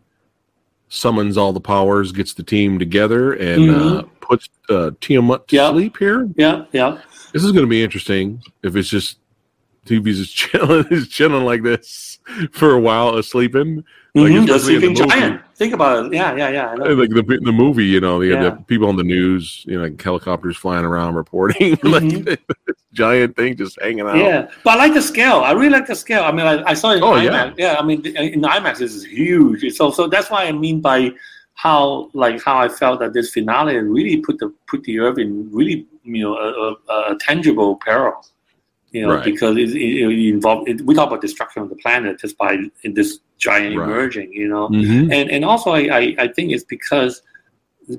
summons 0.89 1.37
all 1.37 1.53
the 1.53 1.61
powers, 1.61 2.13
gets 2.13 2.33
the 2.35 2.43
team 2.43 2.79
together, 2.79 3.33
and 3.35 3.71
uh, 3.71 4.03
puts 4.21 4.49
uh, 4.71 4.91
Tiamut 5.01 5.47
to 5.49 5.57
Mm-hmm. 5.57 5.57
Yep. 5.57 5.73
sleep 5.73 5.97
here. 5.99 6.29
yeah, 6.37 6.65
yeah. 6.73 6.99
This 7.33 7.45
is 7.45 7.53
going 7.53 7.65
to 7.65 7.71
be 7.71 7.83
interesting 7.83 8.43
if 8.63 8.77
it's 8.77 8.89
just 8.89 9.19
TV's 9.87 10.19
just 10.19 10.35
chilling, 10.37 10.87
is 10.91 11.09
chilling 11.09 11.45
like 11.45 11.63
this 11.63 12.19
for 12.53 12.73
a 12.73 12.81
while, 12.81 13.23
sleeping. 13.23 13.85
Like, 14.15 14.33
Mhm, 14.33 14.47
The 14.47 14.55
especially 14.55 14.75
the 14.89 14.97
sleeping 14.97 15.09
giant. 15.11 15.41
Think 15.57 15.75
about 15.75 16.07
it. 16.07 16.13
Yeah, 16.15 16.35
yeah, 16.37 16.49
yeah. 16.49 16.69
I 16.71 16.75
know. 16.75 16.85
Like 16.95 17.11
the 17.11 17.39
the 17.43 17.53
movie, 17.53 17.85
you 17.85 18.01
know, 18.01 18.23
you 18.23 18.33
Yeah. 18.33 18.43
the 18.45 18.51
people 18.67 18.89
on 18.89 18.97
the 18.97 19.05
news, 19.05 19.63
you 19.67 19.77
know, 19.77 19.85
like 19.85 20.01
helicopters 20.03 20.57
flying 20.57 20.85
around 20.87 21.15
reporting, 21.17 21.73
like 21.83 22.03
Mhm. 22.03 22.25
this 22.67 22.77
giant 22.95 23.37
thing 23.37 23.57
just 23.57 23.79
hanging 23.81 24.01
out. 24.07 24.17
Yeah, 24.17 24.49
but 24.65 24.71
I 24.71 24.77
like 24.77 24.95
the 24.95 25.03
scale. 25.03 25.41
I 25.41 25.53
really 25.53 25.69
like 25.69 25.87
the 25.87 25.95
scale. 25.95 26.23
I 26.25 26.33
mean, 26.33 26.47
I, 26.47 26.63
I 26.71 26.75
saw 26.75 26.93
it 26.93 26.97
in 26.97 27.03
Oh, 27.03 27.13
IMAX. 27.13 27.55
Yeah. 27.59 27.77
I 27.79 27.85
mean, 27.85 28.05
in 28.07 28.41
IMAX, 28.41 28.79
this 28.79 28.95
is 28.95 29.05
huge. 29.05 29.71
So, 29.75 29.91
so 29.91 30.09
that's 30.09 30.31
why 30.31 30.45
I 30.45 30.53
mean 30.53 30.81
by 30.81 31.11
how, 31.55 32.11
like, 32.15 32.43
how 32.43 32.57
I 32.59 32.69
felt 32.69 33.01
that 33.01 33.13
this 33.13 33.31
finale 33.33 33.77
really 33.77 34.17
put 34.19 34.39
the 34.39 34.53
put 34.67 34.83
the 34.85 34.99
Earth 35.01 35.19
in 35.19 35.49
really, 35.53 35.87
you 36.07 36.23
know, 36.23 36.37
a, 36.37 36.93
a, 36.93 37.15
a 37.15 37.19
tangible 37.19 37.77
peril. 37.77 38.25
You 38.93 39.07
know, 39.07 39.15
Right. 39.17 39.25
because 39.25 39.57
it, 39.59 39.71
it, 39.71 40.09
it 40.11 40.29
involved. 40.35 40.69
It, 40.69 40.81
we 40.83 40.95
talk 40.95 41.09
about 41.09 41.21
destruction 41.21 41.63
of 41.63 41.69
the 41.69 41.77
planet 41.77 42.19
just 42.21 42.39
by 42.39 42.57
this 42.85 43.19
giant 43.37 43.77
Right. 43.77 43.85
emerging. 43.85 44.33
You 44.33 44.49
know, 44.49 44.69
Mhm. 44.69 45.13
and 45.13 45.31
and 45.31 45.45
also 45.45 45.71
I, 45.73 45.81
I, 46.01 46.15
I 46.19 46.29
think 46.29 46.53
it's 46.53 46.65
because 46.65 47.21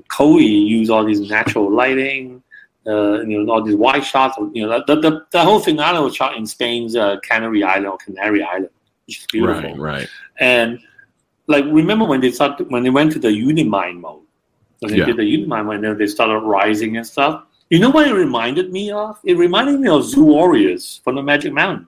Chloe 0.08 0.44
used 0.44 0.90
all 0.90 1.04
these 1.04 1.20
natural 1.20 1.70
lighting, 1.70 2.42
uh, 2.86 3.20
you 3.22 3.42
know, 3.44 3.52
all 3.52 3.62
these 3.62 3.76
wide 3.76 4.04
shots. 4.04 4.36
You 4.52 4.66
know, 4.66 4.82
the, 4.86 4.96
the, 5.00 5.26
the 5.30 5.40
whole 5.40 5.60
finale 5.60 6.02
was 6.02 6.16
shot 6.16 6.36
in 6.36 6.46
Spain's 6.46 6.96
uh, 6.96 7.18
Canary 7.22 7.62
Island 7.62 7.86
or 7.86 7.98
Canary 7.98 8.42
Island, 8.42 8.70
which 9.06 9.20
is 9.20 9.26
beautiful. 9.30 9.76
Right, 9.76 10.00
right. 10.00 10.08
And 10.40 10.80
like, 11.46 11.64
remember 11.66 12.04
when 12.06 12.20
they 12.20 12.32
started 12.32 12.70
when 12.70 12.82
they 12.82 12.90
went 12.90 13.12
to 13.12 13.18
the 13.18 13.32
Uni-Mind 13.32 14.00
mode? 14.00 14.22
When 14.80 14.90
they 14.92 14.98
Yeah. 14.98 15.06
did 15.06 15.16
the 15.18 15.24
Uni-Mind 15.24 15.66
mode, 15.82 15.98
they 15.98 16.06
started 16.06 16.40
rising 16.40 16.96
and 16.96 17.06
stuff. 17.06 17.44
You 17.70 17.78
know 17.78 17.90
what 17.90 18.08
it 18.08 18.14
reminded 18.14 18.72
me 18.72 18.90
of? 18.90 19.18
It 19.24 19.36
reminded 19.36 19.80
me 19.80 19.88
of 19.88 20.04
Zu 20.04 20.24
Warriors 20.24 21.00
from 21.04 21.16
the 21.16 21.22
Magic 21.22 21.52
Mountain. 21.52 21.86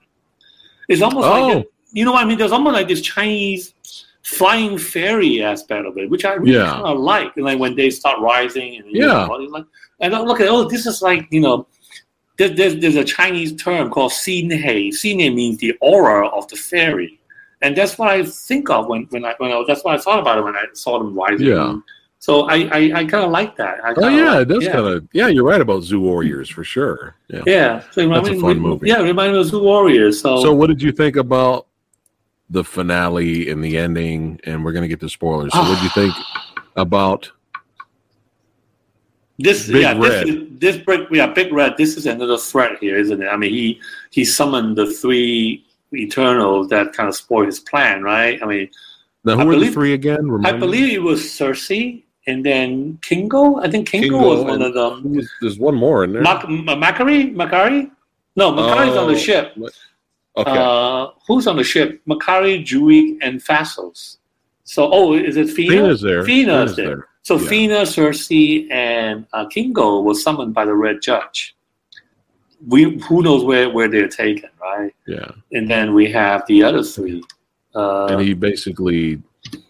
It's 0.89 1.03
almost 1.03 1.27
like 1.27 1.57
Oh. 1.57 1.65
you 1.93 2.05
know 2.05 2.13
what 2.13 2.25
I 2.25 2.29
mean. 2.29 2.39
There's 2.39 2.53
almost 2.53 2.75
like 2.75 2.89
this 2.89 3.01
Chinese 3.01 3.75
flying 4.23 4.77
fairy 4.79 5.43
aspect 5.43 5.87
of 5.87 5.97
it, 5.97 6.11
which 6.11 6.25
I 6.25 6.35
really 6.35 6.57
Yeah. 6.59 6.71
kind 6.73 6.87
of 6.87 6.99
like. 6.99 7.35
And 7.37 7.45
like 7.47 7.59
when 7.59 7.75
they 7.77 7.91
start 7.91 8.21
rising, 8.21 8.77
and 8.77 8.87
Yeah. 8.91 9.27
know, 9.27 9.35
like, 9.57 9.65
and 10.01 10.15
I 10.15 10.21
look 10.21 10.41
at 10.41 10.49
oh, 10.49 10.65
this 10.69 10.87
is 10.87 11.01
like 11.03 11.27
you 11.31 11.41
know, 11.41 11.67
there, 12.37 12.49
there's 12.51 12.77
there's 12.77 12.97
a 12.97 13.05
Chinese 13.05 13.57
term 13.57 13.91
called 13.91 14.13
xin 14.13 14.53
hei. 14.53 14.89
Xin 14.91 15.21
hei 15.21 15.31
means 15.31 15.59
the 15.59 15.75
aura 15.81 16.27
of 16.29 16.47
the 16.49 16.57
fairy, 16.57 17.19
and 17.63 17.75
that's 17.77 17.97
what 17.99 18.09
I 18.09 18.23
think 18.25 18.69
of 18.71 18.87
when 18.89 19.07
when 19.11 19.25
I 19.25 19.35
when 19.39 19.51
I 19.53 19.65
that's 19.67 19.83
what 19.85 19.95
I 19.95 19.99
thought 19.99 20.19
about 20.21 20.39
it 20.39 20.45
when 20.45 20.57
I 20.57 20.65
saw 20.75 20.99
them 20.99 21.15
rising. 21.15 21.47
Yeah. 21.47 21.77
So 22.23 22.43
I 22.43 22.57
I, 22.71 22.79
I 23.01 23.05
kind 23.07 23.25
of 23.25 23.31
like 23.31 23.57
that. 23.57 23.83
I 23.83 23.95
Oh 23.97 24.09
yeah, 24.09 24.33
like- 24.35 24.43
it 24.43 24.49
does 24.53 24.65
yeah. 24.65 24.73
kind 24.73 24.87
of. 24.87 25.09
Yeah, 25.13 25.29
you're 25.29 25.43
right 25.45 25.61
about 25.61 25.83
Zu 25.83 25.99
Warriors 26.01 26.49
for 26.51 26.63
sure. 26.65 27.17
Yeah. 27.29 27.43
Yeah, 27.47 27.83
so 27.93 28.07
That's 28.09 28.29
a 28.29 28.39
fun 28.39 28.57
me- 28.63 28.69
movie. 28.69 28.89
Yeah, 28.89 29.01
it 29.01 29.05
reminded 29.05 29.33
me 29.35 29.41
of 29.41 29.47
Zu 29.47 29.63
Warriors. 29.63 30.21
So, 30.21 30.43
So, 30.43 30.53
what 30.53 30.67
did 30.69 30.83
you 30.83 30.93
think 30.93 31.17
about 31.17 31.67
the 32.51 32.63
finale 32.63 33.49
and 33.51 33.65
the 33.65 33.79
ending? 33.79 34.39
And 34.45 34.63
we're 34.65 34.73
gonna 34.73 34.87
get 34.89 35.01
to 35.01 35.09
spoilers. 35.09 35.53
So, 35.55 35.61
what 35.61 35.75
did 35.77 35.83
you 35.85 35.91
think 35.91 36.15
about? 36.77 37.31
this 39.39 39.67
Big 39.69 39.83
yeah 39.83 39.93
Red. 39.99 40.27
this 40.27 40.35
is, 40.35 40.59
this 40.59 40.77
big 40.87 41.01
yeah 41.11 41.27
big 41.29 41.51
red. 41.53 41.75
This 41.79 41.97
is 41.97 42.05
another 42.07 42.37
threat 42.37 42.73
here, 42.81 42.99
isn't 42.99 43.23
it? 43.23 43.27
I 43.29 43.37
mean, 43.39 43.51
he 43.53 43.81
he 44.11 44.25
summoned 44.25 44.77
the 44.77 44.93
three 44.93 45.65
Eternals 45.95 46.69
that 46.69 46.93
kind 46.93 47.09
of 47.09 47.17
spoiled 47.17 47.47
his 47.47 47.59
plan, 47.61 48.03
right? 48.03 48.39
I 48.43 48.47
mean, 48.47 48.69
Now, 49.25 49.37
who 49.37 49.41
I 49.41 49.45
were 49.47 49.59
the 49.59 49.71
three 49.71 49.95
again? 49.95 50.19
I 50.19 50.33
Remind 50.35 50.57
me? 50.57 50.61
believe 50.61 50.93
it 50.93 51.03
was 51.03 51.23
Sersi 51.23 52.05
and 52.31 52.45
then 52.45 52.99
Kingo. 53.03 53.57
I 53.61 53.69
think 53.71 53.89
Kingo, 53.89 54.09
Kingo 54.19 54.29
was 54.29 54.45
one 54.45 54.63
of 54.63 54.75
them. 54.75 55.15
Was- 55.15 55.31
There's 55.41 55.59
one 55.59 55.75
more 55.75 56.05
in 56.05 56.13
there. 56.13 56.23
Mac- 56.23 56.45
Makkari? 56.47 57.35
Makkari? 57.35 57.91
No, 58.37 58.53
Makkari's 58.53 58.97
on 58.97 59.09
the 59.09 59.15
Oh, 59.15 59.27
ship. 59.29 59.47
okay. 60.37 60.51
Uh, 60.57 61.09
who's 61.27 61.47
on 61.47 61.57
the 61.57 61.65
ship? 61.65 62.01
Makkari, 62.09 62.65
Druig, 62.65 63.19
and 63.23 63.41
Phastos. 63.41 64.19
So, 64.65 64.89
oh, 64.93 65.15
is 65.15 65.37
it 65.37 65.49
Thena? 65.49 65.71
Thena's 65.73 66.01
there. 66.01 66.23
Thena's 66.23 66.73
Thena's 66.73 66.77
there. 66.77 67.09
So 67.23 67.35
Yeah. 67.37 67.49
Thena, 67.51 67.81
Sersi, 67.95 68.71
and 68.71 69.27
uh, 69.33 69.47
Kingo 69.47 70.01
was 70.01 70.23
summoned 70.23 70.55
by 70.55 70.65
the 70.65 70.75
Red 70.75 71.03
Judge. 71.03 71.57
We 72.67 72.99
who 73.07 73.23
knows 73.23 73.43
where, 73.45 73.69
where 73.71 73.89
they're 73.89 74.09
taken, 74.09 74.51
right? 74.61 74.95
Yeah. 75.07 75.31
And 75.53 75.69
then 75.69 75.93
we 75.95 76.11
have 76.13 76.45
the 76.47 76.63
other 76.63 76.83
three. 76.83 77.23
Uh, 77.75 78.07
and 78.11 78.21
he 78.21 78.35
basically 78.35 79.23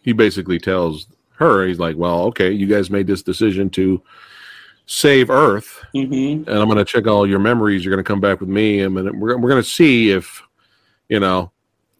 he 0.03 0.13
basically 0.13 0.59
tells 0.59 1.07
her 1.41 1.67
he's 1.67 1.79
like 1.81 1.97
well 1.97 2.21
okay 2.25 2.51
you 2.53 2.67
guys 2.67 2.91
made 2.91 3.07
this 3.07 3.23
decision 3.23 3.69
to 3.71 4.01
save 4.87 5.31
earth 5.31 5.83
mhm. 5.95 6.47
and 6.47 6.49
i'm 6.49 6.67
going 6.67 6.77
to 6.77 6.85
check 6.85 7.07
all 7.07 7.27
your 7.27 7.39
memories 7.39 7.85
you're 7.85 7.95
going 7.95 8.05
to 8.05 8.07
come 8.09 8.21
back 8.21 8.41
with 8.41 8.49
me 8.49 8.81
and 8.81 8.95
we're, 8.95 9.37
we're 9.39 9.49
going 9.51 9.63
to 9.63 9.69
see 9.69 10.11
if 10.11 10.43
you 11.09 11.19
know 11.19 11.51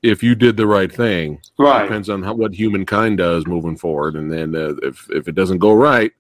if 0.03 0.23
you 0.23 0.35
did 0.35 0.57
the 0.57 0.67
right 0.67 0.93
thing 0.93 1.41
Right. 1.59 1.83
depends 1.83 2.09
on 2.09 2.23
how, 2.23 2.35
what 2.35 2.55
humankind 2.55 3.19
does 3.19 3.47
moving 3.47 3.77
forward 3.77 4.15
and 4.15 4.31
then 4.33 4.55
uh, 4.55 4.75
if 4.83 5.09
if 5.11 5.27
it 5.29 5.35
doesn't 5.35 5.59
go 5.59 5.73
right 5.73 6.13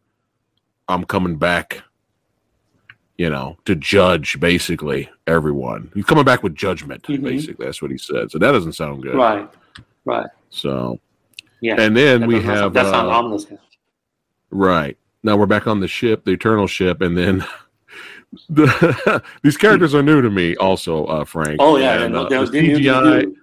i'm 0.88 1.04
coming 1.04 1.37
back 1.37 1.82
you 3.18 3.28
know 3.28 3.59
to 3.66 3.74
judge 3.74 4.40
basically 4.40 5.09
everyone 5.26 5.90
he's 5.95 6.05
coming 6.07 6.24
back 6.24 6.42
with 6.42 6.55
judgment 6.55 7.03
Mhm. 7.03 7.22
basically 7.22 7.66
that's 7.66 7.82
what 7.82 7.90
he 7.90 7.99
said 7.99 8.30
so 8.30 8.38
that 8.38 8.53
doesn't 8.53 8.72
sound 8.72 9.03
good 9.03 9.14
Right. 9.16 9.47
Right. 10.07 10.30
so 10.49 10.99
Yeah. 11.61 11.76
and 11.78 11.96
then 11.96 12.20
That 12.20 12.28
we 12.28 12.40
have 12.42 12.72
that 12.74 12.86
sounds 12.86 12.94
uh, 12.94 13.11
ominous. 13.11 13.46
right 14.50 14.96
now 15.22 15.36
we're 15.36 15.46
back 15.46 15.66
on 15.66 15.80
the 15.80 15.88
ship, 15.88 16.24
the 16.24 16.32
Eternal 16.32 16.66
ship, 16.66 17.00
and 17.00 17.16
then 17.16 17.44
the, 18.48 19.22
these 19.42 19.56
characters 19.56 19.94
are 19.94 20.02
new 20.02 20.22
to 20.22 20.30
me, 20.30 20.56
also, 20.56 21.04
uh, 21.06 21.24
Frank. 21.24 21.56
Oh 21.58 21.76
yeah, 21.76 22.02
and, 22.02 22.14
no, 22.14 22.26
uh, 22.26 22.28
the 22.28 22.50
they're 22.50 22.62
new 22.62 22.78
to 22.78 22.82
CGI, 22.82 23.34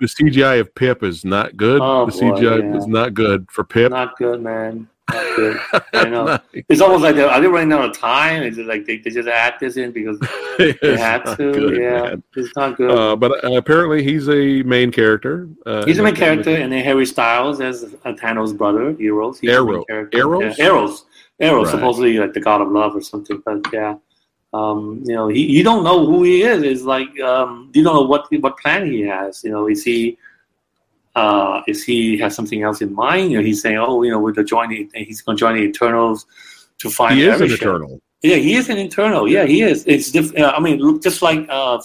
the 0.00 0.06
CGI 0.06 0.60
of 0.60 0.74
Pip 0.74 1.02
is 1.02 1.24
not 1.24 1.56
good. 1.56 1.80
Oh, 1.82 2.06
the 2.06 2.12
boy, 2.12 2.18
CGI 2.18 2.72
yeah. 2.72 2.78
is 2.78 2.86
not 2.86 3.14
good 3.14 3.50
for 3.50 3.64
Pip. 3.64 3.90
Not 3.90 4.16
good, 4.16 4.42
man. 4.42 4.88
Not. 5.12 5.84
I 5.94 6.04
know. 6.08 6.24
Nice. 6.24 6.40
It's 6.68 6.80
almost 6.80 7.02
like 7.02 7.16
they're, 7.16 7.28
are 7.28 7.40
they 7.40 7.46
running 7.46 7.72
out 7.72 7.84
of 7.88 7.96
time? 7.98 8.42
Is 8.42 8.58
it 8.58 8.66
like 8.66 8.84
they, 8.86 8.98
they 8.98 9.10
just 9.10 9.28
add 9.28 9.54
this 9.60 9.76
in 9.76 9.92
because 9.92 10.18
they 10.58 10.96
had 10.96 11.24
to? 11.36 11.36
good, 11.36 11.76
yeah, 11.80 12.02
man. 12.02 12.22
it's 12.36 12.54
not 12.56 12.76
good. 12.76 12.90
Uh, 12.90 13.16
but 13.16 13.42
uh, 13.44 13.52
apparently 13.56 14.02
he's 14.02 14.28
a 14.28 14.62
main 14.64 14.90
character. 14.92 15.48
Uh, 15.66 15.84
He's 15.86 15.98
a 15.98 16.02
main 16.02 16.14
in 16.14 16.20
character, 16.20 16.54
and 16.56 16.72
then 16.72 16.84
Harry 16.84 17.06
Styles 17.06 17.60
as 17.60 17.84
uh, 18.04 18.12
Thanos' 18.12 18.56
brother, 18.56 18.94
Eros. 19.00 19.40
He's 19.40 19.48
the 19.48 19.54
Arrow- 19.54 19.84
Eros? 20.12 20.58
Yeah, 20.58 20.64
Eros. 20.66 21.04
Eros, 21.40 21.66
Right. 21.66 21.70
supposedly 21.70 22.18
like 22.18 22.32
the 22.32 22.40
god 22.40 22.60
of 22.60 22.68
love 22.70 22.96
or 22.96 23.00
something. 23.00 23.40
But 23.44 23.64
yeah, 23.72 23.94
um, 24.52 25.02
you 25.06 25.14
know, 25.14 25.28
he 25.28 25.40
you 25.46 25.62
don't 25.62 25.84
know 25.84 26.04
who 26.04 26.24
he 26.24 26.42
is. 26.42 26.62
It's 26.62 26.82
like 26.82 27.18
um, 27.20 27.70
you 27.74 27.82
don't 27.84 27.94
know 27.94 28.02
what 28.02 28.26
what 28.40 28.58
plan 28.58 28.90
he 28.90 29.02
has. 29.02 29.42
You 29.44 29.52
know, 29.52 29.68
is 29.68 29.84
he 29.84 30.18
uh, 31.18 31.62
is 31.66 31.78
he 31.90 32.18
has 32.22 32.32
something 32.38 32.62
else 32.62 32.78
in 32.86 32.90
mind? 32.94 33.24
You 33.30 33.38
know, 33.38 33.44
he's 33.44 33.60
saying, 33.62 33.78
oh, 33.78 34.02
you 34.04 34.10
know, 34.12 34.20
with 34.26 34.36
the 34.36 34.44
joining, 34.44 34.90
he's 34.94 35.20
going 35.22 35.36
to 35.36 35.40
join 35.44 35.54
the 35.56 35.62
Eternals 35.62 36.26
to 36.82 36.86
find. 36.90 37.18
He 37.18 37.26
is 37.26 37.40
an 37.40 37.50
eternal. 37.50 38.00
Yeah, 38.22 38.36
he 38.36 38.54
is 38.60 38.68
an 38.68 38.78
Eternal. 38.78 39.28
Yeah, 39.28 39.44
he 39.44 39.62
is. 39.62 39.84
It's 39.86 40.10
diff- 40.10 40.36
uh, 40.36 40.52
I 40.56 40.60
mean, 40.60 40.78
look, 40.78 41.02
just 41.02 41.22
like 41.22 41.40
uh, 41.48 41.74
uh, 41.76 41.80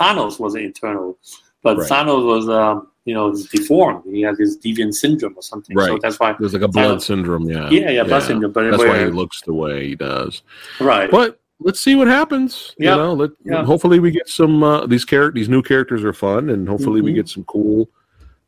Thanos 0.00 0.40
was 0.40 0.54
an 0.54 0.62
Eternal, 0.62 1.16
but 1.62 1.74
Right. 1.78 1.88
Thanos 1.90 2.24
was, 2.26 2.48
um, 2.48 2.88
you 3.04 3.14
know, 3.14 3.26
deformed. 3.56 4.02
He 4.12 4.22
has 4.22 4.36
this 4.38 4.56
deviant 4.58 4.94
syndrome 4.94 5.34
or 5.36 5.42
something. 5.42 5.76
Right. 5.76 5.88
So 5.88 5.98
that's 6.02 6.18
why. 6.18 6.34
There's 6.40 6.54
like 6.54 6.62
a 6.62 6.68
blood 6.68 6.98
Thanos- 6.98 7.02
syndrome. 7.10 7.48
Yeah. 7.48 7.70
Yeah, 7.70 7.90
yeah, 7.90 8.02
blood 8.02 8.24
syndrome. 8.24 8.52
But 8.52 8.70
That's 8.70 8.82
why 8.84 8.98
he 9.04 9.10
looks 9.20 9.40
the 9.42 9.54
way 9.54 9.86
he 9.88 9.94
does. 9.94 10.42
right. 10.80 11.08
But 11.10 11.40
let's 11.60 11.80
see 11.80 11.94
what 11.94 12.08
happens. 12.08 12.74
Yeah. 12.78 12.92
You 12.92 12.96
know, 13.02 13.12
let, 13.14 13.30
Yeah. 13.44 13.64
hopefully 13.64 13.98
we 14.00 14.10
get 14.10 14.28
some 14.28 14.62
uh, 14.62 14.86
these 14.86 15.04
character 15.04 15.38
these 15.38 15.48
new 15.48 15.62
characters 15.62 16.02
are 16.04 16.12
fun, 16.12 16.50
and 16.50 16.68
hopefully 16.68 17.00
we 17.00 17.12
Mhm. 17.12 17.20
get 17.20 17.28
some 17.28 17.44
cool 17.44 17.88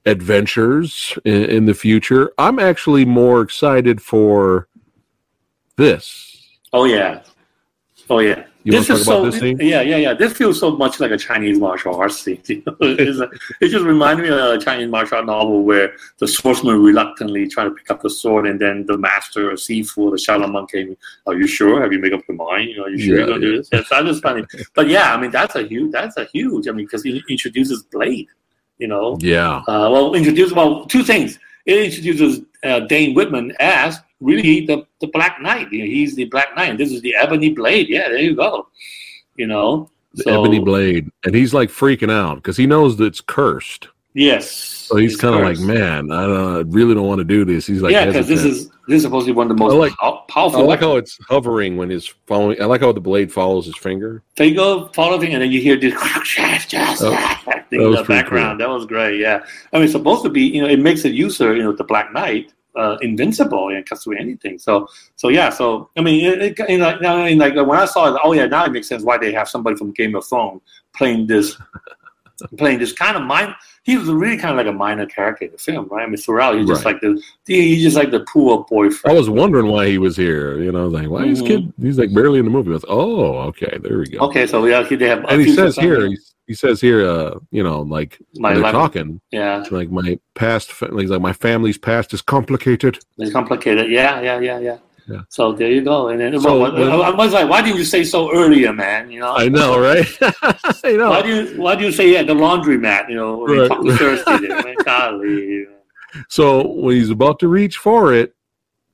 adventures 0.06 1.18
in, 1.24 1.44
in 1.44 1.66
the 1.66 1.74
future. 1.74 2.32
I'm 2.38 2.58
actually 2.58 3.04
more 3.04 3.42
excited 3.42 4.00
for 4.02 4.68
this. 5.76 6.48
Oh 6.72 6.84
yeah. 6.84 7.22
Oh 8.08 8.18
yeah. 8.20 8.44
You 8.62 8.74
want 8.74 8.86
to 8.86 8.92
talk 8.92 9.00
is 9.00 9.08
about 9.08 9.32
so, 9.32 9.40
this? 9.40 9.60
Yeah, 9.60 9.80
yeah, 9.80 9.96
yeah. 9.96 10.12
This 10.12 10.34
feels 10.34 10.60
so 10.60 10.76
much 10.76 11.00
like 11.00 11.10
a 11.10 11.16
Chinese 11.16 11.58
martial 11.58 11.94
arts 11.94 12.20
scene. 12.20 12.42
you 12.46 12.62
know? 12.66 12.76
It's 12.80 13.18
a- 13.18 13.30
it 13.60 13.68
just 13.68 13.84
reminded 13.84 14.24
me 14.24 14.28
of 14.28 14.38
a 14.38 14.58
Chinese 14.58 14.90
martial 14.90 15.16
art 15.16 15.26
novel 15.26 15.62
where 15.62 15.94
the 16.18 16.28
swordsman 16.28 16.82
reluctantly 16.82 17.48
trying 17.48 17.70
to 17.70 17.74
pick 17.74 17.90
up 17.90 18.02
the 18.02 18.10
sword, 18.10 18.46
and 18.46 18.60
then 18.60 18.84
the 18.84 18.98
master 18.98 19.50
of 19.50 19.58
Sifu, 19.58 20.10
the 20.10 20.18
Shaolin 20.18 20.52
monk, 20.52 20.72
came. 20.72 20.94
Are 21.26 21.34
you 21.34 21.46
sure? 21.46 21.80
Have 21.80 21.92
you 21.92 22.00
made 22.00 22.12
up 22.12 22.20
your 22.28 22.36
mind? 22.36 22.68
You 22.68 22.76
know, 22.76 22.84
are 22.84 22.90
you 22.90 22.98
sure 22.98 23.14
Yeah, 23.14 23.20
you're 23.20 23.28
gonna 23.28 23.40
do 23.40 23.56
this? 23.56 23.70
Yeah, 23.72 23.82
so 23.84 23.96
I 23.96 24.02
just 24.02 24.22
find. 24.22 24.46
But 24.74 24.88
yeah, 24.88 25.14
I 25.14 25.18
mean, 25.18 25.30
that's 25.30 25.54
a 25.54 25.62
huge. 25.62 25.92
That's 25.92 26.18
a 26.18 26.26
huge. 26.26 26.68
I 26.68 26.72
mean, 26.72 26.84
because 26.84 27.06
it 27.06 27.22
introduces 27.30 27.84
Blade. 27.84 28.28
You 28.80 28.88
know, 28.88 29.18
Yeah. 29.20 29.58
uh, 29.68 29.88
well, 29.92 30.14
introduce 30.14 30.52
well 30.52 30.86
two 30.86 31.04
things. 31.04 31.38
It 31.66 31.84
introduces 31.84 32.40
uh, 32.64 32.80
Dane 32.80 33.14
Whitman 33.14 33.52
as 33.60 34.00
really 34.20 34.66
the, 34.66 34.86
the 35.00 35.06
Black 35.08 35.40
Knight. 35.40 35.70
You 35.70 35.80
know, 35.80 35.84
he's 35.86 36.14
the 36.16 36.24
Black 36.24 36.56
Knight. 36.56 36.78
This 36.78 36.90
is 36.90 37.00
the 37.02 37.14
Ebony 37.14 37.50
Blade. 37.50 37.88
Yeah, 37.88 38.08
there 38.08 38.18
you 38.18 38.34
go. 38.34 38.66
You 39.36 39.46
know, 39.46 39.90
The 40.14 40.24
So- 40.24 40.40
ebony 40.42 40.58
blade, 40.58 41.08
and 41.24 41.34
he's 41.34 41.52
like 41.54 41.68
freaking 41.68 42.10
out 42.10 42.36
because 42.36 42.56
he 42.56 42.66
knows 42.66 42.96
that 42.96 43.04
it's 43.04 43.20
cursed. 43.20 43.88
Yes. 44.12 44.50
So 44.50 44.96
he's 44.96 45.16
kind 45.16 45.36
of 45.36 45.42
like, 45.42 45.60
man, 45.60 46.10
I, 46.10 46.26
don't, 46.26 46.56
I 46.56 46.58
really 46.76 46.94
don't 46.94 47.06
want 47.06 47.20
to 47.20 47.24
do 47.24 47.44
this. 47.44 47.64
He's 47.64 47.80
like, 47.80 47.92
yeah, 47.92 48.06
because 48.06 48.26
this 48.26 48.42
is 48.42 48.68
this 48.88 48.96
is 48.96 49.02
supposed 49.02 49.26
to 49.28 49.32
be 49.32 49.36
one 49.36 49.48
of 49.48 49.56
the 49.56 49.62
most 49.62 49.74
I 49.74 49.76
like- 49.76 49.92
pow- 49.92 50.24
I 50.28 50.32
powerful. 50.32 50.66
like 50.66 50.80
how 50.80 50.96
it's 50.96 51.16
hovering 51.28 51.76
when 51.76 51.90
he's 51.90 52.06
following. 52.26 52.60
I 52.60 52.64
like 52.64 52.80
how 52.80 52.90
the 52.92 53.00
blade 53.00 53.30
follows 53.32 53.66
his 53.66 53.76
finger. 53.76 54.22
There 54.36 54.46
you 54.48 54.56
go, 54.56 54.88
follow 54.94 55.20
thing, 55.20 55.32
and 55.34 55.42
then 55.42 55.52
you 55.52 55.60
hear 55.60 55.76
this 55.76 55.94
thing 57.70 57.80
in 57.80 57.92
the 57.92 58.04
background. 58.04 58.60
That 58.60 58.68
was 58.68 58.84
great. 58.84 59.18
Yeah, 59.18 59.44
I 59.72 59.76
mean, 59.76 59.84
it's 59.84 59.92
supposed 59.92 60.22
to 60.24 60.28
be, 60.28 60.42
you 60.42 60.62
know, 60.62 60.68
it 60.68 60.80
makes 60.80 61.02
the 61.02 61.10
user, 61.10 61.54
you 61.54 61.62
know, 61.62 61.72
the 61.72 61.84
Black 61.84 62.12
Knight, 62.12 62.52
uh, 62.76 62.96
invincible 63.02 63.68
and 63.68 63.84
can 63.86 63.98
do 64.04 64.12
anything. 64.12 64.58
So, 64.58 64.88
so 65.16 65.28
yeah. 65.28 65.50
So 65.50 65.90
I 65.96 66.02
mean, 66.02 66.24
it, 66.24 66.58
it, 66.58 66.68
you 66.68 66.78
know, 66.78 66.90
I 66.90 67.30
mean, 67.30 67.38
like 67.38 67.54
when 67.54 67.78
I 67.78 67.84
saw 67.84 68.14
it, 68.14 68.20
oh 68.22 68.32
yeah, 68.32 68.46
now 68.46 68.64
it 68.64 68.72
makes 68.72 68.88
sense 68.88 69.02
why 69.02 69.18
they 69.18 69.32
have 69.32 69.48
somebody 69.48 69.76
from 69.76 69.92
Game 69.92 70.14
of 70.14 70.26
Thrones 70.26 70.60
playing 70.94 71.26
this, 71.26 71.56
playing 72.58 72.78
this 72.78 72.92
kind 72.92 73.16
of 73.16 73.22
mind. 73.22 73.54
He 73.82 73.96
was 73.96 74.08
really 74.08 74.36
kind 74.36 74.52
of 74.58 74.64
like 74.64 74.72
a 74.72 74.76
minor 74.76 75.06
character 75.06 75.46
in 75.46 75.52
the 75.52 75.58
film, 75.58 75.88
right? 75.90 76.02
I 76.02 76.06
mean, 76.06 76.16
throughout 76.18 76.56
he's 76.56 76.66
just 76.68 76.84
Right. 76.84 76.92
like 76.94 77.00
the, 77.02 77.22
he's 77.46 77.82
just 77.82 77.96
like 77.96 78.10
the 78.10 78.20
poor 78.30 78.64
boyfriend. 78.68 79.16
I 79.16 79.18
was 79.18 79.30
wondering 79.30 79.66
why 79.68 79.86
he 79.88 79.98
was 79.98 80.16
here. 80.16 80.58
You 80.60 80.70
know, 80.70 80.86
like 80.88 81.08
why 81.08 81.24
is 81.24 81.42
Mhm. 81.42 81.46
kid? 81.46 81.72
He's 81.80 81.98
like 81.98 82.12
barely 82.12 82.38
in 82.38 82.44
the 82.44 82.50
movie. 82.50 82.70
I 82.70 82.74
was, 82.74 82.84
oh, 82.88 83.38
okay, 83.50 83.78
there 83.82 83.98
we 83.98 84.06
go. 84.06 84.18
Okay, 84.26 84.46
so 84.46 84.64
yeah, 84.66 84.82
they 84.82 85.08
have. 85.08 85.24
And 85.28 85.40
he 85.40 85.54
says 85.54 85.76
here, 85.76 86.08
he, 86.46 86.54
says 86.54 86.80
here, 86.80 87.08
uh, 87.08 87.38
you 87.52 87.62
know, 87.62 87.80
like 87.82 88.18
My 88.36 88.52
they're 88.52 88.62
life- 88.64 88.72
talking, 88.72 89.20
yeah, 89.30 89.64
like 89.70 89.90
my 89.90 90.18
past, 90.34 90.72
like 90.82 91.08
my 91.20 91.32
family's 91.32 91.78
past 91.78 92.12
is 92.12 92.20
complicated. 92.22 92.98
it's 93.18 93.32
complicated. 93.32 93.90
Yeah, 93.90 94.20
yeah, 94.20 94.40
yeah, 94.40 94.58
yeah. 94.58 94.76
Yeah. 95.08 95.20
So 95.28 95.52
there 95.52 95.70
you 95.70 95.82
go. 95.82 96.08
And 96.08 96.20
then 96.20 96.38
So 96.40 96.60
well, 96.60 96.72
when- 96.72 96.90
I 96.90 97.10
was 97.10 97.32
like, 97.32 97.48
why 97.48 97.62
didn't 97.62 97.78
you 97.78 97.84
say 97.84 98.04
so 98.04 98.32
earlier, 98.32 98.72
man? 98.72 99.10
You 99.10 99.20
know, 99.20 99.34
I 99.36 99.48
know, 99.48 99.78
right? 99.80 100.06
I 100.84 100.92
know. 100.92 101.10
Why 101.10 101.22
do 101.22 101.28
you 101.34 101.60
why 101.62 101.74
do 101.76 101.84
you 101.84 101.92
say 101.92 102.10
yeah 102.12 102.22
the 102.22 102.34
laundromat? 102.34 103.08
You 103.08 103.16
know, 103.16 103.46
Right. 103.46 103.98
Thursday, 103.98 104.46
there, 104.48 104.62
man, 104.64 104.74
golly. 104.84 105.66
So 106.28 106.66
when 106.66 106.96
he's 106.96 107.10
about 107.10 107.38
to 107.40 107.48
reach 107.48 107.76
for 107.78 108.12
it, 108.14 108.34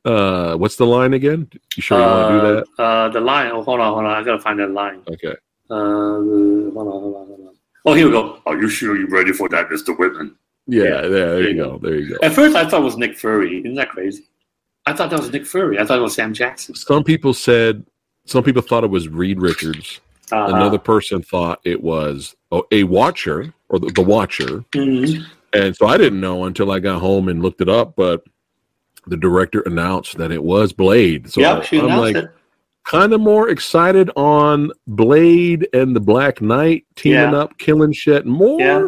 uh, 0.05 0.55
what's 0.57 0.77
the 0.77 0.87
line 0.87 1.15
again? 1.15 1.49
You 1.77 1.83
sure 1.83 1.99
you 1.99 2.05
want 2.07 2.29
to 2.31 2.39
do 2.51 2.55
that? 2.57 2.65
Uh, 2.79 2.83
uh, 2.83 3.09
the 3.09 3.21
line. 3.21 3.51
Oh, 3.53 3.63
hold 3.63 3.81
on, 3.81 3.93
hold 3.93 4.05
on. 4.05 4.11
I 4.13 4.23
gotta 4.23 4.39
find 4.41 4.59
that 4.61 4.71
line. 4.71 5.01
Okay. 5.11 5.35
Uh, 5.69 5.75
hold 5.75 6.77
on, 6.77 6.85
hold 7.03 7.17
on, 7.17 7.27
hold 7.27 7.41
on. 7.49 7.55
Oh, 7.85 7.95
here 7.95 8.07
we 8.07 8.13
go. 8.13 8.41
Are 8.47 8.57
you 8.61 8.69
sure 8.69 8.97
you're 8.97 9.09
ready 9.09 9.33
for 9.33 9.49
that, 9.49 9.71
Mister 9.71 9.93
Whitman? 9.95 10.37
Yeah, 10.69 10.83
Yeah. 10.85 11.01
there, 11.03 11.11
there 11.11 11.49
you 11.51 11.57
go. 11.57 11.79
There 11.83 11.95
you 11.97 12.09
go. 12.11 12.17
At 12.23 12.33
first, 12.35 12.55
I 12.57 12.69
thought 12.69 12.81
it 12.81 12.85
was 12.85 12.97
Nick 12.97 13.17
Fury. 13.17 13.59
Isn't 13.61 13.75
that 13.75 13.89
crazy? 13.91 14.25
I 14.87 14.93
thought 14.93 15.11
that 15.11 15.19
was 15.21 15.31
Nick 15.33 15.47
Fury. 15.47 15.79
I 15.79 15.85
thought 15.85 15.99
it 15.99 16.03
was 16.03 16.15
Sam 16.15 16.33
Jackson. 16.33 16.75
Some 16.75 17.03
people 17.05 17.35
said, 17.35 17.85
some 18.25 18.45
people 18.45 18.63
thought 18.63 18.85
it 18.85 18.91
was 18.91 19.09
Reed 19.09 19.41
Richards. 19.41 20.01
Uh-huh. 20.33 20.55
Another 20.55 20.79
person 20.79 21.23
thought 21.23 21.61
it 21.65 21.81
was 21.83 22.35
a, 22.53 22.61
a 22.73 22.85
watcher 22.85 23.53
or 23.69 23.79
the, 23.79 23.93
the 23.93 24.03
watcher. 24.03 24.65
Mhm. 24.73 25.25
And 25.53 25.77
so 25.77 25.87
I 25.87 25.97
didn't 25.97 26.21
know 26.21 26.45
until 26.45 26.71
I 26.73 26.81
got 26.81 27.01
home 27.01 27.29
and 27.29 27.43
looked 27.43 27.61
it 27.61 27.69
up, 27.69 27.95
but 27.97 28.25
the 29.07 29.17
director 29.17 29.61
announced 29.63 30.19
that 30.19 30.33
it 30.33 30.43
was 30.43 30.73
Blade. 30.73 31.31
So 31.33 31.41
yeah, 31.41 31.61
she 31.63 31.81
I'm 31.81 31.99
like 32.01 32.17
kind 32.85 33.13
of 33.13 33.21
more 33.21 33.49
excited 33.49 34.11
on 34.17 34.71
Blade 34.87 35.69
and 35.73 35.95
the 35.95 36.01
Black 36.01 36.41
Knight 36.41 36.85
teaming 36.97 37.19
Yeah. 37.33 37.39
up, 37.39 37.59
killing 37.59 37.93
shit 37.93 38.27
more 38.27 38.61
Yeah. 38.61 38.87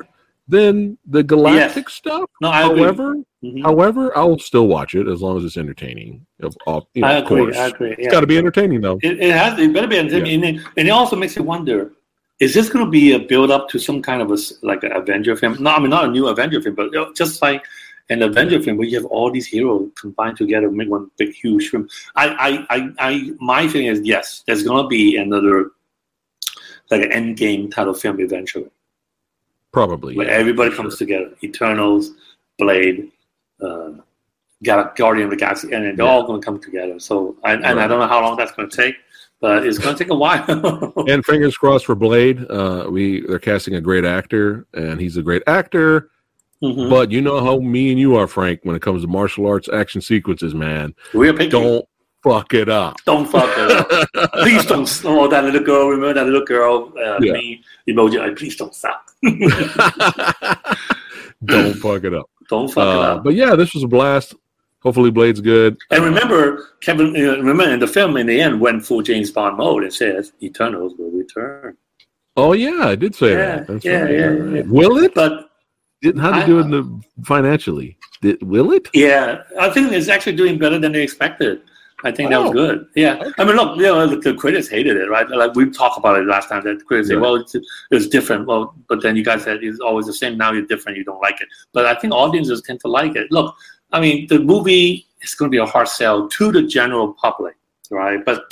than 0.48 0.98
the 1.06 1.22
Galactic 1.22 1.88
stuff. 1.88 2.28
No, 2.40 2.48
I 2.50 2.68
agree. 2.70 3.22
However, 3.42 3.56
Mhm. 3.58 3.62
however, 3.62 4.18
I'll 4.18 4.38
still 4.38 4.66
watch 4.66 4.94
it 4.94 5.06
as 5.06 5.22
long 5.22 5.38
as 5.38 5.44
it's 5.44 5.56
entertaining. 5.56 6.26
Of, 6.40 6.56
of, 6.66 6.86
you 6.94 7.02
know, 7.02 7.08
I 7.08 7.12
of 7.18 7.26
course. 7.26 7.56
I 7.56 7.68
agree. 7.68 7.92
It's 7.92 8.02
Yeah. 8.02 8.10
got 8.10 8.20
to 8.20 8.26
be 8.26 8.36
entertaining 8.36 8.80
though. 8.80 8.98
It, 9.02 9.20
it 9.20 9.32
has. 9.32 9.58
It 9.58 9.72
better 9.72 9.86
be 9.86 9.96
entertaining, 9.96 10.44
and, 10.44 10.56
it, 10.58 10.62
and 10.76 10.88
it 10.88 10.90
also 10.90 11.14
makes 11.14 11.36
you 11.36 11.44
wonder: 11.44 11.92
Is 12.40 12.52
this 12.52 12.68
going 12.68 12.84
to 12.84 12.90
be 12.90 13.12
a 13.12 13.18
build 13.18 13.50
up 13.50 13.68
to 13.70 13.78
some 13.78 14.02
kind 14.02 14.22
of 14.22 14.30
a 14.32 14.38
like 14.62 14.82
an 14.82 14.92
Avenger 14.92 15.36
film? 15.36 15.56
No, 15.60 15.70
I 15.70 15.78
mean 15.80 15.90
not 15.90 16.04
a 16.04 16.10
new 16.10 16.26
Avenger 16.26 16.60
film, 16.60 16.74
but 16.74 16.92
just 17.14 17.40
like 17.40 17.64
an 18.10 18.22
Avenger 18.22 18.60
film 18.60 18.76
where 18.76 18.88
you 18.88 18.96
have 18.96 19.06
all 19.06 19.30
these 19.30 19.46
heroes 19.46 19.90
combined 19.94 20.36
together, 20.36 20.70
make 20.70 20.88
one 20.88 21.10
big 21.16 21.32
huge 21.34 21.68
film. 21.68 21.88
I, 22.16 22.28
I, 22.70 22.76
I, 22.76 22.90
I 22.98 23.30
my 23.38 23.68
feeling 23.68 23.88
is 23.88 24.00
yes, 24.02 24.42
there's 24.46 24.62
going 24.64 24.82
to 24.82 24.88
be 24.88 25.16
another 25.16 25.70
like 26.90 27.02
an 27.02 27.12
end 27.12 27.36
game 27.36 27.70
of 27.76 28.00
film 28.00 28.18
eventually, 28.20 28.70
Probably. 29.72 30.16
where 30.16 30.26
yeah, 30.26 30.32
everybody 30.32 30.74
comes 30.74 30.94
sure. 30.94 31.06
together: 31.06 31.30
Eternals, 31.44 32.14
Blade. 32.58 33.12
Uh, 33.62 33.90
Guardian 34.64 35.24
of 35.26 35.30
the 35.30 35.36
Galaxy, 35.36 35.72
and 35.72 35.84
they're 35.84 35.94
Yeah. 36.06 36.10
all 36.10 36.24
going 36.26 36.40
to 36.40 36.44
come 36.44 36.58
together. 36.60 36.98
So, 36.98 37.36
I, 37.44 37.52
and 37.54 37.64
I 37.80 37.86
don't 37.86 38.00
know 38.00 38.08
how 38.08 38.20
long 38.22 38.36
that's 38.36 38.50
going 38.52 38.68
to 38.68 38.76
take, 38.76 38.96
but 39.40 39.64
it's 39.64 39.78
going 39.78 39.94
to 39.96 40.04
take 40.04 40.10
a 40.12 40.16
while. 40.16 40.44
And 41.08 41.24
fingers 41.24 41.56
crossed 41.56 41.86
for 41.86 41.94
Blade. 41.94 42.44
Uh, 42.50 42.86
we 42.90 43.20
they're 43.26 43.38
casting 43.38 43.74
a 43.76 43.80
great 43.80 44.04
actor, 44.04 44.66
and 44.74 45.00
he's 45.00 45.16
a 45.16 45.22
great 45.22 45.42
actor. 45.46 46.10
Mhm. 46.62 46.90
But 46.90 47.12
you 47.12 47.20
know 47.20 47.38
how 47.44 47.58
me 47.60 47.90
and 47.92 48.00
you 48.00 48.16
are, 48.16 48.26
Frank, 48.26 48.60
when 48.64 48.74
it 48.74 48.82
comes 48.82 49.02
to 49.02 49.08
martial 49.08 49.46
arts 49.46 49.68
action 49.72 50.00
sequences, 50.00 50.54
man. 50.56 50.92
We're 51.14 51.32
picky. 51.32 51.50
Don't 51.50 51.86
fuck 52.24 52.52
it 52.52 52.68
up. 52.68 52.96
don't 53.06 53.26
fuck 53.26 53.48
it 53.56 53.70
up. 53.70 54.32
please 54.42 54.66
don't. 54.66 54.90
Oh, 55.04 55.28
that 55.28 55.44
little 55.44 55.62
girl. 55.62 55.88
Remember 55.88 56.14
that 56.14 56.26
little 56.26 56.44
girl? 56.44 56.92
Uh, 56.98 57.18
Yeah. 57.20 57.32
Me 57.34 57.62
emoji. 57.88 58.36
Please 58.36 58.56
don't 58.56 58.74
stop. 58.74 59.06
don't 61.44 61.74
fuck 61.74 62.02
it 62.04 62.14
up. 62.14 62.28
Don't 62.48 62.68
fuck 62.68 62.84
it 62.84 62.88
Uh, 62.98 63.00
up. 63.16 63.24
but 63.24 63.34
yeah, 63.34 63.54
this 63.54 63.74
was 63.74 63.82
a 63.82 63.88
blast. 63.88 64.34
Hopefully, 64.80 65.10
Blade's 65.10 65.40
good. 65.40 65.76
And 65.90 66.04
remember, 66.04 66.68
Kevin. 66.80 67.08
Uh, 67.16 67.36
remember, 67.42 67.64
in 67.70 67.80
the 67.80 67.86
film, 67.86 68.16
in 68.16 68.26
the 68.26 68.40
end, 68.40 68.60
went 68.60 68.84
full 68.86 69.02
James 69.02 69.30
Bond 69.30 69.56
mode 69.58 69.82
and 69.82 69.92
says, 69.92 70.32
"Eternals 70.42 70.94
will 70.98 71.10
return." 71.10 71.76
Oh 72.36 72.52
yeah, 72.52 72.86
I 72.86 72.94
did 72.94 73.14
say 73.16 73.32
Yeah, 73.32 73.60
that. 73.64 73.84
Yeah, 73.84 74.00
right. 74.02 74.12
yeah, 74.12 74.54
yeah. 74.58 74.62
Will 74.66 74.98
it? 74.98 75.14
But 75.14 75.50
Didn't 76.00 76.20
how 76.20 76.38
to 76.38 76.46
do 76.46 76.60
it 76.60 76.66
in 76.66 77.02
financially? 77.24 77.98
Did, 78.22 78.40
will 78.42 78.70
it? 78.70 78.88
yeah, 78.94 79.42
I 79.58 79.68
think 79.68 79.90
it's 79.90 80.08
actually 80.08 80.36
doing 80.36 80.56
better 80.56 80.78
than 80.78 80.92
they 80.92 81.02
expected. 81.02 81.60
I 82.04 82.12
think 82.12 82.30
that 82.30 82.40
was 82.40 82.52
good. 82.52 82.86
Yeah, 82.94 83.30
I 83.38 83.44
mean, 83.44 83.56
look, 83.56 83.76
you 83.76 83.82
know, 83.82 84.06
the, 84.06 84.34
critics 84.34 84.68
hated 84.68 84.96
it, 84.96 85.10
right? 85.10 85.28
Like 85.28 85.54
we 85.56 85.68
talked 85.68 85.98
about 85.98 86.18
it 86.18 86.26
last 86.26 86.48
time. 86.48 86.62
That 86.62 86.78
the 86.78 86.84
critics 86.84 87.08
say, 87.08 87.16
"Well, 87.16 87.34
it's, 87.34 87.54
it 87.56 87.64
was 87.90 88.08
different." 88.08 88.46
Well, 88.46 88.74
but 88.88 89.02
then 89.02 89.16
you 89.16 89.24
guys 89.24 89.42
said 89.42 89.58
it's 89.62 89.80
always 89.80 90.06
the 90.06 90.12
same. 90.12 90.38
Now 90.38 90.52
you're 90.52 90.66
different. 90.66 90.96
You 90.96 91.04
don't 91.04 91.20
like 91.20 91.40
it. 91.40 91.48
But 91.72 91.86
I 91.86 91.94
think 91.96 92.12
audiences 92.14 92.62
tend 92.62 92.78
to 92.80 92.88
like 92.88 93.16
it. 93.16 93.32
Look, 93.32 93.54
I 93.92 94.00
mean, 94.00 94.28
the 94.28 94.38
movie 94.38 95.06
is 95.22 95.34
going 95.34 95.50
to 95.50 95.54
be 95.54 95.58
a 95.60 95.66
hard 95.66 95.88
sell 95.88 96.28
to 96.28 96.52
the 96.52 96.62
general 96.62 97.14
public, 97.14 97.56
right? 97.90 98.24
But 98.24 98.44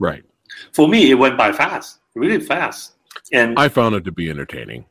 right 0.00 0.24
for 0.72 0.88
me, 0.88 1.10
it 1.10 1.14
went 1.14 1.36
by 1.36 1.52
fast, 1.52 1.98
really 2.14 2.40
fast, 2.40 2.94
and 3.32 3.58
I 3.58 3.68
found 3.68 3.94
it 3.94 4.04
to 4.04 4.12
be 4.12 4.30
entertaining. 4.30 4.84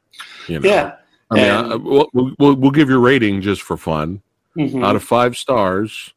You 0.48 0.60
know? 0.60 0.70
yeah, 0.70 0.96
I 1.32 1.36
mean, 1.36 1.52
I, 1.52 1.76
we'll, 1.76 2.10
we'll, 2.14 2.56
we'll 2.56 2.72
give 2.72 2.90
your 2.90 3.00
rating 3.00 3.42
just 3.42 3.62
for 3.62 3.78
fun. 3.78 4.22
mhm. 4.58 4.84
Out 4.84 4.96
of 4.96 5.04
five 5.04 5.38
stars, 5.38 6.14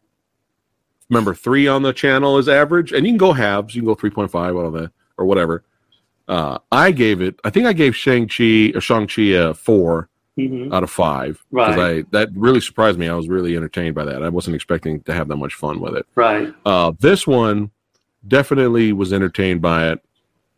remember 1.11 1.35
three 1.35 1.67
on 1.69 1.83
the 1.83 1.93
channel 1.93 2.39
is 2.39 2.49
average, 2.49 2.93
and 2.93 3.05
you 3.07 3.13
can 3.13 3.19
go 3.19 3.33
halves. 3.33 3.75
You 3.75 3.83
can 3.83 3.87
go 3.89 3.95
three 3.95 4.11
point 4.11 4.31
five 4.31 4.57
out 4.57 4.61
of 4.65 4.73
that 4.75 4.91
or 5.19 5.27
whatever. 5.27 5.63
Uh, 6.29 6.59
I 6.71 6.93
gave 6.93 7.21
it. 7.21 7.39
I 7.45 7.51
think 7.51 7.67
I 7.67 7.73
gave 7.73 7.95
Shang 7.97 8.29
Chi 8.29 8.73
or 8.75 8.81
Shang 8.81 9.07
Chi 9.09 9.23
a 9.35 9.53
four 9.53 10.09
Mhm. 10.39 10.73
out 10.73 10.85
of 10.85 10.91
five 10.91 11.45
Right. 11.51 11.79
I 11.79 12.05
that 12.13 12.31
really 12.35 12.61
surprised 12.61 12.99
me. 12.99 13.09
I 13.09 13.15
was 13.15 13.29
really 13.29 13.57
entertained 13.57 13.95
by 13.97 14.05
that. 14.07 14.23
I 14.23 14.29
wasn't 14.29 14.55
expecting 14.55 15.01
to 15.03 15.13
have 15.13 15.27
that 15.29 15.37
much 15.37 15.55
fun 15.55 15.81
with 15.81 15.95
it. 15.97 16.07
right, 16.15 16.55
Uh, 16.65 16.93
this 17.01 17.27
one 17.27 17.71
definitely 18.27 18.93
was 18.93 19.13
entertained 19.13 19.61
by 19.61 19.91
it. 19.91 20.01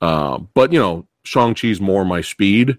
Uh, 0.00 0.38
but 0.54 0.72
you 0.72 0.78
know, 0.78 1.06
Shang 1.24 1.54
Chi's 1.54 1.80
more 1.80 2.04
my 2.04 2.20
speed. 2.20 2.78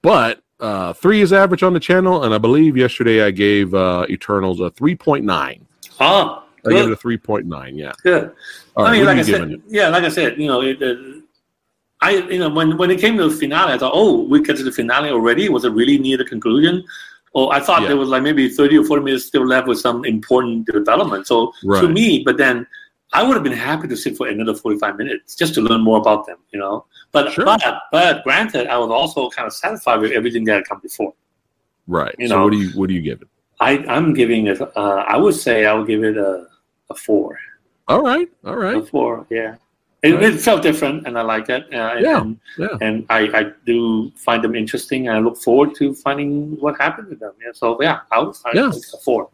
But 0.00 0.40
uh, 0.60 0.92
three 0.92 1.20
is 1.22 1.32
average 1.32 1.62
on 1.64 1.72
the 1.72 1.80
channel, 1.80 2.22
and 2.22 2.32
I 2.32 2.38
believe 2.38 2.76
yesterday 2.76 3.22
I 3.24 3.30
gave 3.32 3.74
uh, 3.74 4.06
Eternals 4.08 4.60
a 4.60 4.70
three 4.70 4.94
point 4.94 5.24
nine. 5.24 5.66
oh, 6.00 6.44
I 6.68 6.72
gave 6.72 6.86
it 6.88 6.92
a 6.92 6.96
three 6.96 7.16
point 7.18 7.46
nine. 7.46 7.76
Yeah. 7.76 7.92
good. 8.02 8.32
All 8.76 8.84
I 8.84 8.90
right. 8.90 8.96
mean, 8.98 9.06
like 9.06 9.18
I 9.18 9.22
said, 9.22 9.50
it? 9.50 9.60
yeah, 9.68 9.88
like 9.88 10.04
I 10.04 10.08
said, 10.08 10.38
you 10.38 10.46
know, 10.46 10.62
it, 10.62 10.82
uh, 10.82 10.94
I, 12.00 12.10
you 12.12 12.38
know, 12.38 12.48
when 12.48 12.76
when 12.76 12.90
it 12.90 13.00
came 13.00 13.16
to 13.18 13.28
the 13.28 13.34
finale, 13.36 13.72
I 13.72 13.78
thought, 13.78 13.92
oh, 13.94 14.22
we 14.22 14.40
get 14.42 14.56
to 14.58 14.62
the 14.62 14.72
finale 14.72 15.10
already. 15.10 15.48
Was 15.48 15.64
it 15.64 15.70
really 15.72 15.98
near 15.98 16.16
the 16.16 16.24
conclusion? 16.24 16.84
Or 17.34 17.52
I 17.52 17.60
thought 17.60 17.82
Yeah. 17.82 17.88
there 17.88 17.96
was 17.96 18.08
like 18.08 18.22
maybe 18.22 18.48
thirty 18.48 18.78
or 18.78 18.84
forty 18.84 19.02
minutes 19.04 19.26
still 19.26 19.46
left 19.46 19.66
with 19.68 19.78
some 19.80 20.04
important 20.04 20.66
development. 20.66 21.26
So 21.26 21.52
to 21.80 21.88
me, 21.88 22.22
but 22.24 22.36
then 22.36 22.66
I 23.12 23.22
would 23.22 23.34
have 23.34 23.42
been 23.42 23.52
happy 23.52 23.88
to 23.88 23.96
sit 23.96 24.16
for 24.16 24.28
another 24.28 24.54
forty-five 24.54 24.96
minutes 24.96 25.34
just 25.34 25.54
to 25.54 25.60
learn 25.60 25.80
more 25.82 25.98
about 25.98 26.26
them, 26.26 26.38
you 26.52 26.58
know. 26.60 26.86
But 27.12 27.32
Sure. 27.32 27.44
but 27.44 27.62
but 27.90 28.22
granted, 28.24 28.66
I 28.68 28.78
was 28.78 28.90
also 28.90 29.28
kind 29.30 29.46
of 29.46 29.52
satisfied 29.52 30.00
with 30.00 30.12
everything 30.12 30.44
that 30.44 30.54
had 30.54 30.64
come 30.68 30.80
before. 30.80 31.14
Right. 31.86 32.14
you 32.18 32.28
so 32.28 32.36
know. 32.36 32.44
what 32.44 32.52
do 32.52 32.58
you 32.58 32.70
what 32.78 32.88
do 32.88 32.94
you 32.94 33.00
give 33.02 33.22
it? 33.22 33.28
I 33.60 33.78
I'm 33.88 34.14
giving 34.14 34.46
it. 34.46 34.60
Uh, 34.60 35.04
I 35.08 35.16
would 35.16 35.34
say 35.34 35.66
I 35.66 35.72
would 35.74 35.86
give 35.86 36.04
it 36.04 36.16
a 36.16 36.46
a 36.90 36.94
four. 36.94 37.38
All 37.86 38.02
right. 38.02 38.28
All 38.44 38.56
right. 38.56 38.86
Four, 38.88 39.26
Yeah, 39.30 39.54
it, 40.02 40.12
Right. 40.14 40.22
it 40.24 40.40
felt 40.40 40.62
different, 40.62 41.06
and 41.06 41.18
I 41.18 41.22
like 41.22 41.48
it. 41.48 41.64
Uh, 41.72 41.96
Yeah, 42.00 42.20
and, 42.20 42.38
yeah. 42.58 42.76
and 42.80 43.06
I, 43.08 43.20
I 43.38 43.46
do 43.66 44.10
find 44.16 44.42
them 44.44 44.54
interesting, 44.54 45.08
and 45.08 45.16
I 45.16 45.20
look 45.20 45.36
forward 45.38 45.74
to 45.76 45.94
finding 45.94 46.56
what 46.60 46.78
happened 46.80 47.08
to 47.10 47.16
them. 47.16 47.32
Yeah, 47.44 47.52
so 47.54 47.80
yeah, 47.80 48.00
I 48.12 48.18
would 48.20 48.36
I 48.44 48.50
Yeah. 48.54 48.70
a 48.70 48.98
four. 48.98 49.28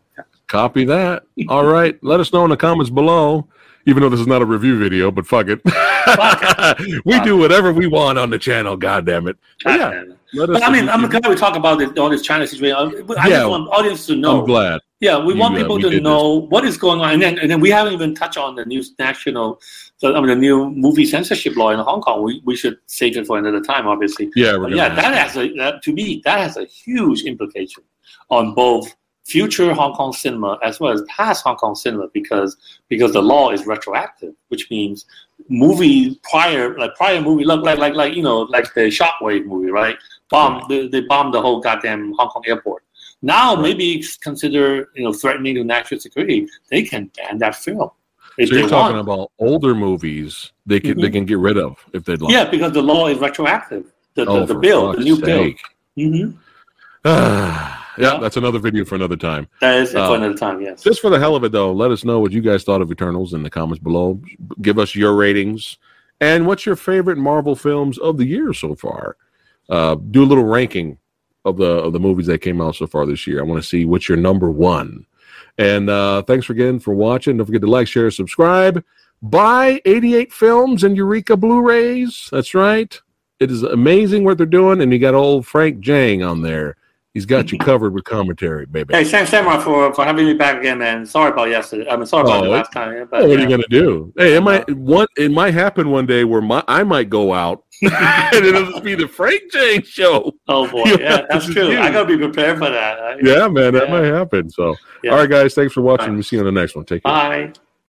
Copy 0.46 0.84
that. 0.84 1.24
All 1.48 1.64
right. 1.64 1.98
Let 2.04 2.20
us 2.20 2.32
know 2.32 2.44
in 2.44 2.50
the 2.50 2.56
comments 2.56 2.90
below. 2.90 3.48
Even 3.86 4.02
though 4.02 4.08
this 4.08 4.20
is 4.20 4.26
not 4.26 4.40
a 4.40 4.44
review 4.46 4.78
video, 4.78 5.10
but 5.10 5.26
fuck 5.26 5.46
it. 5.48 5.60
we 7.04 7.18
do 7.20 7.36
whatever 7.36 7.72
we 7.72 7.86
want 7.86 8.18
on 8.18 8.30
the 8.30 8.38
channel. 8.38 8.76
God 8.76 9.04
damn 9.06 9.26
it. 9.26 9.36
But 9.64 9.78
yeah. 9.80 10.04
Let 10.34 10.50
us. 10.50 10.60
But 10.60 10.62
I 10.62 10.70
mean, 10.72 10.88
I'm 10.88 11.06
glad 11.08 11.26
we 11.26 11.34
talk 11.34 11.56
about 11.56 11.78
this, 11.78 11.90
all 11.98 12.08
this 12.10 12.22
China 12.22 12.46
situation. 12.46 12.76
I 13.18 13.28
Yeah. 13.28 13.36
just 13.40 13.48
want 13.50 13.68
audience 13.70 14.06
to 14.06 14.16
know. 14.16 14.40
I'm 14.40 14.46
glad. 14.46 14.80
Yeah, 15.04 15.18
we 15.22 15.34
You, 15.34 15.40
want 15.40 15.54
uh, 15.54 15.58
people 15.58 15.76
we 15.76 15.82
to 15.90 16.00
know 16.00 16.46
what 16.52 16.64
is 16.64 16.78
going 16.78 17.00
on, 17.02 17.12
and 17.12 17.20
then 17.20 17.38
and 17.38 17.50
then 17.50 17.60
we 17.60 17.70
haven't 17.70 17.92
even 17.92 18.14
touched 18.14 18.38
on 18.38 18.54
the 18.54 18.64
new 18.64 18.82
national, 18.98 19.60
the, 20.00 20.14
I 20.14 20.18
mean, 20.20 20.28
the 20.28 20.42
new 20.48 20.70
movie 20.70 21.04
censorship 21.04 21.56
law 21.56 21.70
in 21.70 21.78
Hong 21.78 22.00
Kong. 22.00 22.22
We 22.22 22.40
we 22.46 22.56
should 22.56 22.78
save 22.86 23.18
it 23.18 23.26
for 23.26 23.36
another 23.36 23.60
time, 23.60 23.86
obviously. 23.86 24.30
Yeah. 24.34 24.52
We're 24.52 24.60
But 24.60 24.70
gonna 24.70 24.76
yeah, 24.76 24.94
that 24.94 25.12
has 25.22 25.36
a 25.36 25.52
that, 25.60 25.82
to 25.82 25.92
me 25.92 26.22
that 26.24 26.38
has 26.38 26.56
a 26.56 26.64
huge 26.64 27.24
implication 27.24 27.82
on 28.30 28.54
both 28.54 28.96
future 29.26 29.74
Hong 29.74 29.92
Kong 29.92 30.12
cinema 30.12 30.58
as 30.62 30.80
well 30.80 30.92
as 30.92 31.02
past 31.02 31.44
Hong 31.44 31.56
Kong 31.56 31.74
cinema 31.74 32.08
because 32.14 32.56
because 32.88 33.12
the 33.12 33.22
law 33.22 33.50
is 33.50 33.66
retroactive, 33.66 34.34
which 34.48 34.70
means 34.70 35.04
movie 35.50 36.18
prior 36.22 36.78
like 36.78 36.94
prior 36.94 37.20
movie 37.20 37.44
look 37.44 37.62
like 37.62 37.78
like 37.78 37.94
like 37.94 38.14
you 38.14 38.22
know 38.22 38.40
like 38.56 38.72
the 38.72 38.86
Shockwave 38.98 39.44
movie, 39.44 39.70
right? 39.70 39.96
Bomb 40.30 40.64
they, 40.70 40.88
they 40.88 41.02
bombed 41.02 41.34
the 41.34 41.42
whole 41.42 41.60
goddamn 41.60 42.14
Hong 42.18 42.28
Kong 42.28 42.42
airport. 42.46 42.84
Now 43.24 43.54
Right. 43.54 43.62
maybe 43.62 43.92
it's 43.94 44.16
consider 44.18 44.90
you 44.94 45.02
know 45.04 45.12
threatening 45.12 45.54
to 45.54 45.64
national 45.64 45.98
security. 46.00 46.46
They 46.70 46.82
can 46.82 47.10
ban 47.16 47.38
that 47.38 47.56
film 47.56 47.88
if 48.36 48.50
So 48.50 48.54
you're 48.56 48.68
talking 48.68 48.96
want. 48.96 49.08
about 49.08 49.30
older 49.38 49.74
movies 49.74 50.52
they 50.66 50.78
can 50.78 51.00
they 51.00 51.08
Mhm. 51.08 51.12
can 51.12 51.24
get 51.24 51.38
rid 51.38 51.56
of 51.56 51.76
if 51.94 52.04
they'd 52.04 52.20
like. 52.20 52.32
yeah, 52.34 52.44
because 52.44 52.72
the 52.72 52.82
law 52.82 53.08
is 53.08 53.18
retroactive. 53.18 53.84
The, 54.14 54.26
the, 54.26 54.30
Oh, 54.30 54.46
the 54.46 54.54
for 54.54 54.60
bill, 54.60 54.92
the 54.92 54.98
new 55.04 55.16
bill. 55.18 55.44
sake. 55.44 55.60
hmm 55.96 56.30
yeah, 57.04 57.76
Yeah. 57.98 58.18
that's 58.20 58.36
another 58.36 58.58
video 58.58 58.84
for 58.84 58.94
another 58.94 59.16
time. 59.16 59.48
That 59.62 59.80
is 59.80 59.94
Uh, 59.94 60.06
for 60.06 60.16
another 60.16 60.34
time, 60.34 60.60
yes. 60.60 60.82
Just 60.82 61.00
for 61.00 61.08
the 61.10 61.18
hell 61.18 61.34
of 61.34 61.44
it, 61.44 61.52
though, 61.52 61.72
let 61.72 61.90
us 61.90 62.04
know 62.04 62.20
what 62.20 62.30
you 62.32 62.40
guys 62.42 62.62
thought 62.64 62.82
of 62.82 62.90
Eternals 62.92 63.32
in 63.34 63.42
the 63.42 63.50
comments 63.50 63.82
below. 63.82 64.20
Give 64.60 64.78
us 64.78 64.94
your 64.94 65.14
ratings 65.14 65.78
and 66.20 66.46
what's 66.46 66.66
your 66.66 66.76
favorite 66.76 67.18
Marvel 67.18 67.56
films 67.56 67.96
of 67.98 68.16
the 68.18 68.26
year 68.26 68.52
so 68.52 68.74
far. 68.74 69.16
Uh, 69.68 69.94
do 70.10 70.22
a 70.22 70.26
little 70.26 70.44
ranking 70.44 70.98
of 71.44 71.56
the 71.56 71.64
of 71.66 71.92
the 71.92 72.00
movies 72.00 72.26
that 72.26 72.38
came 72.40 72.60
out 72.60 72.76
so 72.76 72.86
far 72.86 73.06
this 73.06 73.26
year. 73.26 73.40
I 73.40 73.44
want 73.44 73.62
to 73.62 73.68
see 73.68 73.84
what's 73.84 74.08
your 74.08 74.18
number 74.18 74.50
one. 74.50 75.06
And 75.58 75.88
uh, 75.88 76.22
thanks 76.22 76.50
again 76.50 76.80
for 76.80 76.94
watching. 76.94 77.36
Don't 77.36 77.46
forget 77.46 77.60
to 77.60 77.68
like, 77.68 77.86
share, 77.86 78.10
subscribe. 78.10 78.84
Buy 79.22 79.80
88 79.84 80.32
films 80.32 80.84
and 80.84 80.96
Eureka 80.96 81.36
Blu-rays. 81.36 82.28
That's 82.32 82.54
right. 82.54 83.00
It 83.40 83.50
is 83.50 83.62
amazing 83.62 84.24
what 84.24 84.36
they're 84.36 84.46
doing, 84.46 84.80
and 84.80 84.92
you 84.92 84.98
got 84.98 85.14
old 85.14 85.46
Frank 85.46 85.82
Djeng 85.82 86.28
on 86.28 86.42
there. 86.42 86.76
He's 87.14 87.26
got 87.26 87.52
you 87.52 87.58
covered 87.58 87.94
with 87.94 88.02
commentary, 88.02 88.66
baby. 88.66 88.92
Hey, 88.92 89.04
thanks, 89.04 89.30
Samurai, 89.30 89.60
for, 89.60 89.94
for 89.94 90.04
having 90.04 90.26
me 90.26 90.34
back 90.34 90.58
again, 90.58 90.78
man. 90.78 91.06
Sorry 91.06 91.30
about 91.30 91.48
yesterday. 91.48 91.88
I 91.88 91.96
mean, 91.96 92.06
sorry 92.06 92.24
about 92.24 92.40
Oh, 92.40 92.44
the 92.44 92.50
last 92.50 92.72
time. 92.72 93.06
But, 93.08 93.22
Oh, 93.22 93.28
what 93.28 93.38
are 93.38 93.42
you 93.42 93.48
gonna 93.48 93.62
do? 93.70 94.12
Hey, 94.18 94.34
it 94.34 94.40
might 94.40 94.68
one 94.74 95.06
it 95.16 95.30
might 95.30 95.54
happen 95.54 95.90
one 95.90 96.06
day 96.06 96.24
where 96.24 96.40
my 96.40 96.64
I 96.66 96.82
might 96.82 97.08
go 97.08 97.32
out 97.32 97.63
and 97.82 98.44
it'll 98.44 98.70
just 98.70 98.84
be 98.84 98.94
the 98.94 99.08
Frank 99.08 99.42
Djeng 99.52 99.84
show. 99.86 100.32
Oh 100.48 100.68
boy, 100.68 100.84
You 100.86 100.98
yeah, 101.00 101.22
that's 101.28 101.46
true. 101.46 101.70
do. 101.70 101.78
I 101.80 101.90
gotta 101.90 102.06
be 102.06 102.16
prepared 102.18 102.58
for 102.58 102.70
that. 102.70 102.98
right? 103.00 103.18
Yeah, 103.22 103.48
man, 103.48 103.74
that 103.74 103.88
Yeah. 103.88 103.92
might 104.00 104.04
happen. 104.06 104.48
So, 104.50 104.74
Yeah. 105.02 105.12
all 105.12 105.18
right, 105.18 105.28
guys, 105.30 105.54
thanks 105.54 105.72
for 105.74 105.80
watching. 105.82 106.08
Bye. 106.08 106.14
We'll 106.14 106.22
see 106.22 106.36
you 106.36 106.40
on 106.46 106.46
the 106.54 106.60
next 106.60 106.76
one. 106.76 106.84
Take 106.84 107.02
care. 107.02 107.12
Bye. 107.12 107.52